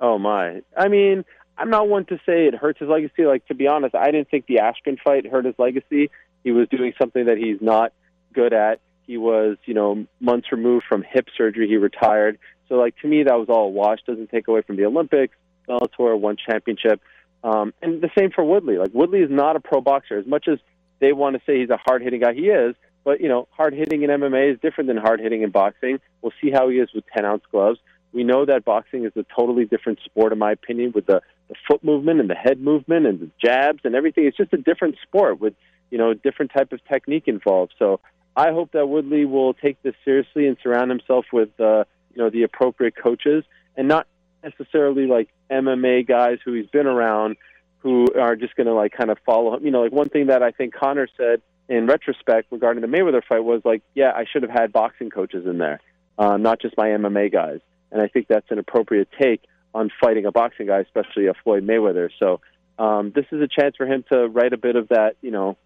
oh 0.00 0.18
my. 0.18 0.62
I 0.76 0.88
mean, 0.88 1.24
I'm 1.56 1.70
not 1.70 1.88
one 1.88 2.04
to 2.06 2.16
say 2.24 2.46
it 2.46 2.54
hurts 2.54 2.78
his 2.78 2.88
legacy. 2.88 3.24
Like 3.24 3.46
to 3.46 3.54
be 3.54 3.66
honest, 3.66 3.94
I 3.94 4.10
didn't 4.10 4.30
think 4.30 4.46
the 4.46 4.56
Askren 4.56 4.98
fight 5.04 5.26
hurt 5.26 5.44
his 5.44 5.54
legacy. 5.58 6.10
He 6.44 6.52
was 6.52 6.68
doing 6.68 6.92
something 7.00 7.26
that 7.26 7.38
he's 7.38 7.60
not 7.60 7.92
good 8.32 8.52
at. 8.52 8.80
He 9.06 9.16
was, 9.16 9.56
you 9.64 9.74
know, 9.74 10.06
months 10.20 10.52
removed 10.52 10.84
from 10.86 11.02
hip 11.02 11.28
surgery. 11.36 11.66
He 11.66 11.78
retired. 11.78 12.38
So, 12.68 12.76
like 12.76 12.96
to 12.98 13.08
me, 13.08 13.24
that 13.24 13.34
was 13.34 13.48
all 13.48 13.66
a 13.66 13.70
wash. 13.70 13.98
Doesn't 14.06 14.30
take 14.30 14.48
away 14.48 14.62
from 14.62 14.76
the 14.76 14.84
Olympics, 14.84 15.36
Bellator, 15.68 16.18
one 16.18 16.36
championship, 16.36 17.00
um, 17.42 17.72
and 17.82 18.00
the 18.00 18.10
same 18.18 18.30
for 18.30 18.44
Woodley. 18.44 18.78
Like 18.78 18.92
Woodley 18.92 19.20
is 19.20 19.30
not 19.30 19.56
a 19.56 19.60
pro 19.60 19.80
boxer. 19.80 20.18
As 20.18 20.26
much 20.26 20.48
as 20.48 20.58
they 21.00 21.12
want 21.12 21.36
to 21.36 21.42
say 21.46 21.60
he's 21.60 21.70
a 21.70 21.78
hard 21.78 22.02
hitting 22.02 22.20
guy, 22.20 22.34
he 22.34 22.48
is. 22.48 22.74
But 23.04 23.20
you 23.20 23.28
know, 23.28 23.48
hard 23.52 23.74
hitting 23.74 24.02
in 24.02 24.10
MMA 24.10 24.54
is 24.54 24.60
different 24.60 24.88
than 24.88 24.96
hard 24.96 25.20
hitting 25.20 25.42
in 25.42 25.50
boxing. 25.50 25.98
We'll 26.20 26.32
see 26.42 26.50
how 26.50 26.68
he 26.68 26.76
is 26.76 26.90
with 26.94 27.04
ten 27.14 27.24
ounce 27.24 27.44
gloves. 27.50 27.78
We 28.12 28.24
know 28.24 28.44
that 28.46 28.64
boxing 28.64 29.04
is 29.04 29.12
a 29.16 29.24
totally 29.34 29.64
different 29.64 30.00
sport, 30.04 30.32
in 30.32 30.38
my 30.38 30.52
opinion, 30.52 30.92
with 30.94 31.06
the, 31.06 31.20
the 31.48 31.54
foot 31.68 31.84
movement 31.84 32.20
and 32.20 32.30
the 32.30 32.34
head 32.34 32.60
movement 32.60 33.06
and 33.06 33.20
the 33.20 33.30
jabs 33.42 33.80
and 33.84 33.94
everything. 33.94 34.24
It's 34.24 34.36
just 34.36 34.52
a 34.52 34.56
different 34.56 34.96
sport 35.02 35.40
with 35.40 35.54
you 35.90 35.98
know 35.98 36.10
a 36.10 36.14
different 36.14 36.52
type 36.52 36.72
of 36.72 36.84
technique 36.86 37.28
involved. 37.28 37.74
So 37.78 38.00
I 38.36 38.52
hope 38.52 38.72
that 38.72 38.88
Woodley 38.88 39.24
will 39.24 39.54
take 39.54 39.82
this 39.82 39.94
seriously 40.04 40.46
and 40.46 40.56
surround 40.62 40.90
himself 40.90 41.26
with 41.32 41.58
uh, 41.60 41.84
you 42.18 42.24
know 42.24 42.30
the 42.30 42.42
appropriate 42.42 42.94
coaches 43.00 43.44
and 43.76 43.86
not 43.86 44.08
necessarily 44.42 45.06
like 45.06 45.28
MMA 45.50 46.06
guys 46.06 46.38
who 46.44 46.52
he's 46.52 46.66
been 46.66 46.86
around 46.86 47.36
who 47.78 48.06
are 48.20 48.34
just 48.34 48.56
going 48.56 48.66
to 48.66 48.74
like 48.74 48.92
kind 48.92 49.10
of 49.10 49.18
follow 49.24 49.56
him. 49.56 49.64
You 49.64 49.70
know, 49.70 49.82
like 49.82 49.92
one 49.92 50.08
thing 50.08 50.26
that 50.26 50.42
I 50.42 50.50
think 50.50 50.74
Conor 50.74 51.08
said 51.16 51.42
in 51.68 51.86
retrospect 51.86 52.50
regarding 52.50 52.82
the 52.82 52.88
Mayweather 52.88 53.22
fight 53.24 53.44
was 53.44 53.62
like, 53.64 53.82
yeah, 53.94 54.10
I 54.10 54.24
should 54.30 54.42
have 54.42 54.50
had 54.50 54.72
boxing 54.72 55.10
coaches 55.10 55.46
in 55.46 55.58
there, 55.58 55.80
uh, 56.18 56.36
not 56.36 56.60
just 56.60 56.76
my 56.76 56.88
MMA 56.88 57.32
guys. 57.32 57.60
And 57.92 58.02
I 58.02 58.08
think 58.08 58.26
that's 58.26 58.50
an 58.50 58.58
appropriate 58.58 59.08
take 59.20 59.42
on 59.72 59.90
fighting 60.00 60.26
a 60.26 60.32
boxing 60.32 60.66
guy, 60.66 60.80
especially 60.80 61.28
a 61.28 61.34
Floyd 61.44 61.64
Mayweather. 61.64 62.10
So 62.18 62.40
um, 62.78 63.12
this 63.14 63.26
is 63.30 63.40
a 63.40 63.48
chance 63.48 63.76
for 63.76 63.86
him 63.86 64.04
to 64.10 64.26
write 64.26 64.52
a 64.52 64.58
bit 64.58 64.74
of 64.74 64.88
that, 64.88 65.16
you 65.22 65.30
know, 65.30 65.56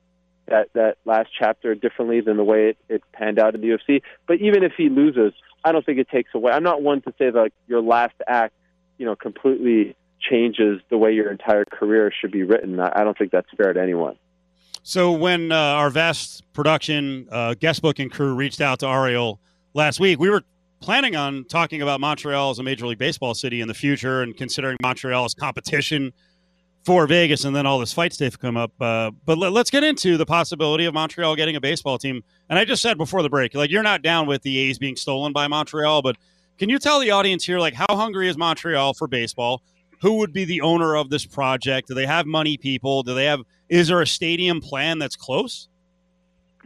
that 0.46 0.68
that 0.74 0.96
last 1.05 1.31
chapter 1.38 1.74
differently 1.74 2.20
than 2.20 2.37
the 2.37 2.44
way 2.44 2.70
it, 2.70 2.78
it 2.88 3.02
panned 3.12 3.38
out 3.38 3.55
in 3.55 3.61
the 3.61 3.68
UFC. 3.68 4.02
But 4.26 4.40
even 4.40 4.62
if 4.62 4.72
he 4.76 4.88
loses, 4.88 5.33
I 5.64 5.72
don't 5.72 5.85
think 5.85 5.98
it 5.98 6.09
takes 6.09 6.31
away. 6.35 6.52
I'm 6.52 6.62
not 6.62 6.83
one 6.83 7.00
to 7.02 7.11
say 7.18 7.31
that 7.31 7.38
like, 7.38 7.52
your 7.66 7.81
last 7.81 8.14
act, 8.26 8.55
you 8.98 9.07
know, 9.07 9.16
completely 9.16 9.96
changes 10.20 10.81
the 10.90 10.98
way 10.98 11.12
your 11.12 11.31
entire 11.31 11.64
career 11.64 12.12
should 12.18 12.33
be 12.33 12.42
written. 12.42 12.78
I, 12.81 12.92
I 12.96 13.05
don't 13.05 13.16
think 13.16 13.33
that's 13.33 13.48
fair 13.57 13.72
to 13.72 13.81
anyone. 13.81 14.16
So 14.83 15.12
when 15.12 15.52
uh, 15.52 15.57
our 15.57 15.90
vast 15.90 16.42
production 16.52 17.28
uh, 17.31 17.55
guest 17.55 17.83
booking 17.83 18.11
crew 18.11 18.35
reached 18.35 18.61
out 18.61 18.81
to 18.81 18.88
Ariel 18.88 19.40
last 19.74 20.00
week, 20.00 20.18
we 20.18 20.28
were 20.28 20.42
planning 20.81 21.14
on 21.14 21.44
talking 21.44 21.81
about 21.83 22.00
Montreal 22.00 22.50
as 22.50 22.59
a 22.59 22.64
Major 22.64 22.88
League 22.88 22.98
Baseball 22.98 23.35
city 23.35 23.61
in 23.61 23.68
the 23.68 23.74
future 23.74 24.22
and 24.22 24.37
considering 24.37 24.76
Montreal 24.83 25.24
as 25.24 25.35
competition 25.35 26.12
for 26.85 27.07
Vegas, 27.07 27.45
and 27.45 27.55
then 27.55 27.66
all 27.66 27.79
this 27.79 27.92
fight 27.92 28.12
stuff 28.12 28.38
come 28.38 28.57
up. 28.57 28.73
Uh, 28.81 29.11
but 29.25 29.38
let, 29.38 29.53
us 29.53 29.71
get 29.71 29.85
into 29.85 30.16
the 30.16 30.27
possibility 30.27 30.85
of 30.85 30.95
Montreal 30.95 31.37
getting 31.37 31.57
a 31.57 31.61
baseball 31.61 31.99
team. 31.99 32.23
And 32.51 32.59
I 32.59 32.64
just 32.64 32.83
said 32.83 32.99
before 32.99 33.23
the 33.23 33.31
break, 33.31 33.55
like 33.55 33.71
you're 33.71 33.83
not 33.83 34.03
down 34.03 34.27
with 34.27 34.42
the 34.42 34.59
A's 34.59 34.79
being 34.79 34.97
stolen 34.97 35.33
by 35.33 35.47
Montreal, 35.47 36.03
but 36.03 36.16
can 36.59 36.68
you 36.68 36.79
tell 36.79 37.01
the 37.01 37.11
audience 37.11 37.45
here, 37.45 37.59
like 37.59 37.75
how 37.75 37.87
hungry 37.90 38.29
is 38.29 38.37
Montreal 38.37 38.95
for 38.95 39.07
baseball? 39.07 39.62
Who 40.01 40.14
would 40.18 40.33
be 40.33 40.45
the 40.45 40.61
owner 40.62 40.97
of 40.97 41.11
this 41.11 41.25
project? 41.25 41.88
Do 41.88 41.95
they 41.95 42.07
have 42.07 42.27
money 42.27 42.57
people? 42.57 43.05
Do 43.05 43.14
they 43.14 43.27
have? 43.27 43.40
Is 43.68 43.88
there 43.88 44.01
a 44.01 44.07
stadium 44.07 44.61
plan 44.61 44.99
that's 44.99 45.14
close? 45.14 45.68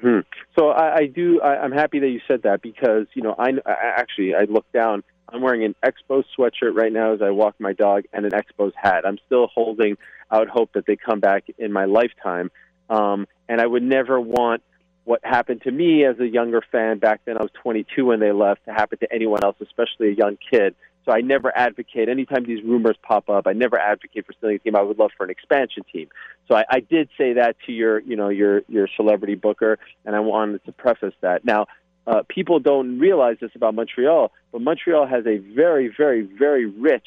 Hmm. 0.00 0.20
So 0.58 0.68
I, 0.68 0.96
I 0.96 1.06
do. 1.06 1.40
I, 1.42 1.58
I'm 1.58 1.72
happy 1.72 1.98
that 1.98 2.08
you 2.08 2.20
said 2.26 2.42
that 2.42 2.62
because 2.62 3.06
you 3.14 3.22
know 3.22 3.34
I, 3.38 3.50
I 3.66 3.74
actually 3.96 4.34
I 4.34 4.44
looked 4.44 4.72
down. 4.72 5.02
I'm 5.28 5.40
wearing 5.40 5.64
an 5.64 5.74
Expos 5.84 6.24
sweatshirt 6.38 6.74
right 6.74 6.92
now 6.92 7.14
as 7.14 7.22
I 7.22 7.30
walk 7.30 7.56
my 7.58 7.72
dog 7.72 8.04
and 8.12 8.24
an 8.24 8.32
Expos 8.32 8.72
hat. 8.74 9.04
I'm 9.06 9.18
still 9.26 9.48
holding 9.48 9.96
out 10.30 10.48
hope 10.48 10.72
that 10.74 10.86
they 10.86 10.96
come 10.96 11.20
back 11.20 11.44
in 11.58 11.72
my 11.72 11.84
lifetime. 11.84 12.50
Um, 12.88 13.26
and 13.48 13.60
I 13.60 13.66
would 13.66 13.82
never 13.82 14.20
want 14.20 14.62
what 15.04 15.20
happened 15.24 15.62
to 15.62 15.70
me 15.70 16.04
as 16.04 16.18
a 16.18 16.26
younger 16.26 16.62
fan 16.72 16.98
back 16.98 17.20
then. 17.24 17.38
I 17.38 17.42
was 17.42 17.50
22 17.62 18.04
when 18.04 18.20
they 18.20 18.32
left 18.32 18.64
to 18.66 18.72
happen 18.72 18.98
to 18.98 19.12
anyone 19.12 19.42
else, 19.42 19.56
especially 19.60 20.08
a 20.08 20.14
young 20.14 20.36
kid. 20.50 20.74
So 21.04 21.12
I 21.12 21.20
never 21.20 21.56
advocate. 21.56 22.08
Anytime 22.08 22.44
these 22.44 22.62
rumors 22.64 22.96
pop 23.00 23.28
up, 23.28 23.46
I 23.46 23.52
never 23.52 23.78
advocate 23.78 24.26
for 24.26 24.32
stealing 24.32 24.56
a 24.56 24.58
team. 24.58 24.74
I 24.74 24.82
would 24.82 24.98
love 24.98 25.12
for 25.16 25.22
an 25.22 25.30
expansion 25.30 25.84
team. 25.92 26.08
So 26.48 26.56
I, 26.56 26.64
I 26.68 26.80
did 26.80 27.08
say 27.16 27.34
that 27.34 27.56
to 27.66 27.72
your, 27.72 28.00
you 28.00 28.16
know, 28.16 28.28
your 28.28 28.62
your 28.68 28.88
celebrity 28.96 29.36
booker, 29.36 29.78
and 30.04 30.16
I 30.16 30.20
wanted 30.20 30.64
to 30.64 30.72
preface 30.72 31.14
that. 31.20 31.44
Now, 31.44 31.66
uh, 32.06 32.22
people 32.28 32.60
don't 32.60 32.98
realize 32.98 33.36
this 33.40 33.50
about 33.54 33.74
Montreal, 33.74 34.32
but 34.52 34.60
Montreal 34.60 35.06
has 35.06 35.26
a 35.26 35.38
very, 35.38 35.92
very, 35.94 36.22
very 36.22 36.66
rich 36.66 37.06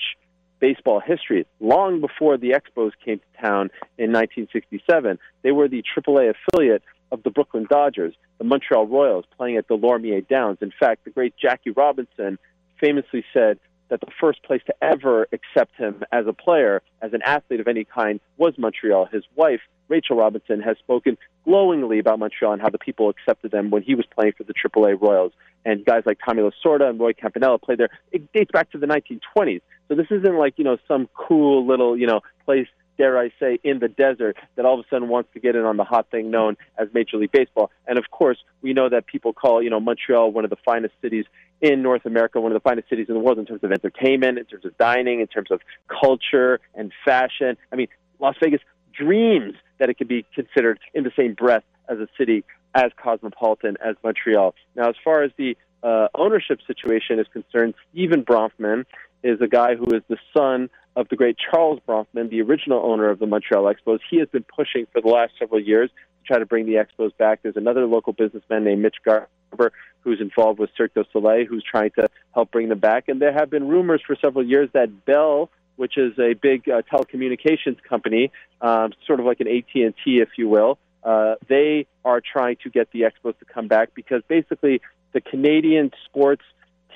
baseball 0.60 1.00
history. 1.00 1.46
Long 1.60 2.02
before 2.02 2.38
the 2.38 2.52
Expos 2.52 2.92
came 3.04 3.20
to 3.20 3.42
town 3.42 3.70
in 3.98 4.12
1967, 4.12 5.18
they 5.42 5.52
were 5.52 5.68
the 5.68 5.84
AAA 5.84 6.34
affiliate 6.36 6.84
of 7.12 7.24
the 7.24 7.30
Brooklyn 7.30 7.66
Dodgers, 7.70 8.14
the 8.38 8.44
Montreal 8.44 8.88
Royals, 8.88 9.26
playing 9.38 9.58
at 9.58 9.68
the 9.68 9.76
Lorimier 9.76 10.22
Downs. 10.22 10.58
In 10.62 10.72
fact, 10.78 11.06
the 11.06 11.12
great 11.12 11.34
Jackie 11.38 11.72
Robinson 11.72 12.38
famously 12.80 13.24
said 13.34 13.60
that 13.90 14.00
the 14.02 14.12
first 14.20 14.44
place 14.44 14.62
to 14.68 14.76
ever 14.82 15.28
accept 15.32 15.76
him 15.76 16.04
as 16.12 16.28
a 16.28 16.34
player, 16.34 16.82
as 17.02 17.14
an 17.14 17.22
athlete 17.24 17.60
of 17.60 17.68
any 17.68 17.84
kind, 17.84 18.20
was 18.38 18.54
Montreal. 18.58 19.08
His 19.12 19.24
wife, 19.36 19.62
Rachel 19.88 20.18
Robinson, 20.18 20.62
has 20.62 20.78
spoken 20.78 21.18
glowingly 21.46 22.00
about 22.00 22.20
Montreal 22.20 22.54
and 22.54 22.62
how 22.62 22.70
the 22.70 22.78
people 22.78 23.10
accepted 23.10 23.52
them 23.52 23.70
when 23.70 23.84
he 23.84 23.96
was 23.96 24.06
playing 24.06 24.34
for 24.38 24.44
the 24.44 24.54
AAA 24.54 25.02
Royals. 25.02 25.32
And 25.66 25.86
guys 25.86 26.04
like 26.06 26.20
Tommy 26.24 26.42
Lasorda 26.42 26.90
and 26.90 27.00
Roy 27.00 27.14
Campanella 27.14 27.60
played 27.60 27.80
there. 27.80 27.90
It 28.12 28.32
dates 28.32 28.52
back 28.52 28.72
to 28.72 28.78
the 28.78 28.88
1920s. 28.88 29.62
So 29.88 29.96
this 29.96 30.08
isn't 30.12 30.36
like, 30.36 30.54
you 30.58 30.64
know, 30.64 30.78
some 30.88 31.10
cool 31.16 31.68
little, 31.68 31.98
you 31.98 32.08
know, 32.08 32.22
place 32.46 32.68
dare 33.00 33.18
I 33.18 33.32
say, 33.40 33.60
in 33.64 33.80
the 33.80 33.88
desert 33.88 34.36
that 34.56 34.66
all 34.66 34.78
of 34.78 34.86
a 34.86 34.90
sudden 34.90 35.08
wants 35.08 35.30
to 35.34 35.40
get 35.40 35.56
in 35.56 35.64
on 35.64 35.78
the 35.78 35.86
hot 35.86 36.12
thing 36.12 36.30
known 36.30 36.58
as 36.78 36.90
Major 36.94 37.16
League 37.16 37.32
Baseball. 37.32 37.72
And 37.88 37.98
of 37.98 38.12
course, 38.12 38.38
we 38.62 38.74
know 38.74 38.90
that 38.90 39.08
people 39.08 39.32
call, 39.32 39.64
you 39.64 39.70
know, 39.70 39.80
Montreal 39.80 40.32
one 40.32 40.44
of 40.44 40.50
the 40.50 40.58
finest 40.66 40.94
cities 41.02 41.26
in 41.62 41.82
North 41.82 42.06
America, 42.06 42.40
one 42.40 42.52
of 42.52 42.56
the 42.56 42.68
finest 42.68 42.90
cities 42.90 43.08
in 43.10 43.16
the 43.16 43.20
world 43.20 43.38
in 43.38 43.46
terms 43.46 43.64
of 43.64 43.72
entertainment, 43.72 44.38
in 44.38 44.46
terms 44.46 44.66
of 44.66 44.78
dining, 44.78 45.20
in 45.20 45.28
terms 45.28 45.52
of 45.52 45.62
culture 45.88 46.60
and 46.76 46.92
fashion. 47.04 47.58
I 47.72 47.76
mean, 47.76 47.88
Las 48.20 48.36
Vegas 48.42 48.62
dreams 48.98 49.56
that 49.80 49.90
it 49.90 49.98
could 49.98 50.08
be 50.08 50.26
considered 50.36 50.80
in 50.94 51.04
the 51.04 51.12
same 51.18 51.34
breath 51.34 51.64
as 51.88 52.00
a 52.00 52.08
city 52.18 52.44
as 52.76 52.92
cosmopolitan 53.02 53.78
as 53.84 53.96
Montreal. 54.04 54.54
Now, 54.76 54.90
as 54.90 54.96
far 55.04 55.24
as 55.24 55.32
the 55.38 55.58
uh, 55.82 56.08
ownership 56.16 56.60
situation 56.68 57.20
is 57.20 57.28
concerned, 57.32 57.74
Stephen 57.92 58.24
Bronfman 58.24 58.86
is 59.24 59.42
a 59.42 59.48
guy 59.48 59.76
who 59.76 59.86
is 59.96 60.02
the 60.08 60.18
son 60.36 60.70
of 60.96 61.08
the 61.10 61.16
great 61.16 61.38
Charles 61.38 61.80
Bronfman, 61.88 62.30
the 62.30 62.42
original 62.42 62.82
owner 62.84 63.10
of 63.10 63.20
the 63.20 63.26
Montreal 63.26 63.64
Expos. 63.74 64.00
He 64.10 64.18
has 64.20 64.28
been 64.30 64.44
pushing 64.44 64.86
for 64.92 65.02
the 65.02 65.08
last 65.08 65.34
several 65.40 65.62
years 65.62 65.90
to 65.90 66.28
try 66.28 66.40
to 66.40 66.46
bring 66.46 66.66
the 66.66 66.74
Expos 66.74 67.16
back. 67.18 67.42
There's 67.42 67.58
another 67.58 67.86
local 67.86 68.14
businessman 68.14 68.64
named 68.64 68.82
Mitch 68.82 68.98
Garber 69.04 69.72
who's 70.02 70.22
involved 70.22 70.60
with 70.60 70.70
Cirque 70.78 70.94
du 70.94 71.04
Soleil 71.12 71.46
who's 71.46 71.64
trying 71.64 71.92
to 71.92 72.08
help 72.34 72.52
bring 72.52 72.70
them 72.70 72.80
back. 72.80 73.10
And 73.10 73.22
there 73.22 73.34
have 73.34 73.50
been 73.50 73.68
rumors 73.68 74.02
for 74.06 74.16
several 74.16 74.46
years 74.46 74.70
that 74.74 75.06
Bell, 75.06 75.50
which 75.76 75.98
is 75.98 76.18
a 76.20 76.34
big 76.34 76.70
uh, 76.70 76.82
telecommunications 76.92 77.82
company, 77.88 78.32
um, 78.62 78.94
sort 79.06 79.20
of 79.20 79.26
like 79.26 79.40
an 79.40 79.48
AT&T, 79.48 79.94
if 80.06 80.30
you 80.38 80.48
will, 80.48 80.78
uh, 81.04 81.36
they 81.48 81.88
are 82.04 82.22
trying 82.22 82.58
to 82.64 82.70
get 82.70 82.92
the 82.92 83.02
Expos 83.02 83.38
to 83.40 83.46
come 83.46 83.68
back 83.68 83.94
because 83.94 84.22
basically 84.28 84.82
the 85.14 85.22
Canadian 85.22 85.92
sports 86.06 86.44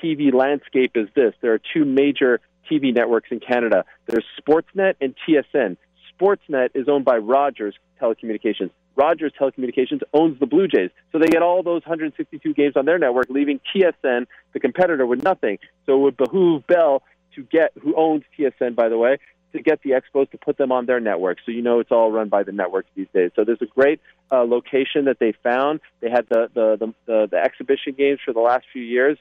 TV 0.03 0.33
landscape 0.33 0.91
is 0.95 1.07
this. 1.15 1.33
There 1.41 1.53
are 1.53 1.61
two 1.73 1.85
major 1.85 2.41
TV 2.69 2.93
networks 2.93 3.29
in 3.31 3.39
Canada. 3.39 3.85
There's 4.07 4.25
Sportsnet 4.39 4.95
and 4.99 5.15
TSN. 5.27 5.77
Sportsnet 6.13 6.69
is 6.73 6.87
owned 6.87 7.05
by 7.05 7.17
Rogers 7.17 7.75
Telecommunications. 8.01 8.71
Rogers 8.95 9.34
Telecommunications 9.39 10.01
owns 10.13 10.39
the 10.39 10.45
Blue 10.45 10.67
Jays. 10.67 10.91
So 11.12 11.19
they 11.19 11.27
get 11.27 11.41
all 11.41 11.63
those 11.63 11.82
162 11.84 12.53
games 12.53 12.75
on 12.75 12.86
their 12.86 12.99
network, 12.99 13.29
leaving 13.29 13.60
TSN, 13.73 14.27
the 14.53 14.60
competitor, 14.60 15.06
with 15.06 15.23
nothing. 15.23 15.58
So 15.86 15.95
it 15.95 15.99
would 15.99 16.17
behoove 16.17 16.67
Bell 16.67 17.03
to 17.36 17.43
get, 17.43 17.71
who 17.82 17.95
owns 17.95 18.23
TSN, 18.38 18.75
by 18.75 18.89
the 18.89 18.97
way, 18.97 19.17
to 19.53 19.62
get 19.62 19.82
the 19.84 19.91
Expos 19.91 20.29
to 20.32 20.38
put 20.38 20.58
them 20.58 20.71
on 20.71 20.86
their 20.86 20.99
network. 20.99 21.38
So 21.45 21.51
you 21.51 21.62
know 21.62 21.79
it's 21.79 21.91
all 21.91 22.12
run 22.12 22.29
by 22.29 22.43
the 22.43 22.51
networks 22.51 22.89
these 22.95 23.08
days. 23.13 23.32
So 23.36 23.43
there's 23.43 23.62
a 23.62 23.67
great 23.67 24.01
uh, 24.32 24.43
location 24.43 25.06
that 25.06 25.19
they 25.19 25.34
found. 25.43 25.79
They 26.01 26.10
had 26.10 26.27
the, 26.29 26.49
the, 26.53 26.77
the, 26.79 26.93
the, 27.06 27.27
the 27.32 27.38
exhibition 27.38 27.93
games 27.93 28.19
for 28.23 28.34
the 28.34 28.39
last 28.39 28.65
few 28.71 28.84
years, 28.84 29.17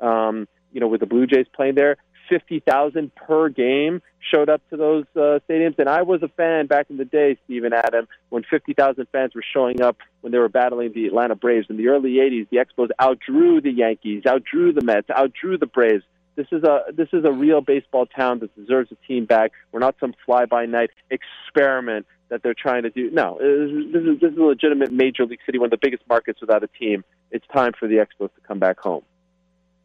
um, 0.00 0.48
you 0.72 0.80
know, 0.80 0.88
with 0.88 1.00
the 1.00 1.06
Blue 1.06 1.26
Jays 1.26 1.46
playing 1.54 1.76
there. 1.76 1.96
50,000 2.28 3.14
per 3.14 3.48
game 3.48 4.02
showed 4.32 4.48
up 4.48 4.62
to 4.70 4.76
those 4.76 5.04
uh, 5.14 5.38
stadiums. 5.48 5.78
And 5.78 5.88
I 5.88 6.02
was 6.02 6.22
a 6.22 6.28
fan 6.28 6.66
back 6.66 6.86
in 6.90 6.96
the 6.96 7.04
day, 7.04 7.38
Stephen 7.44 7.72
Adam, 7.72 8.08
when 8.28 8.44
50,000 8.48 9.06
fans 9.12 9.34
were 9.34 9.44
showing 9.54 9.80
up 9.80 9.98
when 10.20 10.32
they 10.32 10.38
were 10.38 10.48
battling 10.48 10.92
the 10.92 11.06
Atlanta 11.06 11.34
Braves. 11.34 11.66
In 11.70 11.76
the 11.76 11.88
early 11.88 12.14
80s, 12.14 12.48
the 12.50 12.58
Expos 12.58 12.88
outdrew 13.00 13.60
the 13.60 13.70
Yankees, 13.70 14.24
outdrew 14.24 14.74
the 14.74 14.82
Mets, 14.82 15.08
outdrew 15.08 15.58
the 15.58 15.66
Braves. 15.66 16.04
This 16.36 16.48
is 16.52 16.64
a 16.64 16.80
this 16.92 17.08
is 17.14 17.24
a 17.24 17.32
real 17.32 17.62
baseball 17.62 18.04
town 18.04 18.40
that 18.40 18.54
deserves 18.54 18.92
a 18.92 19.06
team 19.06 19.24
back. 19.24 19.52
We're 19.72 19.80
not 19.80 19.96
some 19.98 20.14
fly 20.26 20.44
by 20.44 20.66
night 20.66 20.90
experiment 21.10 22.04
that 22.28 22.42
they're 22.42 22.54
trying 22.54 22.82
to 22.82 22.90
do. 22.90 23.10
No, 23.10 23.38
this 23.40 24.02
is 24.02 24.20
this 24.20 24.32
is 24.32 24.38
a 24.38 24.42
legitimate 24.42 24.92
major 24.92 25.24
league 25.24 25.38
city, 25.46 25.58
one 25.58 25.68
of 25.68 25.70
the 25.70 25.78
biggest 25.80 26.02
markets 26.08 26.42
without 26.42 26.62
a 26.62 26.68
team. 26.68 27.04
It's 27.30 27.46
time 27.54 27.72
for 27.78 27.88
the 27.88 27.96
Expos 27.96 28.34
to 28.34 28.40
come 28.46 28.58
back 28.58 28.78
home. 28.78 29.02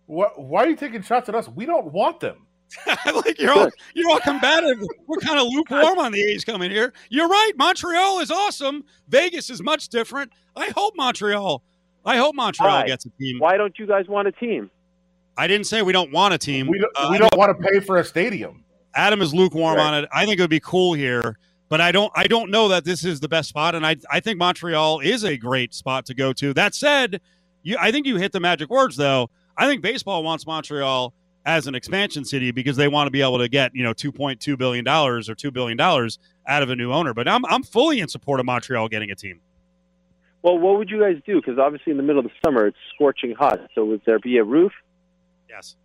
What, 0.08 0.42
why 0.42 0.64
are 0.64 0.68
you 0.70 0.76
taking 0.76 1.02
shots 1.02 1.30
at 1.30 1.36
us? 1.36 1.48
We 1.48 1.66
don't 1.66 1.92
want 1.94 2.20
them. 2.20 2.48
like 3.14 3.38
you're 3.38 3.52
all 3.52 3.70
you're 3.94 4.10
all 4.10 4.20
combative. 4.22 4.82
We're 5.06 5.18
kind 5.18 5.38
of 5.38 5.48
lukewarm 5.48 6.00
on 6.00 6.14
the 6.14 6.22
A's 6.22 6.46
coming 6.46 6.72
here. 6.72 6.94
You're 7.10 7.28
right. 7.28 7.52
Montreal 7.58 8.20
is 8.20 8.32
awesome. 8.32 8.86
Vegas 9.10 9.50
is 9.50 9.62
much 9.62 9.90
different. 9.90 10.32
I 10.56 10.70
hope 10.76 10.96
Montreal. 10.96 11.64
I 12.06 12.16
hope 12.16 12.34
Montreal 12.34 12.70
Why? 12.82 12.88
gets 12.88 13.06
a 13.06 13.10
team. 13.20 13.40
Why 13.40 13.58
don't 13.58 13.78
you 13.78 13.86
guys 13.86 14.08
want 14.08 14.30
a 14.30 14.32
team? 14.32 14.72
I 15.38 15.48
didn't 15.48 15.68
say 15.68 15.82
we 15.82 15.92
don't 15.92 16.14
want 16.14 16.34
a 16.34 16.38
team. 16.38 16.68
We 16.68 16.80
don't, 16.80 16.92
Uh, 16.96 17.10
we 17.12 17.18
don't 17.18 17.36
want 17.36 17.58
to 17.58 17.68
pay 17.70 17.82
for 17.82 17.98
a 17.98 18.06
stadium. 18.06 18.64
Adam 18.96 19.22
is 19.22 19.34
lukewarm 19.34 19.76
Right. 19.78 19.86
on 19.88 20.04
it. 20.04 20.10
I 20.14 20.26
think 20.26 20.40
it 20.40 20.44
would 20.44 20.50
be 20.50 20.60
cool 20.62 20.94
here, 20.94 21.38
but 21.68 21.82
I 21.82 21.92
don't. 21.92 22.12
I 22.16 22.28
don't 22.28 22.52
know 22.52 22.70
that 22.70 22.86
this 22.86 23.04
is 23.04 23.20
the 23.20 23.28
best 23.30 23.50
spot, 23.50 23.76
and 23.76 23.86
I 23.86 23.98
I 24.10 24.22
think 24.22 24.38
Montreal 24.38 25.02
is 25.02 25.24
a 25.26 25.36
great 25.36 25.74
spot 25.74 26.06
to 26.06 26.14
go 26.14 26.32
to. 26.34 26.54
That 26.54 26.74
said, 26.74 27.20
you 27.64 27.76
I 27.80 27.92
think 27.92 28.06
you 28.08 28.16
hit 28.16 28.32
the 28.32 28.40
magic 28.40 28.70
words 28.70 28.96
though. 28.96 29.30
I 29.62 29.68
think 29.68 29.84
baseball 29.84 30.24
wants 30.24 30.48
Montreal 30.48 31.14
as 31.46 31.68
an 31.68 31.76
expansion 31.76 32.26
city 32.26 32.50
because 32.50 32.78
they 32.78 32.88
want 32.88 33.06
to 33.06 33.12
be 33.12 33.22
able 33.22 33.38
to 33.38 33.48
get 33.48 33.76
you 33.76 33.84
know 33.84 33.94
two 33.94 34.12
point 34.12 34.40
two 34.40 34.58
billion 34.58 34.84
dollars 34.84 35.30
or 35.30 35.36
two 35.36 35.52
billion 35.52 35.78
dollars 35.78 36.18
out 36.48 36.64
of 36.64 36.72
a 36.72 36.76
new 36.76 36.92
owner. 36.92 37.14
But 37.14 37.28
I'm 37.28 37.46
I'm 37.46 37.62
fully 37.62 38.00
in 38.00 38.08
support 38.08 38.40
of 38.40 38.48
Montreal 38.48 38.88
getting 38.88 39.12
a 39.12 39.16
team. 39.16 39.40
Well, 40.42 40.58
what 40.58 40.80
would 40.80 40.90
you 40.90 41.00
guys 41.00 41.18
do? 41.28 41.36
Because 41.40 41.60
obviously, 41.60 41.92
in 41.92 41.98
the 41.98 42.04
middle 42.04 42.20
of 42.20 42.26
the 42.26 42.32
summer, 42.44 42.66
it's 42.66 42.78
scorching 42.96 43.36
hot. 43.36 43.60
So, 43.76 43.86
would 43.86 44.02
there 44.06 44.18
be 44.18 44.38
a 44.38 44.44
roof? 44.44 44.72
Yes. 45.48 45.76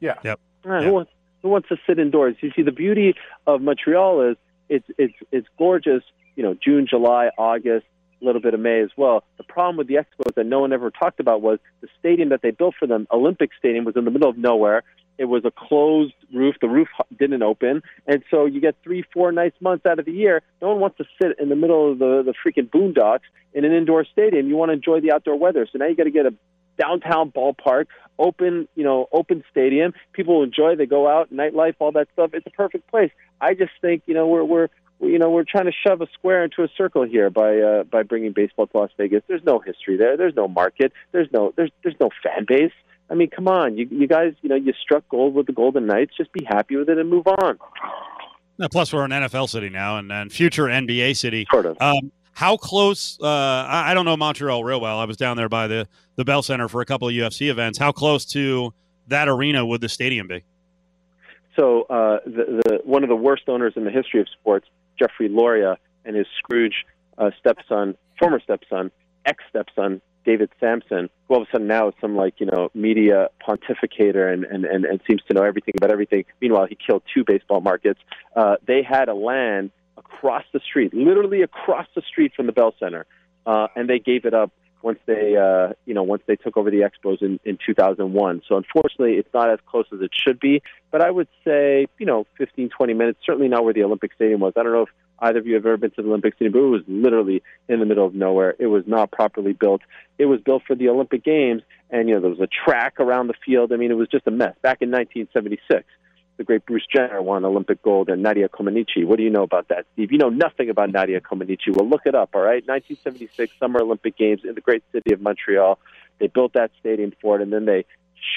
Yeah. 0.00 0.16
Yep. 0.22 0.40
All 0.66 0.70
right, 0.70 0.82
Yeah. 0.82 0.88
who, 0.88 0.94
wants, 0.94 1.10
who 1.40 1.48
wants 1.48 1.68
to 1.70 1.78
sit 1.86 1.98
indoors? 1.98 2.36
You 2.42 2.52
see, 2.54 2.60
the 2.60 2.72
beauty 2.72 3.14
of 3.46 3.62
Montreal 3.62 4.20
is 4.32 4.36
it's 4.68 4.86
it's 4.98 5.14
it's 5.32 5.48
gorgeous. 5.56 6.02
You 6.36 6.42
know, 6.42 6.54
June, 6.62 6.86
July, 6.86 7.30
August, 7.38 7.86
a 7.86 7.93
little 8.20 8.40
bit 8.40 8.54
of 8.54 8.60
May 8.60 8.80
as 8.80 8.90
well. 8.96 9.24
The 9.38 9.44
problem 9.44 9.76
with 9.76 9.88
the 9.88 9.94
Expos 9.94 10.34
that 10.34 10.46
no 10.46 10.60
one 10.60 10.72
ever 10.72 10.90
talked 10.90 11.20
about 11.20 11.42
was 11.42 11.58
the 11.80 11.88
stadium 11.98 12.30
that 12.30 12.42
they 12.42 12.50
built 12.50 12.74
for 12.78 12.86
them, 12.86 13.06
Olympic 13.12 13.50
Stadium, 13.58 13.84
was 13.84 13.96
in 13.96 14.04
the 14.04 14.10
middle 14.10 14.28
of 14.28 14.38
nowhere. 14.38 14.82
It 15.16 15.26
was 15.26 15.44
a 15.44 15.52
closed 15.56 16.14
roof. 16.34 16.56
The 16.60 16.68
roof 16.68 16.88
didn't 17.16 17.42
open, 17.42 17.82
and 18.06 18.24
so 18.30 18.46
you 18.46 18.60
get 18.60 18.74
three, 18.82 19.04
four 19.12 19.30
nice 19.30 19.52
months 19.60 19.86
out 19.86 20.00
of 20.00 20.06
the 20.06 20.12
year. 20.12 20.42
No 20.60 20.68
one 20.68 20.80
wants 20.80 20.98
to 20.98 21.04
sit 21.22 21.38
in 21.38 21.48
the 21.48 21.56
middle 21.56 21.92
of 21.92 21.98
the 22.00 22.24
the 22.24 22.34
freaking 22.44 22.68
boondocks 22.68 23.20
in 23.52 23.64
an 23.64 23.72
indoor 23.72 24.04
stadium. 24.04 24.48
You 24.48 24.56
want 24.56 24.70
to 24.70 24.74
enjoy 24.74 25.00
the 25.00 25.12
outdoor 25.12 25.38
weather. 25.38 25.68
So 25.70 25.78
now 25.78 25.86
you 25.86 25.94
got 25.94 26.04
to 26.04 26.10
get 26.10 26.26
a 26.26 26.34
downtown 26.76 27.30
ballpark, 27.30 27.86
open, 28.18 28.68
you 28.74 28.84
know, 28.84 29.08
open 29.12 29.44
stadium. 29.50 29.94
People 30.12 30.42
enjoy. 30.42 30.76
They 30.76 30.86
go 30.86 31.08
out, 31.08 31.32
nightlife, 31.32 31.74
all 31.78 31.92
that 31.92 32.08
stuff. 32.12 32.30
It's 32.32 32.46
a 32.46 32.50
perfect 32.50 32.90
place. 32.90 33.10
I 33.40 33.54
just 33.54 33.72
think, 33.80 34.02
you 34.06 34.14
know, 34.14 34.26
we're 34.26 34.44
we're 34.44 34.68
you 35.04 35.18
know 35.18 35.30
we're 35.30 35.44
trying 35.44 35.66
to 35.66 35.72
shove 35.72 36.00
a 36.00 36.06
square 36.12 36.44
into 36.44 36.62
a 36.62 36.68
circle 36.76 37.02
here 37.04 37.30
by 37.30 37.58
uh, 37.58 37.84
by 37.84 38.02
bringing 38.02 38.32
baseball 38.32 38.66
to 38.66 38.76
Las 38.76 38.90
Vegas. 38.96 39.22
There's 39.28 39.44
no 39.44 39.58
history 39.58 39.96
there. 39.96 40.16
There's 40.16 40.34
no 40.34 40.48
market. 40.48 40.92
There's 41.12 41.28
no 41.32 41.52
there's 41.56 41.70
there's 41.82 41.96
no 42.00 42.10
fan 42.22 42.44
base. 42.46 42.72
I 43.10 43.14
mean, 43.14 43.30
come 43.30 43.48
on, 43.48 43.76
you 43.76 43.86
you 43.90 44.06
guys, 44.06 44.34
you 44.42 44.48
know, 44.48 44.56
you 44.56 44.72
struck 44.80 45.08
gold 45.08 45.34
with 45.34 45.46
the 45.46 45.52
Golden 45.52 45.86
Knights. 45.86 46.12
Just 46.16 46.32
be 46.32 46.44
happy 46.44 46.76
with 46.76 46.88
it 46.88 46.98
and 46.98 47.08
move 47.10 47.26
on. 47.26 47.58
Now, 48.58 48.68
plus, 48.68 48.92
we're 48.92 49.04
an 49.04 49.10
NFL 49.10 49.48
city 49.48 49.68
now, 49.68 49.98
and, 49.98 50.12
and 50.12 50.32
future 50.32 50.64
NBA 50.64 51.16
city. 51.16 51.46
Sort 51.50 51.66
of. 51.66 51.76
Um, 51.80 52.12
how 52.32 52.56
close? 52.56 53.18
Uh, 53.20 53.26
I, 53.26 53.90
I 53.90 53.94
don't 53.94 54.04
know 54.04 54.16
Montreal 54.16 54.64
real 54.64 54.80
well. 54.80 54.98
I 54.98 55.04
was 55.04 55.16
down 55.16 55.36
there 55.36 55.48
by 55.48 55.66
the 55.66 55.88
the 56.16 56.24
Bell 56.24 56.42
Center 56.42 56.68
for 56.68 56.80
a 56.80 56.84
couple 56.84 57.08
of 57.08 57.14
UFC 57.14 57.50
events. 57.50 57.78
How 57.78 57.92
close 57.92 58.24
to 58.26 58.72
that 59.08 59.28
arena 59.28 59.66
would 59.66 59.80
the 59.80 59.88
stadium 59.88 60.28
be? 60.28 60.44
So 61.56 61.82
uh, 61.82 62.18
the, 62.24 62.62
the 62.64 62.80
one 62.84 63.02
of 63.02 63.08
the 63.08 63.16
worst 63.16 63.44
owners 63.48 63.74
in 63.76 63.84
the 63.84 63.90
history 63.90 64.20
of 64.20 64.28
sports, 64.28 64.66
Jeffrey 64.98 65.28
Loria, 65.28 65.76
and 66.04 66.16
his 66.16 66.26
Scrooge 66.38 66.84
uh, 67.18 67.30
stepson, 67.38 67.96
former 68.18 68.40
stepson, 68.40 68.90
ex 69.26 69.42
stepson, 69.48 70.00
David 70.24 70.50
Samson, 70.58 71.10
who 71.28 71.34
all 71.34 71.42
of 71.42 71.48
a 71.48 71.50
sudden 71.50 71.66
now 71.66 71.88
is 71.88 71.94
some 72.00 72.16
like 72.16 72.40
you 72.40 72.46
know 72.46 72.70
media 72.74 73.28
pontificator 73.46 74.32
and, 74.32 74.44
and, 74.44 74.64
and, 74.64 74.84
and 74.84 75.00
seems 75.06 75.22
to 75.28 75.34
know 75.34 75.42
everything 75.42 75.74
about 75.76 75.90
everything. 75.90 76.24
Meanwhile, 76.40 76.66
he 76.66 76.76
killed 76.76 77.02
two 77.12 77.24
baseball 77.26 77.60
markets. 77.60 78.00
Uh, 78.34 78.56
they 78.66 78.82
had 78.82 79.08
a 79.08 79.14
land 79.14 79.70
across 79.96 80.44
the 80.52 80.60
street, 80.60 80.94
literally 80.94 81.42
across 81.42 81.86
the 81.94 82.02
street 82.02 82.32
from 82.34 82.46
the 82.46 82.52
Bell 82.52 82.74
Center, 82.78 83.06
uh, 83.46 83.68
and 83.76 83.88
they 83.88 83.98
gave 83.98 84.24
it 84.24 84.34
up 84.34 84.50
once 84.84 84.98
they 85.06 85.36
uh, 85.36 85.72
you 85.86 85.94
know 85.94 86.02
once 86.02 86.22
they 86.26 86.36
took 86.36 86.56
over 86.56 86.70
the 86.70 86.82
Expos 86.82 87.22
in, 87.22 87.40
in 87.44 87.58
2001. 87.66 88.42
So 88.46 88.56
unfortunately, 88.56 89.14
it's 89.14 89.32
not 89.32 89.50
as 89.50 89.58
close 89.66 89.86
as 89.92 90.00
it 90.00 90.10
should 90.12 90.38
be. 90.38 90.62
But 90.92 91.00
I 91.00 91.10
would 91.10 91.28
say 91.44 91.86
you 91.98 92.06
know 92.06 92.26
15 92.38 92.68
20 92.68 92.94
minutes. 92.94 93.18
Certainly 93.24 93.48
not 93.48 93.64
where 93.64 93.72
the 93.72 93.82
Olympic 93.82 94.12
Stadium 94.14 94.40
was. 94.40 94.52
I 94.56 94.62
don't 94.62 94.72
know 94.72 94.82
if 94.82 94.90
either 95.20 95.38
of 95.38 95.46
you 95.46 95.54
have 95.54 95.64
ever 95.64 95.78
been 95.78 95.90
to 95.92 96.02
the 96.02 96.08
Olympic 96.08 96.34
Stadium, 96.34 96.52
but 96.52 96.58
it 96.60 96.70
was 96.70 96.82
literally 96.86 97.42
in 97.68 97.80
the 97.80 97.86
middle 97.86 98.06
of 98.06 98.14
nowhere. 98.14 98.54
It 98.58 98.66
was 98.66 98.84
not 98.86 99.10
properly 99.10 99.54
built. 99.54 99.80
It 100.18 100.26
was 100.26 100.40
built 100.40 100.62
for 100.66 100.76
the 100.76 100.88
Olympic 100.90 101.24
Games, 101.24 101.62
and 101.90 102.08
you 102.08 102.14
know 102.14 102.20
there 102.20 102.30
was 102.30 102.40
a 102.40 102.48
track 102.48 103.00
around 103.00 103.28
the 103.28 103.34
field. 103.44 103.72
I 103.72 103.76
mean, 103.76 103.90
it 103.90 103.96
was 103.96 104.08
just 104.08 104.26
a 104.26 104.30
mess. 104.30 104.54
Back 104.62 104.78
in 104.82 104.90
1976 104.90 105.84
the 106.36 106.44
great 106.44 106.66
Bruce 106.66 106.86
Jenner 106.92 107.22
won 107.22 107.44
Olympic 107.44 107.82
gold 107.82 108.08
and 108.08 108.22
Nadia 108.22 108.48
Comaneci. 108.48 109.04
What 109.04 109.16
do 109.16 109.22
you 109.22 109.30
know 109.30 109.42
about 109.42 109.68
that, 109.68 109.86
Steve? 109.92 110.10
You 110.12 110.18
know 110.18 110.30
nothing 110.30 110.68
about 110.68 110.90
Nadia 110.90 111.20
Comaneci. 111.20 111.68
Well, 111.74 111.88
look 111.88 112.02
it 112.06 112.14
up, 112.14 112.30
all 112.34 112.40
right? 112.40 112.66
1976 112.66 113.52
Summer 113.58 113.80
Olympic 113.80 114.16
Games 114.16 114.40
in 114.44 114.54
the 114.54 114.60
great 114.60 114.82
city 114.92 115.12
of 115.14 115.20
Montreal. 115.20 115.78
They 116.18 116.26
built 116.26 116.54
that 116.54 116.70
stadium 116.80 117.12
for 117.20 117.36
it, 117.36 117.42
and 117.42 117.52
then 117.52 117.64
they 117.64 117.84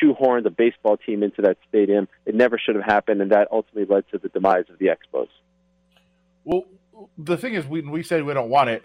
shoehorned 0.01 0.43
the 0.43 0.49
baseball 0.49 0.97
team 0.97 1.23
into 1.23 1.41
that 1.41 1.57
stadium. 1.67 2.07
It 2.25 2.35
never 2.35 2.59
should 2.59 2.75
have 2.75 2.85
happened, 2.85 3.21
and 3.21 3.31
that 3.31 3.47
ultimately 3.51 3.93
led 3.93 4.05
to 4.11 4.17
the 4.17 4.29
demise 4.29 4.65
of 4.69 4.77
the 4.79 4.87
Expos. 4.87 5.29
Well, 6.43 6.65
the 7.17 7.37
thing 7.37 7.53
is, 7.53 7.65
we 7.65 7.81
we 7.81 8.03
said 8.03 8.23
we 8.23 8.33
don't 8.33 8.49
want 8.49 8.69
it. 8.69 8.83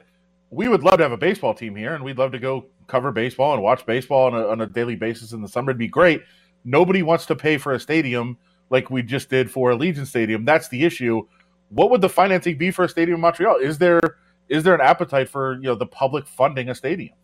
We 0.50 0.68
would 0.68 0.82
love 0.82 0.98
to 0.98 1.02
have 1.02 1.12
a 1.12 1.16
baseball 1.16 1.54
team 1.54 1.76
here, 1.76 1.94
and 1.94 2.04
we'd 2.04 2.18
love 2.18 2.32
to 2.32 2.38
go 2.38 2.66
cover 2.86 3.10
baseball 3.10 3.54
and 3.54 3.62
watch 3.62 3.86
baseball 3.86 4.26
on 4.26 4.34
a, 4.34 4.46
on 4.48 4.60
a 4.60 4.66
daily 4.66 4.96
basis 4.96 5.32
in 5.32 5.40
the 5.40 5.48
summer. 5.48 5.70
It'd 5.70 5.78
be 5.78 5.88
great. 5.88 6.22
Nobody 6.64 7.02
wants 7.02 7.26
to 7.26 7.36
pay 7.36 7.56
for 7.56 7.72
a 7.72 7.80
stadium 7.80 8.36
like 8.72 8.90
we 8.90 9.02
just 9.02 9.28
did 9.28 9.50
for 9.50 9.70
Allegiant 9.70 10.06
Stadium. 10.06 10.44
That's 10.44 10.68
the 10.68 10.84
issue. 10.84 11.26
What 11.68 11.90
would 11.90 12.00
the 12.00 12.08
financing 12.08 12.58
be 12.58 12.70
for 12.70 12.84
a 12.84 12.88
stadium 12.88 13.16
in 13.16 13.20
Montreal? 13.20 13.58
Is 13.58 13.78
there 13.78 14.00
is 14.48 14.64
there 14.64 14.74
an 14.74 14.80
appetite 14.80 15.28
for 15.28 15.54
you 15.54 15.62
know 15.62 15.74
the 15.76 15.86
public 15.86 16.26
funding 16.26 16.68
a 16.68 16.74
stadium? 16.74 17.14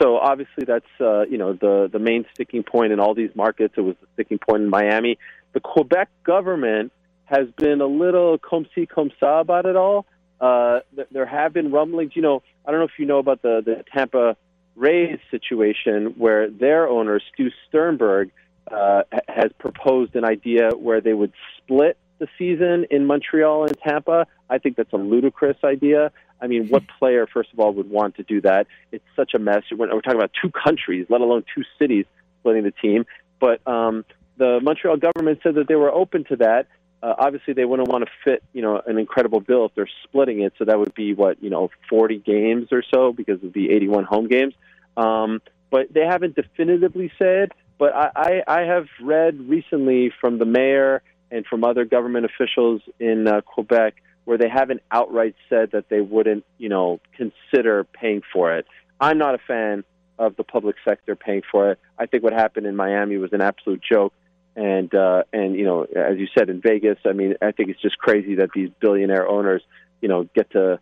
So 0.00 0.16
obviously 0.16 0.64
that's 0.66 0.86
uh, 1.00 1.22
you 1.26 1.38
know 1.38 1.52
the 1.52 1.88
the 1.92 1.98
main 1.98 2.24
sticking 2.34 2.62
point 2.62 2.92
in 2.92 2.98
all 2.98 3.14
these 3.14 3.30
markets. 3.34 3.74
It 3.76 3.82
was 3.82 3.94
the 4.00 4.06
sticking 4.14 4.38
point 4.38 4.62
in 4.62 4.70
Miami. 4.70 5.18
The 5.52 5.60
Quebec 5.60 6.08
government 6.24 6.92
has 7.26 7.46
been 7.56 7.80
a 7.80 7.86
little 7.86 8.38
comme 8.38 8.66
ci 8.74 8.86
comme 8.86 9.10
ça 9.20 9.40
about 9.40 9.66
it 9.66 9.76
all. 9.76 10.06
Uh, 10.40 10.80
th- 10.94 11.08
there 11.10 11.26
have 11.26 11.52
been 11.52 11.70
rumblings. 11.70 12.12
You 12.14 12.22
know, 12.22 12.42
I 12.66 12.70
don't 12.70 12.80
know 12.80 12.86
if 12.86 12.98
you 12.98 13.06
know 13.06 13.18
about 13.18 13.42
the 13.42 13.62
the 13.64 13.84
Tampa 13.92 14.36
Rays 14.76 15.18
situation 15.30 16.14
where 16.16 16.48
their 16.50 16.88
owner 16.88 17.20
Stu 17.32 17.50
Sternberg 17.68 18.30
uh, 18.70 19.02
has 19.28 19.50
proposed 19.58 20.16
an 20.16 20.24
idea 20.24 20.70
where 20.70 21.00
they 21.00 21.14
would 21.14 21.32
split 21.56 21.96
the 22.18 22.28
season 22.36 22.86
in 22.90 23.06
Montreal 23.06 23.64
and 23.64 23.78
Tampa. 23.78 24.26
I 24.50 24.58
think 24.58 24.76
that's 24.76 24.92
a 24.92 24.96
ludicrous 24.96 25.56
idea. 25.64 26.10
I 26.40 26.46
mean, 26.46 26.68
what 26.68 26.82
player, 26.98 27.26
first 27.26 27.52
of 27.52 27.60
all, 27.60 27.72
would 27.74 27.90
want 27.90 28.16
to 28.16 28.22
do 28.22 28.40
that? 28.42 28.66
It's 28.92 29.04
such 29.16 29.34
a 29.34 29.38
mess. 29.38 29.62
We're, 29.70 29.92
we're 29.94 30.00
talking 30.00 30.18
about 30.18 30.32
two 30.40 30.50
countries, 30.50 31.06
let 31.08 31.20
alone 31.20 31.44
two 31.54 31.64
cities 31.78 32.06
splitting 32.40 32.64
the 32.64 32.72
team. 32.72 33.06
But 33.40 33.66
um, 33.66 34.04
the 34.36 34.60
Montreal 34.62 34.96
government 34.96 35.40
said 35.42 35.54
that 35.56 35.68
they 35.68 35.76
were 35.76 35.92
open 35.92 36.24
to 36.24 36.36
that. 36.36 36.66
Uh, 37.00 37.14
obviously, 37.16 37.54
they 37.54 37.64
wouldn't 37.64 37.88
want 37.88 38.04
to 38.04 38.10
fit, 38.24 38.42
you 38.52 38.62
know, 38.62 38.82
an 38.84 38.98
incredible 38.98 39.40
bill 39.40 39.66
if 39.66 39.74
they're 39.76 39.88
splitting 40.04 40.40
it. 40.40 40.52
So 40.58 40.64
that 40.64 40.78
would 40.78 40.94
be 40.94 41.14
what, 41.14 41.40
you 41.42 41.50
know, 41.50 41.70
40 41.88 42.18
games 42.18 42.68
or 42.72 42.82
so 42.92 43.12
because 43.12 43.42
of 43.44 43.52
the 43.52 43.70
81 43.70 44.04
home 44.04 44.26
games. 44.26 44.54
Um, 44.96 45.40
but 45.70 45.92
they 45.92 46.04
haven't 46.04 46.34
definitively 46.34 47.12
said. 47.18 47.52
But 47.78 47.94
I, 47.94 48.10
I, 48.14 48.42
I 48.46 48.60
have 48.62 48.86
read 49.00 49.48
recently 49.48 50.12
from 50.20 50.38
the 50.38 50.44
mayor 50.44 51.02
and 51.30 51.46
from 51.46 51.64
other 51.64 51.84
government 51.84 52.26
officials 52.26 52.82
in 52.98 53.28
uh, 53.28 53.40
Quebec 53.42 53.94
where 54.24 54.36
they 54.36 54.48
haven't 54.48 54.82
outright 54.90 55.34
said 55.48 55.70
that 55.72 55.88
they 55.88 56.00
wouldn't, 56.00 56.44
you 56.58 56.68
know, 56.68 57.00
consider 57.16 57.84
paying 57.84 58.20
for 58.32 58.56
it. 58.56 58.66
I'm 59.00 59.16
not 59.16 59.34
a 59.34 59.38
fan 59.38 59.84
of 60.18 60.36
the 60.36 60.44
public 60.44 60.76
sector 60.86 61.16
paying 61.16 61.42
for 61.50 61.70
it. 61.70 61.78
I 61.98 62.06
think 62.06 62.22
what 62.22 62.32
happened 62.32 62.66
in 62.66 62.76
Miami 62.76 63.16
was 63.16 63.32
an 63.32 63.40
absolute 63.40 63.80
joke. 63.80 64.12
And 64.56 64.92
uh, 64.92 65.22
and 65.32 65.54
you 65.54 65.64
know, 65.64 65.84
as 65.84 66.18
you 66.18 66.26
said 66.36 66.50
in 66.50 66.60
Vegas, 66.60 66.98
I 67.06 67.12
mean, 67.12 67.36
I 67.40 67.52
think 67.52 67.70
it's 67.70 67.80
just 67.80 67.96
crazy 67.96 68.34
that 68.36 68.50
these 68.52 68.70
billionaire 68.80 69.28
owners, 69.28 69.62
you 70.00 70.08
know, 70.08 70.28
get 70.34 70.50
to 70.50 70.80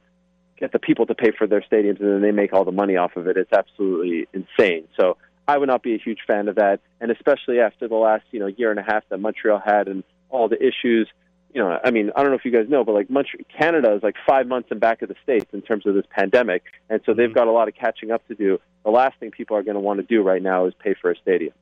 get 0.58 0.72
the 0.72 0.78
people 0.78 1.04
to 1.06 1.14
pay 1.14 1.30
for 1.36 1.46
their 1.46 1.60
stadiums 1.60 2.00
and 2.00 2.10
then 2.10 2.22
they 2.22 2.32
make 2.32 2.54
all 2.54 2.64
the 2.64 2.72
money 2.72 2.96
off 2.96 3.16
of 3.16 3.26
it. 3.26 3.36
It's 3.36 3.52
absolutely 3.52 4.26
insane. 4.32 4.88
So 4.98 5.18
I 5.48 5.58
would 5.58 5.68
not 5.68 5.82
be 5.82 5.94
a 5.94 5.98
huge 5.98 6.20
fan 6.26 6.48
of 6.48 6.56
that, 6.56 6.80
and 7.00 7.10
especially 7.10 7.60
after 7.60 7.88
the 7.88 7.94
last 7.94 8.24
you 8.30 8.40
know 8.40 8.46
year 8.46 8.70
and 8.70 8.80
a 8.80 8.82
half 8.82 9.04
that 9.08 9.18
Montreal 9.18 9.60
had 9.64 9.88
and 9.88 10.02
all 10.28 10.48
the 10.48 10.60
issues. 10.62 11.08
You 11.54 11.62
know, 11.62 11.78
I 11.82 11.90
mean, 11.90 12.10
I 12.14 12.20
don't 12.20 12.32
know 12.32 12.36
if 12.36 12.44
you 12.44 12.50
guys 12.50 12.68
know, 12.68 12.84
but 12.84 12.92
like 12.92 13.08
Montreal, 13.08 13.44
Canada 13.56 13.94
is 13.94 14.02
like 14.02 14.16
five 14.26 14.46
months 14.46 14.68
in 14.70 14.78
back 14.78 15.00
of 15.00 15.08
the 15.08 15.14
states 15.22 15.46
in 15.52 15.62
terms 15.62 15.86
of 15.86 15.94
this 15.94 16.04
pandemic, 16.10 16.64
and 16.90 17.00
so 17.06 17.14
they've 17.14 17.28
mm-hmm. 17.28 17.34
got 17.34 17.46
a 17.48 17.52
lot 17.52 17.68
of 17.68 17.74
catching 17.74 18.10
up 18.10 18.26
to 18.28 18.34
do. 18.34 18.60
The 18.84 18.90
last 18.90 19.18
thing 19.18 19.30
people 19.30 19.56
are 19.56 19.62
going 19.62 19.74
to 19.74 19.80
want 19.80 20.00
to 20.00 20.06
do 20.06 20.22
right 20.22 20.42
now 20.42 20.66
is 20.66 20.74
pay 20.78 20.94
for 21.00 21.10
a 21.10 21.16
stadium. 21.16 21.54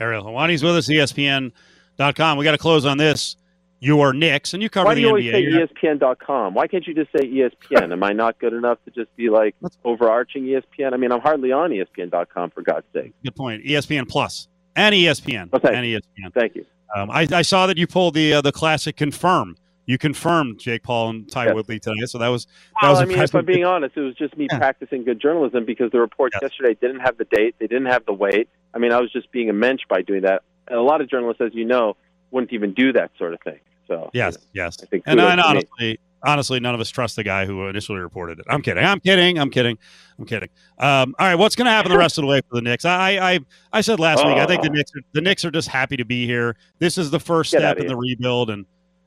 Ariel 0.00 0.24
Helwani's 0.24 0.62
with 0.62 0.76
us, 0.76 0.88
ESPN.com. 0.88 2.38
We 2.38 2.44
got 2.44 2.52
to 2.52 2.58
close 2.58 2.84
on 2.84 2.98
this. 2.98 3.36
You 3.84 4.00
are 4.00 4.12
Knicks, 4.12 4.54
and 4.54 4.62
you 4.62 4.70
cover 4.70 4.86
Why 4.86 4.94
do 4.94 5.00
you 5.00 5.08
always 5.08 5.24
NBA. 5.24 5.32
say 5.32 5.40
You're 5.40 5.66
ESPN.com? 5.66 6.54
Why 6.54 6.68
can't 6.68 6.86
you 6.86 6.94
just 6.94 7.10
say 7.10 7.26
ESPN? 7.26 7.90
Am 7.92 8.04
I 8.04 8.12
not 8.12 8.38
good 8.38 8.52
enough 8.52 8.78
to 8.84 8.92
just 8.92 9.14
be 9.16 9.28
like 9.28 9.56
overarching 9.84 10.44
ESPN? 10.44 10.92
I 10.94 10.96
mean, 10.96 11.10
I'm 11.10 11.20
hardly 11.20 11.50
on 11.50 11.70
ESPN.com 11.70 12.50
for 12.50 12.62
God's 12.62 12.86
sake. 12.92 13.12
Good 13.24 13.34
point. 13.34 13.64
ESPN 13.64 14.08
Plus 14.08 14.46
and 14.76 14.94
ESPN 14.94 15.48
Oh, 15.52 15.58
and 15.68 15.84
ESPN. 15.84 16.32
Thank 16.32 16.54
you. 16.54 16.64
Um, 16.94 17.10
I, 17.10 17.26
I 17.32 17.42
saw 17.42 17.66
that 17.66 17.76
you 17.76 17.88
pulled 17.88 18.14
the 18.14 18.34
uh, 18.34 18.40
the 18.40 18.52
classic 18.52 18.96
confirm. 18.96 19.56
You 19.86 19.98
confirmed 19.98 20.60
Jake 20.60 20.84
Paul 20.84 21.10
and 21.10 21.28
Ty 21.28 21.46
Yes. 21.46 21.54
Woodley 21.56 21.80
today, 21.80 22.06
so 22.06 22.18
that 22.18 22.28
was 22.28 22.44
that 22.46 22.82
Well, 22.82 22.92
was 22.92 23.00
I 23.00 23.04
mean, 23.04 23.18
if. 23.18 23.34
I'm 23.34 23.44
being 23.44 23.64
honest, 23.64 23.96
it 23.96 24.00
was 24.02 24.14
just 24.14 24.36
me 24.36 24.46
Yeah. 24.48 24.58
practicing 24.58 25.02
good 25.02 25.20
journalism 25.20 25.64
because 25.64 25.90
the 25.90 25.98
reports 25.98 26.36
Yes. 26.40 26.52
yesterday 26.52 26.78
didn't 26.80 27.00
have 27.00 27.18
the 27.18 27.24
date, 27.24 27.56
they 27.58 27.66
didn't 27.66 27.86
have 27.86 28.06
the 28.06 28.12
weight. 28.12 28.48
I 28.74 28.78
mean, 28.78 28.92
I 28.92 29.00
was 29.00 29.10
just 29.12 29.32
being 29.32 29.50
a 29.50 29.52
mensch 29.52 29.82
by 29.88 30.02
doing 30.02 30.22
that. 30.22 30.42
And 30.68 30.78
a 30.78 30.82
lot 30.82 31.00
of 31.00 31.10
journalists, 31.10 31.40
as 31.40 31.52
you 31.52 31.64
know, 31.64 31.96
wouldn't 32.30 32.52
even 32.52 32.74
do 32.74 32.92
that 32.92 33.10
sort 33.18 33.34
of 33.34 33.40
thing. 33.40 33.58
So 33.88 34.10
yes, 34.12 34.36
yes. 34.52 34.78
I 34.82 34.86
think 34.86 35.04
and, 35.06 35.18
kudos 35.18 35.32
and 35.32 35.40
to 35.40 35.44
me. 35.44 35.48
honestly, 35.50 36.00
honestly, 36.24 36.60
none 36.60 36.74
of 36.74 36.80
us 36.80 36.88
trust 36.90 37.16
the 37.16 37.24
guy 37.24 37.44
who 37.46 37.66
initially 37.68 37.98
reported 37.98 38.38
it. 38.38 38.46
I'm 38.48 38.62
kidding. 38.62 38.84
I'm 38.84 39.00
kidding. 39.00 39.38
I'm 39.38 39.50
kidding. 39.50 39.76
I'm 40.18 40.24
kidding. 40.24 40.48
Um, 40.78 41.14
all 41.18 41.26
right, 41.26 41.34
what's 41.34 41.56
going 41.56 41.66
to 41.66 41.70
happen 41.72 41.90
the 41.90 41.98
rest 41.98 42.16
of 42.18 42.22
the 42.22 42.28
way 42.28 42.40
for 42.48 42.54
the 42.54 42.62
Knicks? 42.62 42.84
I 42.84 43.32
I, 43.34 43.40
I 43.72 43.80
said 43.80 43.98
last 43.98 44.24
week. 44.24 44.36
I 44.36 44.46
think 44.46 44.62
the 44.62 44.68
Oh. 44.70 44.72
Knicks 44.72 44.90
are, 44.96 45.00
the 45.12 45.20
Knicks 45.20 45.44
are 45.44 45.50
just 45.50 45.68
happy 45.68 45.96
to 45.96 46.04
be 46.04 46.26
here. 46.26 46.56
This 46.78 46.96
is 46.98 47.10
the 47.10 47.20
first 47.20 47.50
step 47.50 47.78
in 47.78 47.86
the 47.86 47.96
rebuild. 47.96 48.50
And 48.50 48.64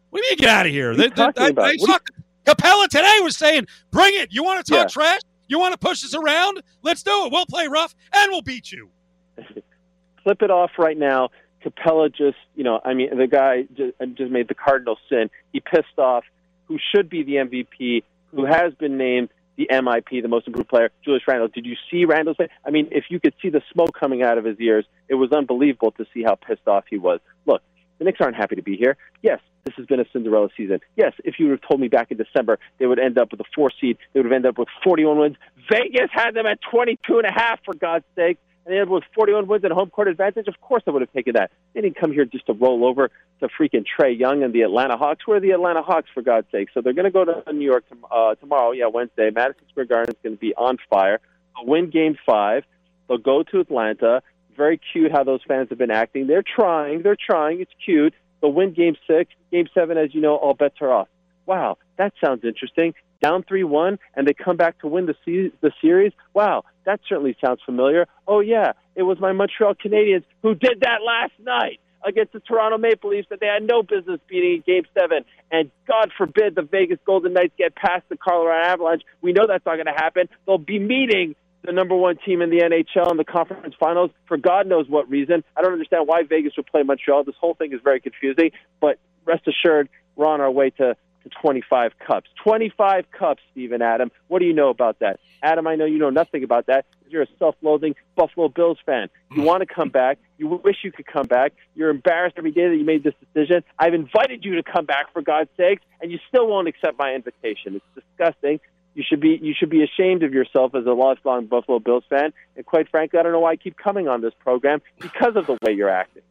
what 0.10 0.20
do 0.22 0.26
you 0.26 0.32
mean 0.32 0.40
get 0.40 0.50
out 0.50 0.66
of 0.66 0.72
here? 0.72 0.96
They- 0.96 1.04
they- 1.04 1.16
talking 1.16 1.44
I- 1.44 1.48
about? 1.50 1.66
I 1.66 1.76
saw 1.78 1.98
Capela 2.46 2.88
today 2.90 3.18
was 3.22 3.38
saying, 3.38 3.66
"Bring 3.92 4.14
it. 4.16 4.32
You 4.34 4.44
want 4.44 4.66
to 4.66 4.72
talk 4.72 4.82
Yeah. 4.84 4.88
trash? 4.88 5.22
You 5.48 5.58
want 5.60 5.72
to 5.74 5.78
push 5.80 6.04
us 6.04 6.14
around? 6.14 6.62
Let's 6.84 7.02
do 7.02 7.26
it. 7.26 7.32
We'll 7.32 7.46
play 7.46 7.68
rough 7.68 7.96
and 8.14 8.32
we'll 8.32 8.42
beat 8.44 8.72
you." 8.72 8.90
Flip 10.24 10.42
it 10.42 10.52
off 10.52 10.72
right 10.78 10.98
now. 10.98 11.30
Capela 11.66 12.14
just, 12.14 12.38
you 12.56 12.64
know, 12.64 12.80
I 12.84 12.94
mean, 12.94 13.18
the 13.18 13.28
guy 13.28 13.64
just, 13.76 13.94
just 14.16 14.32
made 14.32 14.48
the 14.48 14.54
cardinal 14.54 14.98
sin. 15.10 15.30
He 15.52 15.60
pissed 15.60 15.98
off 15.98 16.24
who 16.66 16.78
should 16.94 17.10
be 17.10 17.24
the 17.24 17.36
MVP, 17.36 18.04
who 18.32 18.46
has 18.46 18.74
been 18.74 18.98
named 18.98 19.30
the 19.58 19.68
MIP, 19.72 20.22
the 20.22 20.28
most 20.28 20.48
improved 20.48 20.70
player, 20.70 20.90
Julius 21.04 21.24
Randle. 21.28 21.48
Did 21.48 21.66
you 21.66 21.76
see 21.90 22.06
Randle's 22.06 22.38
play? 22.38 22.50
I 22.66 22.72
mean, 22.72 22.90
if 22.92 23.06
you 23.10 23.20
could 23.20 23.34
see 23.42 23.50
the 23.50 23.62
smoke 23.72 23.98
coming 23.98 24.22
out 24.22 24.38
of 24.38 24.46
his 24.46 24.60
ears, 24.60 24.86
it 25.08 25.16
was 25.16 25.32
unbelievable 25.32 25.92
to 25.92 26.06
see 26.14 26.24
how 26.24 26.36
pissed 26.36 26.68
off 26.68 26.86
he 26.90 26.98
was. 26.98 27.20
Look, 27.46 27.62
the 27.98 28.06
Knicks 28.06 28.20
aren't 28.22 28.36
happy 28.36 28.56
to 28.56 28.62
be 28.62 28.76
here. 28.76 28.98
Yes, 29.22 29.40
this 29.64 29.74
has 29.78 29.86
been 29.86 30.00
a 30.00 30.06
Cinderella 30.12 30.50
season. 30.58 30.80
Yes, 30.98 31.14
if 31.24 31.40
you 31.40 31.46
would 31.46 31.60
have 31.60 31.68
told 31.68 31.80
me 31.80 31.88
back 31.88 32.12
in 32.12 32.18
December 32.18 32.60
they 32.78 32.86
would 32.86 33.00
end 33.00 33.18
up 33.18 33.32
with 33.32 33.40
a 33.40 33.46
four 33.56 33.72
seed, 33.80 33.98
they 34.14 34.20
would 34.20 34.26
have 34.26 34.34
ended 34.34 34.50
up 34.50 34.58
with 34.58 34.68
41 34.84 35.18
wins. 35.18 35.38
Vegas 35.72 36.10
had 36.12 36.32
them 36.34 36.46
at 36.46 36.60
22 36.70 37.18
and 37.18 37.26
a 37.26 37.32
half, 37.32 37.60
for 37.64 37.74
God's 37.74 38.06
sake. 38.16 38.38
And 38.66 38.74
they 38.74 38.80
ended 38.80 38.96
up 38.96 39.04
41 39.14 39.48
wins 39.48 39.64
and 39.64 39.72
home 39.72 39.90
court 39.90 40.08
advantage. 40.08 40.48
Of 40.48 40.60
course 40.60 40.84
I 40.88 40.92
would 40.92 41.02
have 41.02 41.14
taken 41.14 41.34
that. 41.34 41.52
They 41.74 41.82
didn't 41.82 41.98
come 42.00 42.12
here 42.12 42.26
just 42.26 42.48
to 42.48 42.54
roll 42.54 42.86
over 42.86 43.12
to 43.42 43.48
freaking 43.48 43.86
Trae 43.86 44.18
Young 44.18 44.44
and 44.44 44.54
the 44.54 44.62
Atlanta 44.62 44.98
Hawks. 44.98 45.28
Where 45.28 45.38
are 45.38 45.40
the 45.40 45.52
Atlanta 45.52 45.84
Hawks, 45.84 46.10
for 46.14 46.24
God's 46.24 46.48
sake? 46.52 46.70
So 46.74 46.82
they're 46.82 46.94
going 46.94 47.06
to 47.06 47.12
go 47.12 47.26
to 47.26 47.54
New 47.54 47.66
York 47.66 47.86
uh, 48.12 48.36
tomorrow, 48.36 48.72
yeah, 48.72 48.88
Wednesday. 48.88 49.30
Madison 49.30 49.66
Square 49.70 49.86
Garden 49.86 50.16
is 50.16 50.22
going 50.24 50.36
to 50.36 50.40
be 50.40 50.56
on 50.56 50.78
fire. 50.90 51.20
They'll 51.56 51.68
win 51.68 51.90
game 51.92 52.18
five. 52.26 52.64
They'll 53.08 53.18
go 53.18 53.44
to 53.44 53.60
Atlanta. 53.60 54.24
Very 54.58 54.80
cute 54.92 55.12
how 55.12 55.24
those 55.24 55.42
fans 55.48 55.70
have 55.70 55.78
been 55.78 55.92
acting. 55.92 56.28
They're 56.28 56.44
trying. 56.44 57.04
They're 57.04 57.18
trying. 57.18 57.62
It's 57.62 57.72
cute. 57.84 58.14
They'll 58.42 58.54
win 58.54 58.74
game 58.74 58.96
six. 59.08 59.32
Game 59.52 59.68
seven, 59.74 59.98
as 59.98 60.16
you 60.16 60.22
know, 60.22 60.36
all 60.36 60.54
bets 60.54 60.76
are 60.82 60.92
off. 60.92 61.08
Wow, 61.46 61.78
that 61.98 62.14
sounds 62.24 62.44
interesting. 62.44 62.96
Down 63.22 63.44
3 63.44 63.64
1, 63.64 64.00
and 64.16 64.28
they 64.28 64.34
come 64.34 64.58
back 64.58 64.80
to 64.80 64.88
win 64.88 65.06
the, 65.06 65.16
se- 65.26 65.56
the 65.62 65.72
series. 65.82 66.14
Wow, 66.34 66.64
that 66.86 67.00
certainly 67.08 67.36
sounds 67.44 67.60
familiar. 67.66 68.08
Oh, 68.28 68.40
yeah, 68.40 68.74
it 68.96 69.04
was 69.04 69.20
my 69.20 69.34
Montreal 69.34 69.76
Canadiens 69.76 70.24
who 70.42 70.56
did 70.56 70.82
that 70.82 71.00
last 71.06 71.34
night 71.40 71.80
against 72.06 72.34
the 72.34 72.40
Toronto 72.40 72.78
Maple 72.78 73.10
Leafs 73.10 73.28
that 73.30 73.40
they 73.40 73.48
had 73.48 73.64
no 73.64 73.82
business 73.82 74.20
beating 74.30 74.56
in 74.56 74.64
Game 74.66 74.84
7. 74.94 75.26
And 75.52 75.72
God 75.88 76.12
forbid 76.18 76.56
the 76.56 76.62
Vegas 76.62 77.00
Golden 77.06 77.34
Knights 77.34 77.54
get 77.58 77.76
past 77.76 78.04
the 78.10 78.18
Colorado 78.18 78.64
Avalanche. 78.64 79.02
We 79.22 79.34
know 79.34 79.48
that's 79.48 79.66
not 79.66 79.76
going 79.76 79.88
to 79.88 79.92
happen. 79.92 80.30
They'll 80.46 80.58
be 80.60 80.80
meeting 80.80 81.36
the 81.64 81.72
number 81.72 81.96
one 81.96 82.18
team 82.24 82.42
in 82.42 82.52
the 82.52 82.60
NHL 82.60 83.10
in 83.10 83.18
the 83.18 83.26
conference 83.26 83.74
finals 83.80 84.12
for 84.28 84.38
God 84.38 84.68
knows 84.68 84.88
what 84.88 85.10
reason. 85.10 85.44
I 85.58 85.62
don't 85.62 85.74
understand 85.74 86.08
why 86.08 86.22
Vegas 86.24 86.54
would 86.58 86.68
play 86.68 86.84
Montreal. 86.84 87.24
This 87.24 87.36
whole 87.40 87.56
thing 87.56 87.74
is 87.74 87.80
very 87.84 88.00
confusing. 88.00 88.52
But 88.80 89.00
rest 89.26 89.48
assured, 89.48 89.90
we're 90.16 90.28
on 90.28 90.42
our 90.42 90.52
way 90.52 90.70
to, 90.72 90.96
to 91.26 91.30
25 91.42 91.94
cups. 92.00 92.30
25 92.44 93.12
cups, 93.12 93.42
Stephen 93.52 93.82
Adam. 93.82 94.12
What 94.28 94.40
do 94.40 94.46
you 94.46 94.54
know 94.54 94.70
about 94.70 95.00
that? 95.00 95.20
Adam, 95.44 95.68
I 95.68 95.76
know 95.76 95.86
you 95.86 95.98
know 95.98 96.10
nothing 96.10 96.44
about 96.44 96.68
that. 96.68 96.86
You're 97.10 97.24
a 97.24 97.28
self-loathing 97.38 97.96
Buffalo 98.16 98.48
Bills 98.48 98.78
fan. 98.86 99.10
You 99.32 99.42
mm. 99.42 99.46
want 99.46 99.68
to 99.68 99.74
come 99.74 99.90
back. 99.90 100.18
You 100.38 100.48
wish 100.64 100.78
you 100.84 100.92
could 100.92 101.06
come 101.06 101.28
back. 101.28 101.54
You're 101.76 101.90
embarrassed 101.90 102.36
every 102.38 102.52
day 102.52 102.68
that 102.70 102.76
you 102.76 102.86
made 102.86 103.04
this 103.04 103.14
decision. 103.20 103.64
I've 103.78 103.94
invited 103.94 104.44
you 104.46 104.56
to 104.56 104.64
come 104.64 104.86
back 104.86 105.12
for 105.14 105.22
God's 105.22 105.50
sakes, 105.58 105.84
and 106.02 106.12
you 106.12 106.20
still 106.30 106.48
won't 106.48 106.68
accept 106.68 106.98
my 106.98 107.14
invitation. 107.14 107.76
It's 107.76 108.06
disgusting. 108.08 108.60
You 108.96 109.04
should 109.08 109.20
be 109.20 109.38
you 109.42 109.54
should 109.58 109.70
be 109.70 109.84
ashamed 109.84 110.24
of 110.24 110.34
yourself 110.34 110.74
as 110.74 110.86
a 110.86 110.94
lifelong 110.94 111.48
Buffalo 111.48 111.80
Bills 111.80 112.06
fan. 112.10 112.32
And 112.56 112.66
quite 112.66 112.90
frankly, 112.90 113.20
I 113.20 113.24
don't 113.24 113.34
know 113.34 113.42
why 113.42 113.52
I 113.52 113.56
keep 113.58 113.78
coming 113.78 114.08
on 114.08 114.22
this 114.22 114.34
program 114.40 114.82
because 115.00 115.36
of 115.36 115.48
the 115.48 115.58
way 115.62 115.74
you're 115.74 115.90
acting. 115.90 116.24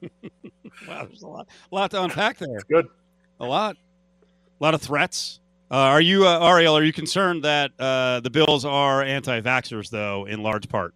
Wow, 0.88 1.04
there's 1.04 1.22
a 1.22 1.26
lot, 1.26 1.48
a 1.70 1.74
lot 1.74 1.90
to 1.90 2.02
unpack 2.02 2.38
there. 2.38 2.60
Good. 2.70 2.88
A 3.38 3.44
lot, 3.44 3.76
a 4.60 4.64
lot 4.64 4.74
of 4.74 4.82
threats. 4.82 5.40
Uh, 5.70 5.74
are 5.76 6.00
you, 6.00 6.26
uh, 6.26 6.40
Ariel? 6.48 6.76
Are 6.76 6.82
you 6.82 6.92
concerned 6.92 7.44
that 7.44 7.70
uh, 7.78 8.20
the 8.20 8.30
Bills 8.30 8.64
are 8.64 9.02
anti-vaxxers, 9.02 9.88
though, 9.90 10.26
in 10.26 10.42
large 10.42 10.68
part? 10.68 10.94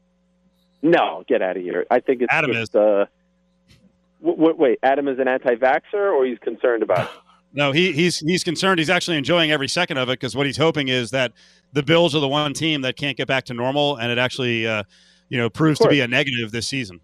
No, 0.83 1.25
get 1.29 1.43
out 1.43 1.57
of 1.57 1.63
here. 1.63 1.87
I 1.91 2.01
think 2.01 2.23
it's 2.23 2.33
Adam 2.33 2.53
just, 2.53 2.75
Uh, 2.75 3.07
w- 4.21 4.37
w- 4.37 4.55
wait, 4.57 4.79
Adam 4.83 5.07
is 5.09 5.19
an 5.19 5.29
anti-vaxxer, 5.29 6.13
or 6.13 6.27
he's 6.27 6.39
concerned 6.41 6.83
about? 6.83 7.05
it? 7.05 7.11
No, 7.57 7.71
he, 7.71 7.93
he's 7.93 8.19
he's 8.19 8.43
concerned. 8.43 8.81
He's 8.81 8.91
actually 8.91 9.17
enjoying 9.17 9.53
every 9.53 9.69
second 9.69 9.97
of 9.97 10.09
it 10.09 10.15
because 10.19 10.35
what 10.35 10.45
he's 10.45 10.57
hoping 10.57 10.89
is 10.89 11.13
that 11.13 11.31
the 11.73 11.85
Bills 11.85 12.13
are 12.17 12.19
the 12.21 12.27
one 12.27 12.53
team 12.53 12.81
that 12.81 12.97
can't 12.97 13.17
get 13.17 13.29
back 13.29 13.45
to 13.45 13.55
normal, 13.55 13.95
and 13.95 14.11
it 14.11 14.19
actually, 14.19 14.67
uh, 14.67 14.83
you 15.29 15.39
know, 15.39 15.49
proves 15.49 15.79
to 15.79 15.89
be 15.89 16.01
a 16.01 16.09
negative 16.09 16.51
this 16.51 16.67
season. 16.67 16.99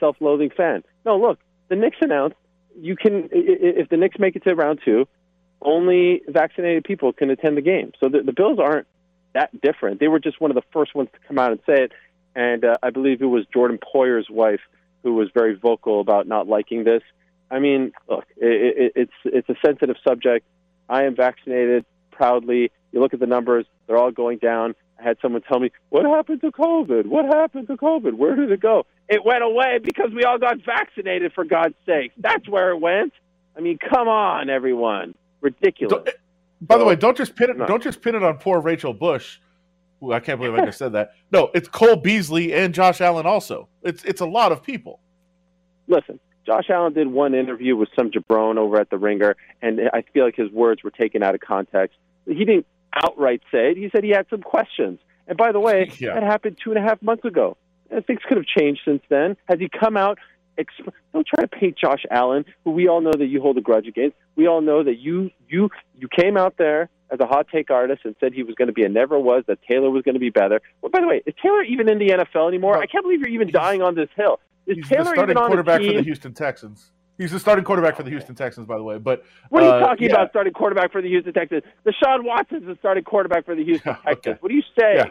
self-loathing 0.00 0.50
fan. 0.50 0.82
No, 1.04 1.16
look, 1.16 1.38
the 1.68 1.76
Knicks 1.76 1.96
announced 2.00 2.34
you 2.80 2.96
can 2.96 3.28
if 3.30 3.88
the 3.88 3.96
Knicks 3.96 4.18
make 4.18 4.34
it 4.34 4.42
to 4.42 4.54
round 4.56 4.80
two, 4.84 5.06
only 5.62 6.22
vaccinated 6.28 6.84
people 6.84 7.12
can 7.12 7.30
attend 7.30 7.56
the 7.56 7.62
game. 7.62 7.92
So 8.00 8.08
the, 8.08 8.22
the 8.22 8.32
Bills 8.32 8.58
aren't 8.58 8.86
that 9.34 9.60
different. 9.60 10.00
They 10.00 10.08
were 10.08 10.20
just 10.20 10.40
one 10.40 10.50
of 10.50 10.54
the 10.54 10.62
first 10.72 10.94
ones 10.94 11.08
to 11.12 11.18
come 11.26 11.38
out 11.38 11.52
and 11.52 11.60
say 11.66 11.84
it, 11.84 11.92
and 12.34 12.64
uh, 12.64 12.76
I 12.82 12.90
believe 12.90 13.22
it 13.22 13.26
was 13.26 13.44
Jordan 13.52 13.78
Poyer's 13.78 14.28
wife 14.30 14.60
who 15.02 15.14
was 15.14 15.28
very 15.32 15.54
vocal 15.54 16.00
about 16.00 16.26
not 16.26 16.48
liking 16.48 16.84
this. 16.84 17.02
I 17.50 17.58
mean, 17.60 17.92
look, 18.08 18.24
it, 18.36 18.76
it, 18.76 18.92
it's 18.96 19.12
it's 19.24 19.48
a 19.48 19.54
sensitive 19.64 19.96
subject. 20.06 20.44
I 20.88 21.04
am 21.04 21.14
vaccinated 21.14 21.84
proudly. 22.10 22.72
You 22.92 23.00
look 23.00 23.14
at 23.14 23.20
the 23.20 23.26
numbers; 23.26 23.66
they're 23.86 23.98
all 23.98 24.10
going 24.10 24.38
down. 24.38 24.74
I 24.98 25.02
had 25.04 25.18
someone 25.22 25.42
tell 25.42 25.60
me, 25.60 25.70
"What 25.90 26.04
happened 26.06 26.40
to 26.40 26.50
COVID? 26.50 27.06
What 27.06 27.26
happened 27.26 27.68
to 27.68 27.76
COVID? 27.76 28.14
Where 28.14 28.34
did 28.34 28.50
it 28.50 28.60
go? 28.60 28.84
It 29.08 29.24
went 29.24 29.44
away 29.44 29.78
because 29.82 30.10
we 30.14 30.24
all 30.24 30.38
got 30.38 30.56
vaccinated. 30.64 31.32
For 31.34 31.44
God's 31.44 31.76
sake, 31.86 32.12
that's 32.16 32.48
where 32.48 32.70
it 32.70 32.80
went. 32.80 33.12
I 33.56 33.60
mean, 33.60 33.78
come 33.78 34.08
on, 34.08 34.50
everyone, 34.50 35.14
ridiculous." 35.40 35.92
Don't- 35.92 36.08
eh, 36.08 36.12
By 36.60 36.78
the 36.78 36.84
way, 36.84 36.96
don't 36.96 37.16
just 37.16 37.36
pin 37.36 37.50
it. 37.50 37.56
No. 37.58 37.66
Don't 37.66 37.82
just 37.82 38.00
pin 38.02 38.14
it 38.14 38.22
on 38.22 38.38
poor 38.38 38.60
Rachel 38.60 38.94
Bush. 38.94 39.38
Ooh, 40.02 40.12
I 40.12 40.20
can't 40.20 40.38
believe 40.40 40.54
I 40.58 40.64
just 40.64 40.78
said 40.78 40.92
that. 40.92 41.12
No, 41.32 41.50
it's 41.54 41.68
Cole 41.68 41.96
Beasley 41.96 42.52
and 42.52 42.74
Josh 42.74 43.00
Allen. 43.00 43.26
Also, 43.26 43.68
it's 43.82 44.04
it's 44.04 44.20
a 44.20 44.26
lot 44.26 44.52
of 44.52 44.62
people. 44.62 45.00
listen, 45.88 46.18
Josh 46.46 46.68
Allen 46.70 46.92
did 46.92 47.08
one 47.08 47.34
interview 47.34 47.76
with 47.76 47.88
some 47.96 48.10
jabron 48.10 48.56
over 48.58 48.78
at 48.80 48.90
the 48.90 48.98
Ringer, 48.98 49.36
and 49.62 49.80
I 49.92 50.02
feel 50.12 50.24
like 50.24 50.36
his 50.36 50.50
words 50.50 50.82
were 50.82 50.90
taken 50.90 51.22
out 51.22 51.34
of 51.34 51.40
context. 51.40 51.96
He 52.26 52.44
didn't 52.44 52.66
outright 52.92 53.42
say 53.52 53.70
it. 53.72 53.76
He 53.76 53.88
said 53.90 54.02
he 54.04 54.10
had 54.10 54.26
some 54.30 54.42
questions. 54.42 54.98
And 55.28 55.36
by 55.36 55.52
the 55.52 55.60
way, 55.60 55.90
Yeah. 55.98 56.14
that 56.14 56.22
happened 56.22 56.58
two 56.62 56.70
and 56.72 56.78
a 56.78 56.82
half 56.82 57.02
months 57.02 57.24
ago. 57.24 57.56
And 57.90 58.04
things 58.06 58.20
could 58.26 58.36
have 58.36 58.46
changed 58.46 58.80
since 58.84 59.02
then. 59.08 59.36
Has 59.48 59.58
he 59.60 59.68
come 59.68 59.96
out? 59.96 60.18
Exp- 60.58 60.92
don't 61.12 61.26
try 61.26 61.42
to 61.44 61.48
paint 61.48 61.76
Josh 61.78 62.04
Allen, 62.10 62.44
who 62.64 62.70
we 62.70 62.88
all 62.88 63.00
know 63.00 63.12
that 63.12 63.26
you 63.26 63.40
hold 63.40 63.58
a 63.58 63.60
grudge 63.60 63.86
against. 63.86 64.16
We 64.36 64.46
all 64.46 64.60
know 64.60 64.82
that 64.82 64.98
you 64.98 65.30
you 65.48 65.70
you 65.94 66.08
came 66.08 66.36
out 66.36 66.54
there 66.58 66.88
as 67.10 67.20
a 67.20 67.26
hot 67.26 67.46
take 67.52 67.70
artist 67.70 68.02
and 68.04 68.16
said 68.18 68.32
he 68.32 68.42
was 68.42 68.54
going 68.56 68.66
to 68.66 68.72
be 68.72 68.82
a 68.84 68.88
never 68.88 69.18
was 69.18 69.44
that 69.46 69.58
Taylor 69.70 69.90
was 69.90 70.02
going 70.02 70.14
to 70.14 70.20
be 70.20 70.30
better. 70.30 70.60
Well, 70.82 70.90
by 70.90 71.00
the 71.00 71.06
way, 71.06 71.22
is 71.26 71.34
Taylor 71.40 71.62
even 71.62 71.88
in 71.88 71.98
the 71.98 72.08
NFL 72.08 72.48
anymore? 72.48 72.78
I 72.78 72.86
can't 72.86 73.04
believe 73.04 73.20
you're 73.20 73.28
even 73.28 73.50
dying 73.50 73.82
on 73.82 73.94
this 73.94 74.08
hill. 74.16 74.40
Is 74.66 74.76
He's 74.76 74.88
the 74.88 74.96
Taylor 74.96 75.14
starting 75.14 75.24
even 75.30 75.36
on 75.36 75.46
quarterback 75.46 75.80
the 75.80 75.86
starting 75.86 75.86
quarterback 75.86 75.96
for 75.96 75.98
the 75.98 76.04
Houston 76.04 76.34
Texans. 76.34 76.90
He's 77.18 77.30
the 77.32 77.40
starting 77.40 77.64
quarterback 77.64 77.96
for 77.96 78.02
the 78.02 78.10
Houston 78.10 78.34
Texans, 78.34 78.66
by 78.66 78.76
the 78.76 78.82
way. 78.82 78.98
But 78.98 79.24
What 79.48 79.62
are 79.62 79.66
you 79.66 79.72
uh, 79.72 79.78
talking 79.88 80.08
yeah. 80.08 80.16
about 80.16 80.30
starting 80.30 80.52
quarterback 80.52 80.92
for 80.92 81.00
the 81.00 81.08
Houston 81.08 81.32
Texans? 81.32 81.62
Deshaun 81.86 82.24
Watson's 82.24 82.66
the 82.66 82.76
starting 82.78 83.04
quarterback 83.04 83.46
for 83.46 83.54
the 83.54 83.64
Houston 83.64 83.94
Texans. 84.04 84.16
okay. 84.18 84.36
What 84.40 84.50
are 84.50 84.54
you 84.54 84.62
saying? 84.78 84.96
Yeah. 84.96 85.10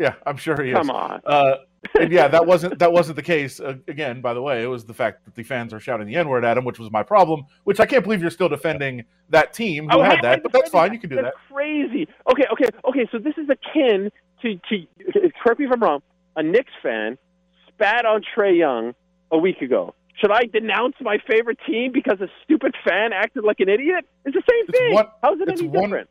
Yeah, 0.04 0.14
I'm 0.26 0.38
sure 0.38 0.60
he 0.62 0.70
is. 0.70 0.76
Come 0.78 0.88
on. 0.90 1.20
Uh, 1.26 1.56
and 1.98 2.10
yeah, 2.10 2.26
that 2.28 2.46
wasn't 2.46 2.78
that 2.78 2.90
wasn't 2.90 3.16
the 3.16 3.22
case. 3.22 3.60
Uh, 3.60 3.74
again, 3.86 4.20
by 4.22 4.32
the 4.32 4.40
way, 4.40 4.62
it 4.62 4.66
was 4.66 4.86
the 4.86 4.94
fact 4.94 5.26
that 5.26 5.34
the 5.34 5.42
fans 5.42 5.74
are 5.74 5.80
shouting 5.80 6.06
the 6.06 6.16
N 6.16 6.28
word 6.28 6.42
at 6.44 6.56
him, 6.56 6.64
which 6.64 6.78
was 6.78 6.90
my 6.90 7.02
problem. 7.02 7.44
Which 7.64 7.80
I 7.80 7.86
can't 7.86 8.02
believe 8.02 8.22
you're 8.22 8.30
still 8.30 8.48
defending 8.48 9.04
that 9.28 9.52
team 9.52 9.88
who 9.90 9.98
Oh, 9.98 10.02
had 10.02 10.20
that. 10.22 10.42
But 10.42 10.52
that's 10.52 10.70
fine. 10.70 10.94
You 10.94 10.98
can 10.98 11.10
do 11.10 11.16
That's 11.16 11.26
that. 11.36 11.54
crazy. 11.54 12.08
Okay, 12.30 12.44
okay, 12.52 12.64
okay. 12.88 13.06
So 13.12 13.18
this 13.18 13.34
is 13.36 13.48
akin 13.50 14.10
to, 14.42 14.54
to 14.70 15.30
correct 15.42 15.60
me 15.60 15.66
if 15.66 15.72
I'm 15.72 15.82
wrong. 15.82 16.00
A 16.36 16.42
Knicks 16.42 16.72
fan 16.82 17.18
spat 17.68 18.06
on 18.06 18.22
Trae 18.34 18.56
Young 18.56 18.94
a 19.30 19.36
week 19.38 19.60
ago. 19.60 19.94
Should 20.18 20.32
I 20.32 20.44
denounce 20.44 20.96
my 21.00 21.18
favorite 21.30 21.58
team 21.66 21.92
because 21.92 22.20
a 22.20 22.28
stupid 22.44 22.74
fan 22.86 23.12
acted 23.14 23.44
like 23.44 23.60
an 23.60 23.68
idiot? 23.68 24.04
It's 24.24 24.34
the 24.34 24.42
same 24.48 24.64
It's 24.68 24.78
thing. 24.78 24.94
one- 24.94 25.08
How's 25.22 25.40
it 25.40 25.48
any 25.50 25.68
one- 25.68 25.84
different? 25.84 26.10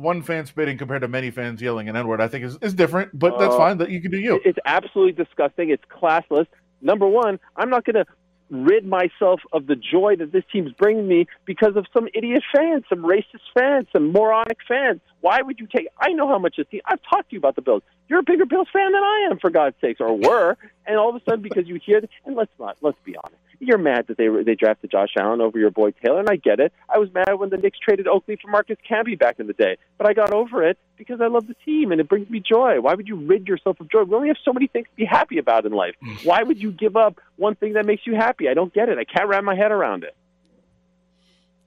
One 0.00 0.22
fan 0.22 0.46
spitting 0.46 0.78
compared 0.78 1.02
to 1.02 1.08
many 1.08 1.30
fans 1.30 1.60
yelling 1.60 1.88
an 1.88 1.96
N 1.96 2.06
word, 2.06 2.20
I 2.20 2.28
think 2.28 2.44
is, 2.44 2.56
is 2.62 2.74
different. 2.74 3.18
But 3.18 3.38
that's 3.38 3.54
Uh, 3.54 3.58
fine. 3.58 3.78
That 3.78 3.90
you 3.90 4.00
can 4.00 4.10
do 4.10 4.18
you. 4.18 4.40
It's 4.44 4.58
absolutely 4.64 5.12
disgusting. 5.24 5.70
It's 5.70 5.84
classless. 5.86 6.46
Number 6.80 7.06
one, 7.06 7.40
I'm 7.56 7.70
not 7.70 7.84
going 7.84 7.96
to 7.96 8.06
rid 8.50 8.86
myself 8.86 9.40
of 9.52 9.66
the 9.66 9.76
joy 9.76 10.16
that 10.16 10.32
this 10.32 10.44
team's 10.50 10.72
bringing 10.72 11.06
me 11.06 11.26
because 11.44 11.76
of 11.76 11.84
some 11.92 12.08
idiot 12.14 12.42
fans, 12.54 12.84
some 12.88 13.02
racist 13.02 13.44
fans, 13.52 13.86
some 13.92 14.10
moronic 14.12 14.58
fans. 14.66 15.00
Why 15.20 15.42
would 15.42 15.58
you 15.60 15.66
take? 15.66 15.88
I 16.00 16.12
know 16.12 16.28
how 16.28 16.38
much 16.38 16.56
this 16.56 16.66
team. 16.68 16.80
I've 16.86 17.02
talked 17.02 17.30
to 17.30 17.34
you 17.34 17.38
about 17.38 17.56
the 17.56 17.62
Bills. 17.62 17.82
You're 18.08 18.20
a 18.20 18.22
bigger 18.22 18.46
Bills 18.46 18.68
fan 18.72 18.92
than 18.92 19.02
I 19.02 19.28
am, 19.30 19.38
for 19.38 19.50
God's 19.50 19.76
sakes, 19.80 20.00
or 20.00 20.16
were. 20.16 20.56
And 20.86 20.96
all 20.96 21.10
of 21.10 21.16
a 21.16 21.20
sudden, 21.28 21.42
because 21.42 21.66
you 21.66 21.78
hear, 21.84 22.00
and 22.24 22.36
let's 22.36 22.52
not, 22.58 22.78
let's 22.80 22.96
be 23.04 23.16
honest. 23.16 23.36
You're 23.60 23.78
mad 23.78 24.06
that 24.06 24.16
they 24.16 24.28
they 24.28 24.54
drafted 24.54 24.90
Josh 24.92 25.14
Allen 25.18 25.40
over 25.40 25.58
your 25.58 25.72
boy 25.72 25.90
Taylor, 25.90 26.20
and 26.20 26.30
I 26.30 26.36
get 26.36 26.60
it. 26.60 26.72
I 26.88 26.98
was 26.98 27.12
mad 27.12 27.34
when 27.38 27.50
the 27.50 27.56
Knicks 27.56 27.78
traded 27.78 28.06
Oakley 28.06 28.36
for 28.36 28.48
Marcus 28.48 28.76
Camby 28.88 29.18
back 29.18 29.40
in 29.40 29.48
the 29.48 29.52
day, 29.52 29.76
but 29.96 30.06
I 30.08 30.12
got 30.12 30.32
over 30.32 30.64
it 30.64 30.78
because 30.96 31.20
I 31.20 31.26
love 31.26 31.48
the 31.48 31.56
team 31.64 31.90
and 31.90 32.00
it 32.00 32.08
brings 32.08 32.30
me 32.30 32.38
joy. 32.40 32.80
Why 32.80 32.94
would 32.94 33.08
you 33.08 33.16
rid 33.16 33.48
yourself 33.48 33.80
of 33.80 33.90
joy? 33.90 34.04
We 34.04 34.14
only 34.14 34.28
have 34.28 34.36
so 34.44 34.52
many 34.52 34.68
things 34.68 34.86
to 34.88 34.94
be 34.94 35.04
happy 35.04 35.38
about 35.38 35.66
in 35.66 35.72
life. 35.72 35.96
Why 36.22 36.44
would 36.44 36.58
you 36.62 36.70
give 36.70 36.96
up 36.96 37.18
one 37.36 37.56
thing 37.56 37.72
that 37.72 37.84
makes 37.84 38.06
you 38.06 38.14
happy? 38.14 38.48
I 38.48 38.54
don't 38.54 38.72
get 38.72 38.88
it. 38.88 38.96
I 38.96 39.04
can't 39.04 39.28
wrap 39.28 39.42
my 39.42 39.56
head 39.56 39.72
around 39.72 40.04
it. 40.04 40.14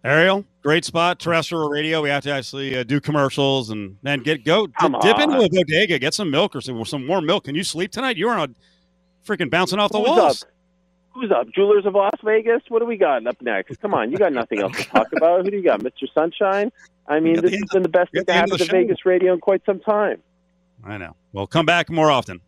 Ariel, 0.04 0.46
great 0.64 0.84
spot, 0.84 1.20
terrestrial 1.20 1.70
radio. 1.70 2.02
We 2.02 2.10
have 2.10 2.24
to 2.24 2.32
actually 2.32 2.76
uh, 2.76 2.84
do 2.84 3.00
commercials 3.00 3.70
and 3.70 3.98
then 4.02 4.22
get 4.22 4.44
go 4.44 4.66
d- 4.66 4.74
dip 5.02 5.20
into 5.20 5.38
a 5.38 5.50
bodega, 5.50 6.00
get 6.00 6.14
some 6.14 6.32
milk 6.32 6.56
or 6.56 6.62
some, 6.62 6.84
some 6.86 7.06
more 7.06 7.22
milk. 7.22 7.44
Can 7.44 7.54
you 7.54 7.64
sleep 7.64 7.92
tonight? 7.92 8.18
You 8.18 8.30
are 8.30 8.40
on 8.40 8.56
freaking 9.28 9.50
bouncing 9.52 9.78
off 9.78 9.92
the 9.92 10.00
Who's 10.00 10.08
walls. 10.08 10.44
up? 10.44 10.50
Who's 11.14 11.32
up? 11.32 11.50
Jewelers 11.54 11.86
of 11.86 11.94
Las 11.94 12.14
Vegas? 12.24 12.62
What 12.70 12.80
do 12.80 12.86
we 12.86 12.98
got 12.98 13.26
up 13.28 13.42
next? 13.42 13.82
Come 13.82 13.94
on, 13.94 14.12
you 14.12 14.18
got 14.18 14.32
nothing 14.32 14.60
else 14.60 14.78
to 14.78 14.84
talk 14.86 15.08
about. 15.16 15.44
Who 15.44 15.52
do 15.52 15.58
you 15.58 15.64
got? 15.64 15.82
Mr. 15.82 16.08
Sunshine? 16.14 16.72
I 17.08 17.20
mean, 17.20 17.42
this 17.42 17.52
has 17.52 17.66
been 17.72 17.84
the 17.84 17.90
best 17.90 18.12
thing 18.12 18.22
to 18.22 18.26
the 18.26 18.34
happen 18.34 18.58
to. 18.58 18.66
Vegas 18.66 19.06
radio 19.06 19.34
in 19.34 19.40
quite 19.40 19.62
some 19.66 19.80
time. 19.82 20.22
I 20.84 20.98
know. 20.98 21.16
Well, 21.34 21.48
come 21.48 21.66
back 21.66 21.90
more 21.90 22.10
often. 22.10 22.40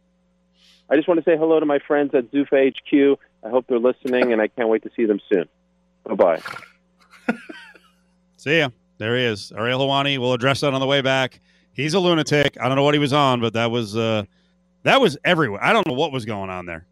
I 0.90 0.96
just 0.96 1.08
want 1.08 1.24
to 1.24 1.24
say 1.24 1.38
hello 1.38 1.60
to 1.60 1.66
my 1.66 1.80
friends 1.80 2.14
at 2.14 2.32
Zoofa 2.32 2.72
HQ. 2.74 3.20
I 3.44 3.50
hope 3.50 3.66
they're 3.68 3.80
listening, 3.80 4.32
and 4.32 4.42
I 4.42 4.48
can't 4.48 4.70
wait 4.70 4.84
to 4.84 4.90
see 4.96 5.06
them 5.06 5.20
soon. 5.32 5.46
Bye 6.06 6.16
bye. 6.16 7.36
See 8.38 8.60
ya. 8.60 8.70
There 8.98 9.18
he 9.18 9.24
is. 9.24 9.52
Ariel 9.58 9.80
Helwani. 9.80 10.18
We'll 10.18 10.34
address 10.34 10.62
that 10.62 10.74
on 10.74 10.80
the 10.80 10.86
way 10.86 11.02
back. 11.02 11.42
He's 11.74 11.94
a 11.94 12.00
lunatic. 12.00 12.58
I 12.62 12.68
don't 12.68 12.76
know 12.76 12.84
what 12.84 12.94
he 12.94 13.00
was 13.00 13.14
on, 13.14 13.42
but 13.42 13.54
that 13.54 13.72
was 13.72 13.98
uh, 13.98 14.24
that 14.84 15.02
was 15.02 15.18
everywhere. 15.26 15.64
I 15.64 15.74
don't 15.74 15.88
know 15.88 15.94
what 15.94 16.12
was 16.12 16.26
going 16.26 16.50
on 16.50 16.66
there. 16.66 16.86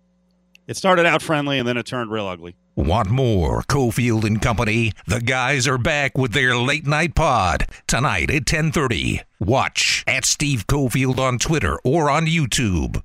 It 0.71 0.77
started 0.77 1.05
out 1.05 1.21
friendly 1.21 1.59
and 1.59 1.67
then 1.67 1.75
it 1.75 1.85
turned 1.85 2.11
real 2.11 2.27
ugly. 2.27 2.55
Want 2.77 3.09
more 3.09 3.61
Cofield 3.63 4.23
and 4.23 4.41
Company? 4.41 4.93
The 5.05 5.19
guys 5.19 5.67
are 5.67 5.77
back 5.77 6.17
with 6.17 6.31
their 6.31 6.55
late 6.55 6.87
night 6.87 7.13
pod 7.13 7.67
tonight 7.87 8.31
at 8.31 8.45
10:30. 8.45 9.19
Watch 9.37 10.05
at 10.07 10.23
Steve 10.23 10.67
Cofield 10.67 11.19
on 11.19 11.39
Twitter 11.39 11.77
or 11.83 12.09
on 12.09 12.25
YouTube. 12.25 13.03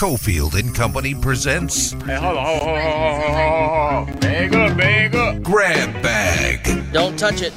Cofield 0.00 0.58
and 0.58 0.74
Company 0.74 1.14
presents 1.14 1.92
Hey, 2.06 2.14
hold 2.14 2.38
on, 2.38 2.46
hold 2.46 2.62
on, 2.62 2.80
hold 2.80 3.04
on, 3.04 4.06
hold 4.06 4.08
on. 4.08 4.18
Bag 4.20 4.54
up, 4.54 4.78
bag 4.78 5.14
up. 5.16 5.42
Grab 5.42 6.02
Bag 6.02 6.92
Don't 6.94 7.18
touch 7.18 7.42
it. 7.42 7.52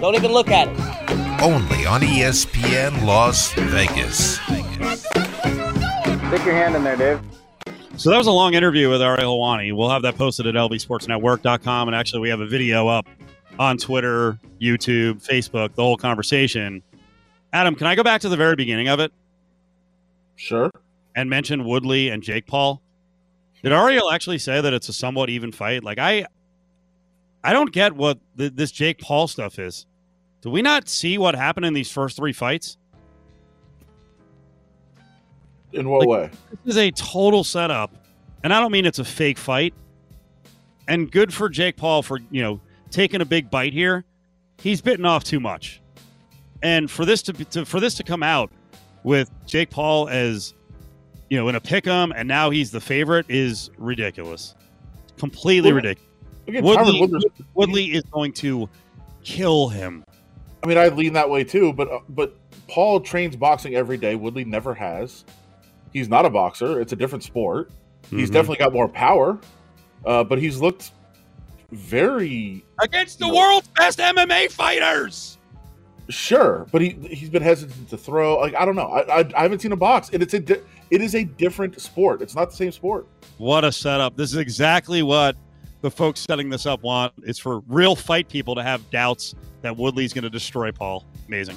Don't 0.00 0.14
even 0.14 0.32
look 0.32 0.48
at 0.48 0.68
it. 0.68 1.42
only 1.42 1.84
on 1.84 2.00
ESPN 2.00 3.04
Las 3.04 3.52
Vegas. 3.52 4.36
Stick 6.28 6.46
your 6.46 6.54
hand 6.54 6.74
in 6.74 6.84
there, 6.84 6.96
Dave. 6.96 7.20
So 8.00 8.08
that 8.08 8.16
was 8.16 8.28
a 8.28 8.32
long 8.32 8.54
interview 8.54 8.88
with 8.88 9.02
Ariel 9.02 9.36
Helwani. 9.38 9.76
We'll 9.76 9.90
have 9.90 10.00
that 10.04 10.16
posted 10.16 10.46
at 10.46 10.54
lvsportsnetwork.com. 10.54 11.86
And 11.86 11.94
actually, 11.94 12.20
we 12.20 12.30
have 12.30 12.40
a 12.40 12.46
video 12.46 12.88
up 12.88 13.06
on 13.58 13.76
Twitter, 13.76 14.38
YouTube, 14.58 15.22
Facebook, 15.22 15.74
the 15.74 15.82
whole 15.82 15.98
conversation. 15.98 16.82
Adam, 17.52 17.74
can 17.74 17.86
I 17.86 17.94
go 17.94 18.02
back 18.02 18.22
to 18.22 18.30
the 18.30 18.38
very 18.38 18.56
beginning 18.56 18.88
of 18.88 19.00
it 19.00 19.12
Sure. 20.36 20.70
and 21.14 21.28
mention 21.28 21.62
Woodley 21.66 22.08
and 22.08 22.22
Jake 22.22 22.46
Paul? 22.46 22.80
Did 23.62 23.72
Ariel 23.72 24.10
actually 24.10 24.38
say 24.38 24.62
that 24.62 24.72
it's 24.72 24.88
a 24.88 24.94
somewhat 24.94 25.28
even 25.28 25.52
fight? 25.52 25.84
Like, 25.84 25.98
I 25.98 26.24
I 27.44 27.52
don't 27.52 27.70
get 27.70 27.92
what 27.94 28.18
th- 28.38 28.52
this 28.54 28.70
Jake 28.70 28.98
Paul 28.98 29.28
stuff 29.28 29.58
is. 29.58 29.84
Do 30.40 30.48
we 30.48 30.62
not 30.62 30.88
see 30.88 31.18
what 31.18 31.34
happened 31.34 31.66
in 31.66 31.74
these 31.74 31.92
first 31.92 32.16
three 32.16 32.32
fights? 32.32 32.78
In 35.72 35.88
what 35.88 36.00
Like- 36.00 36.08
way? 36.08 36.30
This 36.64 36.76
is 36.76 36.78
a 36.78 36.90
total 36.90 37.44
setup, 37.44 37.92
and 38.42 38.52
I 38.52 38.60
don't 38.60 38.72
mean 38.72 38.86
it's 38.86 38.98
a 38.98 39.04
fake 39.04 39.38
fight. 39.38 39.74
And 40.88 41.10
good 41.10 41.32
for 41.32 41.48
Jake 41.48 41.76
Paul 41.76 42.02
for 42.02 42.18
you 42.30 42.42
know 42.42 42.60
taking 42.90 43.20
a 43.20 43.24
big 43.24 43.50
bite 43.50 43.72
here. 43.72 44.04
He's 44.60 44.80
bitten 44.80 45.04
off 45.06 45.22
too 45.24 45.38
much, 45.40 45.80
and 46.62 46.90
for 46.90 47.04
this 47.04 47.22
to, 47.22 47.32
to 47.32 47.64
for 47.64 47.78
this 47.80 47.94
to 47.96 48.02
come 48.02 48.22
out 48.22 48.50
with 49.04 49.30
Jake 49.46 49.70
Paul 49.70 50.08
as 50.08 50.54
you 51.28 51.36
know 51.38 51.48
in 51.48 51.54
a 51.54 51.60
pick 51.60 51.86
'em, 51.86 52.12
and 52.16 52.26
now 52.26 52.50
he's 52.50 52.70
the 52.72 52.80
favorite 52.80 53.26
is 53.28 53.70
ridiculous, 53.78 54.54
completely 55.18 55.70
Well, 55.70 55.76
ridiculous. 55.76 56.06
Again, 56.48 56.64
Woodley, 56.64 57.00
Woodley- 57.00 57.30
Woodley 57.54 57.84
is 57.92 58.02
going 58.10 58.32
to 58.32 58.68
kill 59.22 59.68
him. 59.68 60.02
I 60.64 60.66
mean, 60.66 60.76
I 60.78 60.88
lean 60.88 61.12
that 61.12 61.30
way 61.30 61.44
too, 61.44 61.72
but 61.72 61.88
uh, 61.90 62.00
but 62.08 62.36
Paul 62.66 63.00
trains 63.00 63.36
boxing 63.36 63.76
every 63.76 63.96
day. 63.96 64.16
Woodley 64.16 64.44
never 64.44 64.74
has. 64.74 65.24
He's 65.92 66.08
not 66.08 66.24
a 66.26 66.30
boxer. 66.30 66.80
It's 66.80 66.92
a 66.92 66.96
different 66.96 67.24
sport. 67.24 67.70
He's 68.10 68.30
Mhm. 68.30 68.32
definitely 68.32 68.56
got 68.58 68.72
more 68.72 68.88
power, 68.88 69.38
uh, 70.04 70.24
but 70.24 70.38
he's 70.38 70.58
looked 70.60 70.92
very 71.70 72.64
against 72.82 73.18
the 73.18 73.28
world's 73.28 73.68
best 73.76 73.98
MMA 74.00 74.48
fighters. 74.50 75.36
sure. 76.08 76.66
But 76.72 76.82
he 76.82 76.90
he's 77.10 77.30
been 77.30 77.42
hesitant 77.42 77.88
to 77.90 77.96
throw. 77.96 78.38
Like 78.38 78.54
I 78.56 78.64
don't 78.64 78.74
know. 78.76 78.88
I 78.88 79.20
I, 79.20 79.30
I 79.36 79.42
haven't 79.42 79.60
seen 79.60 79.70
a 79.72 79.76
box, 79.76 80.10
and 80.12 80.22
it's 80.22 80.34
a 80.34 80.40
di- 80.40 80.60
it 80.90 81.00
is 81.00 81.14
a 81.14 81.22
different 81.24 81.80
sport. 81.80 82.20
It's 82.22 82.34
not 82.34 82.50
the 82.50 82.56
same 82.56 82.72
sport. 82.72 83.06
What 83.38 83.64
a 83.64 83.70
setup. 83.70 84.16
This 84.16 84.32
is 84.32 84.38
exactly 84.38 85.02
what 85.02 85.36
the 85.82 85.90
folks 85.90 86.20
setting 86.20 86.50
this 86.50 86.66
up 86.66 86.82
want. 86.82 87.12
It's 87.22 87.38
for 87.38 87.60
real 87.68 87.94
fight 87.94 88.28
people 88.28 88.54
to 88.56 88.62
have 88.62 88.90
doubts 88.90 89.34
that 89.62 89.76
Woodley's 89.76 90.12
going 90.12 90.24
to 90.24 90.30
destroy 90.30 90.72
Paul. 90.72 91.04
Amazing. 91.28 91.56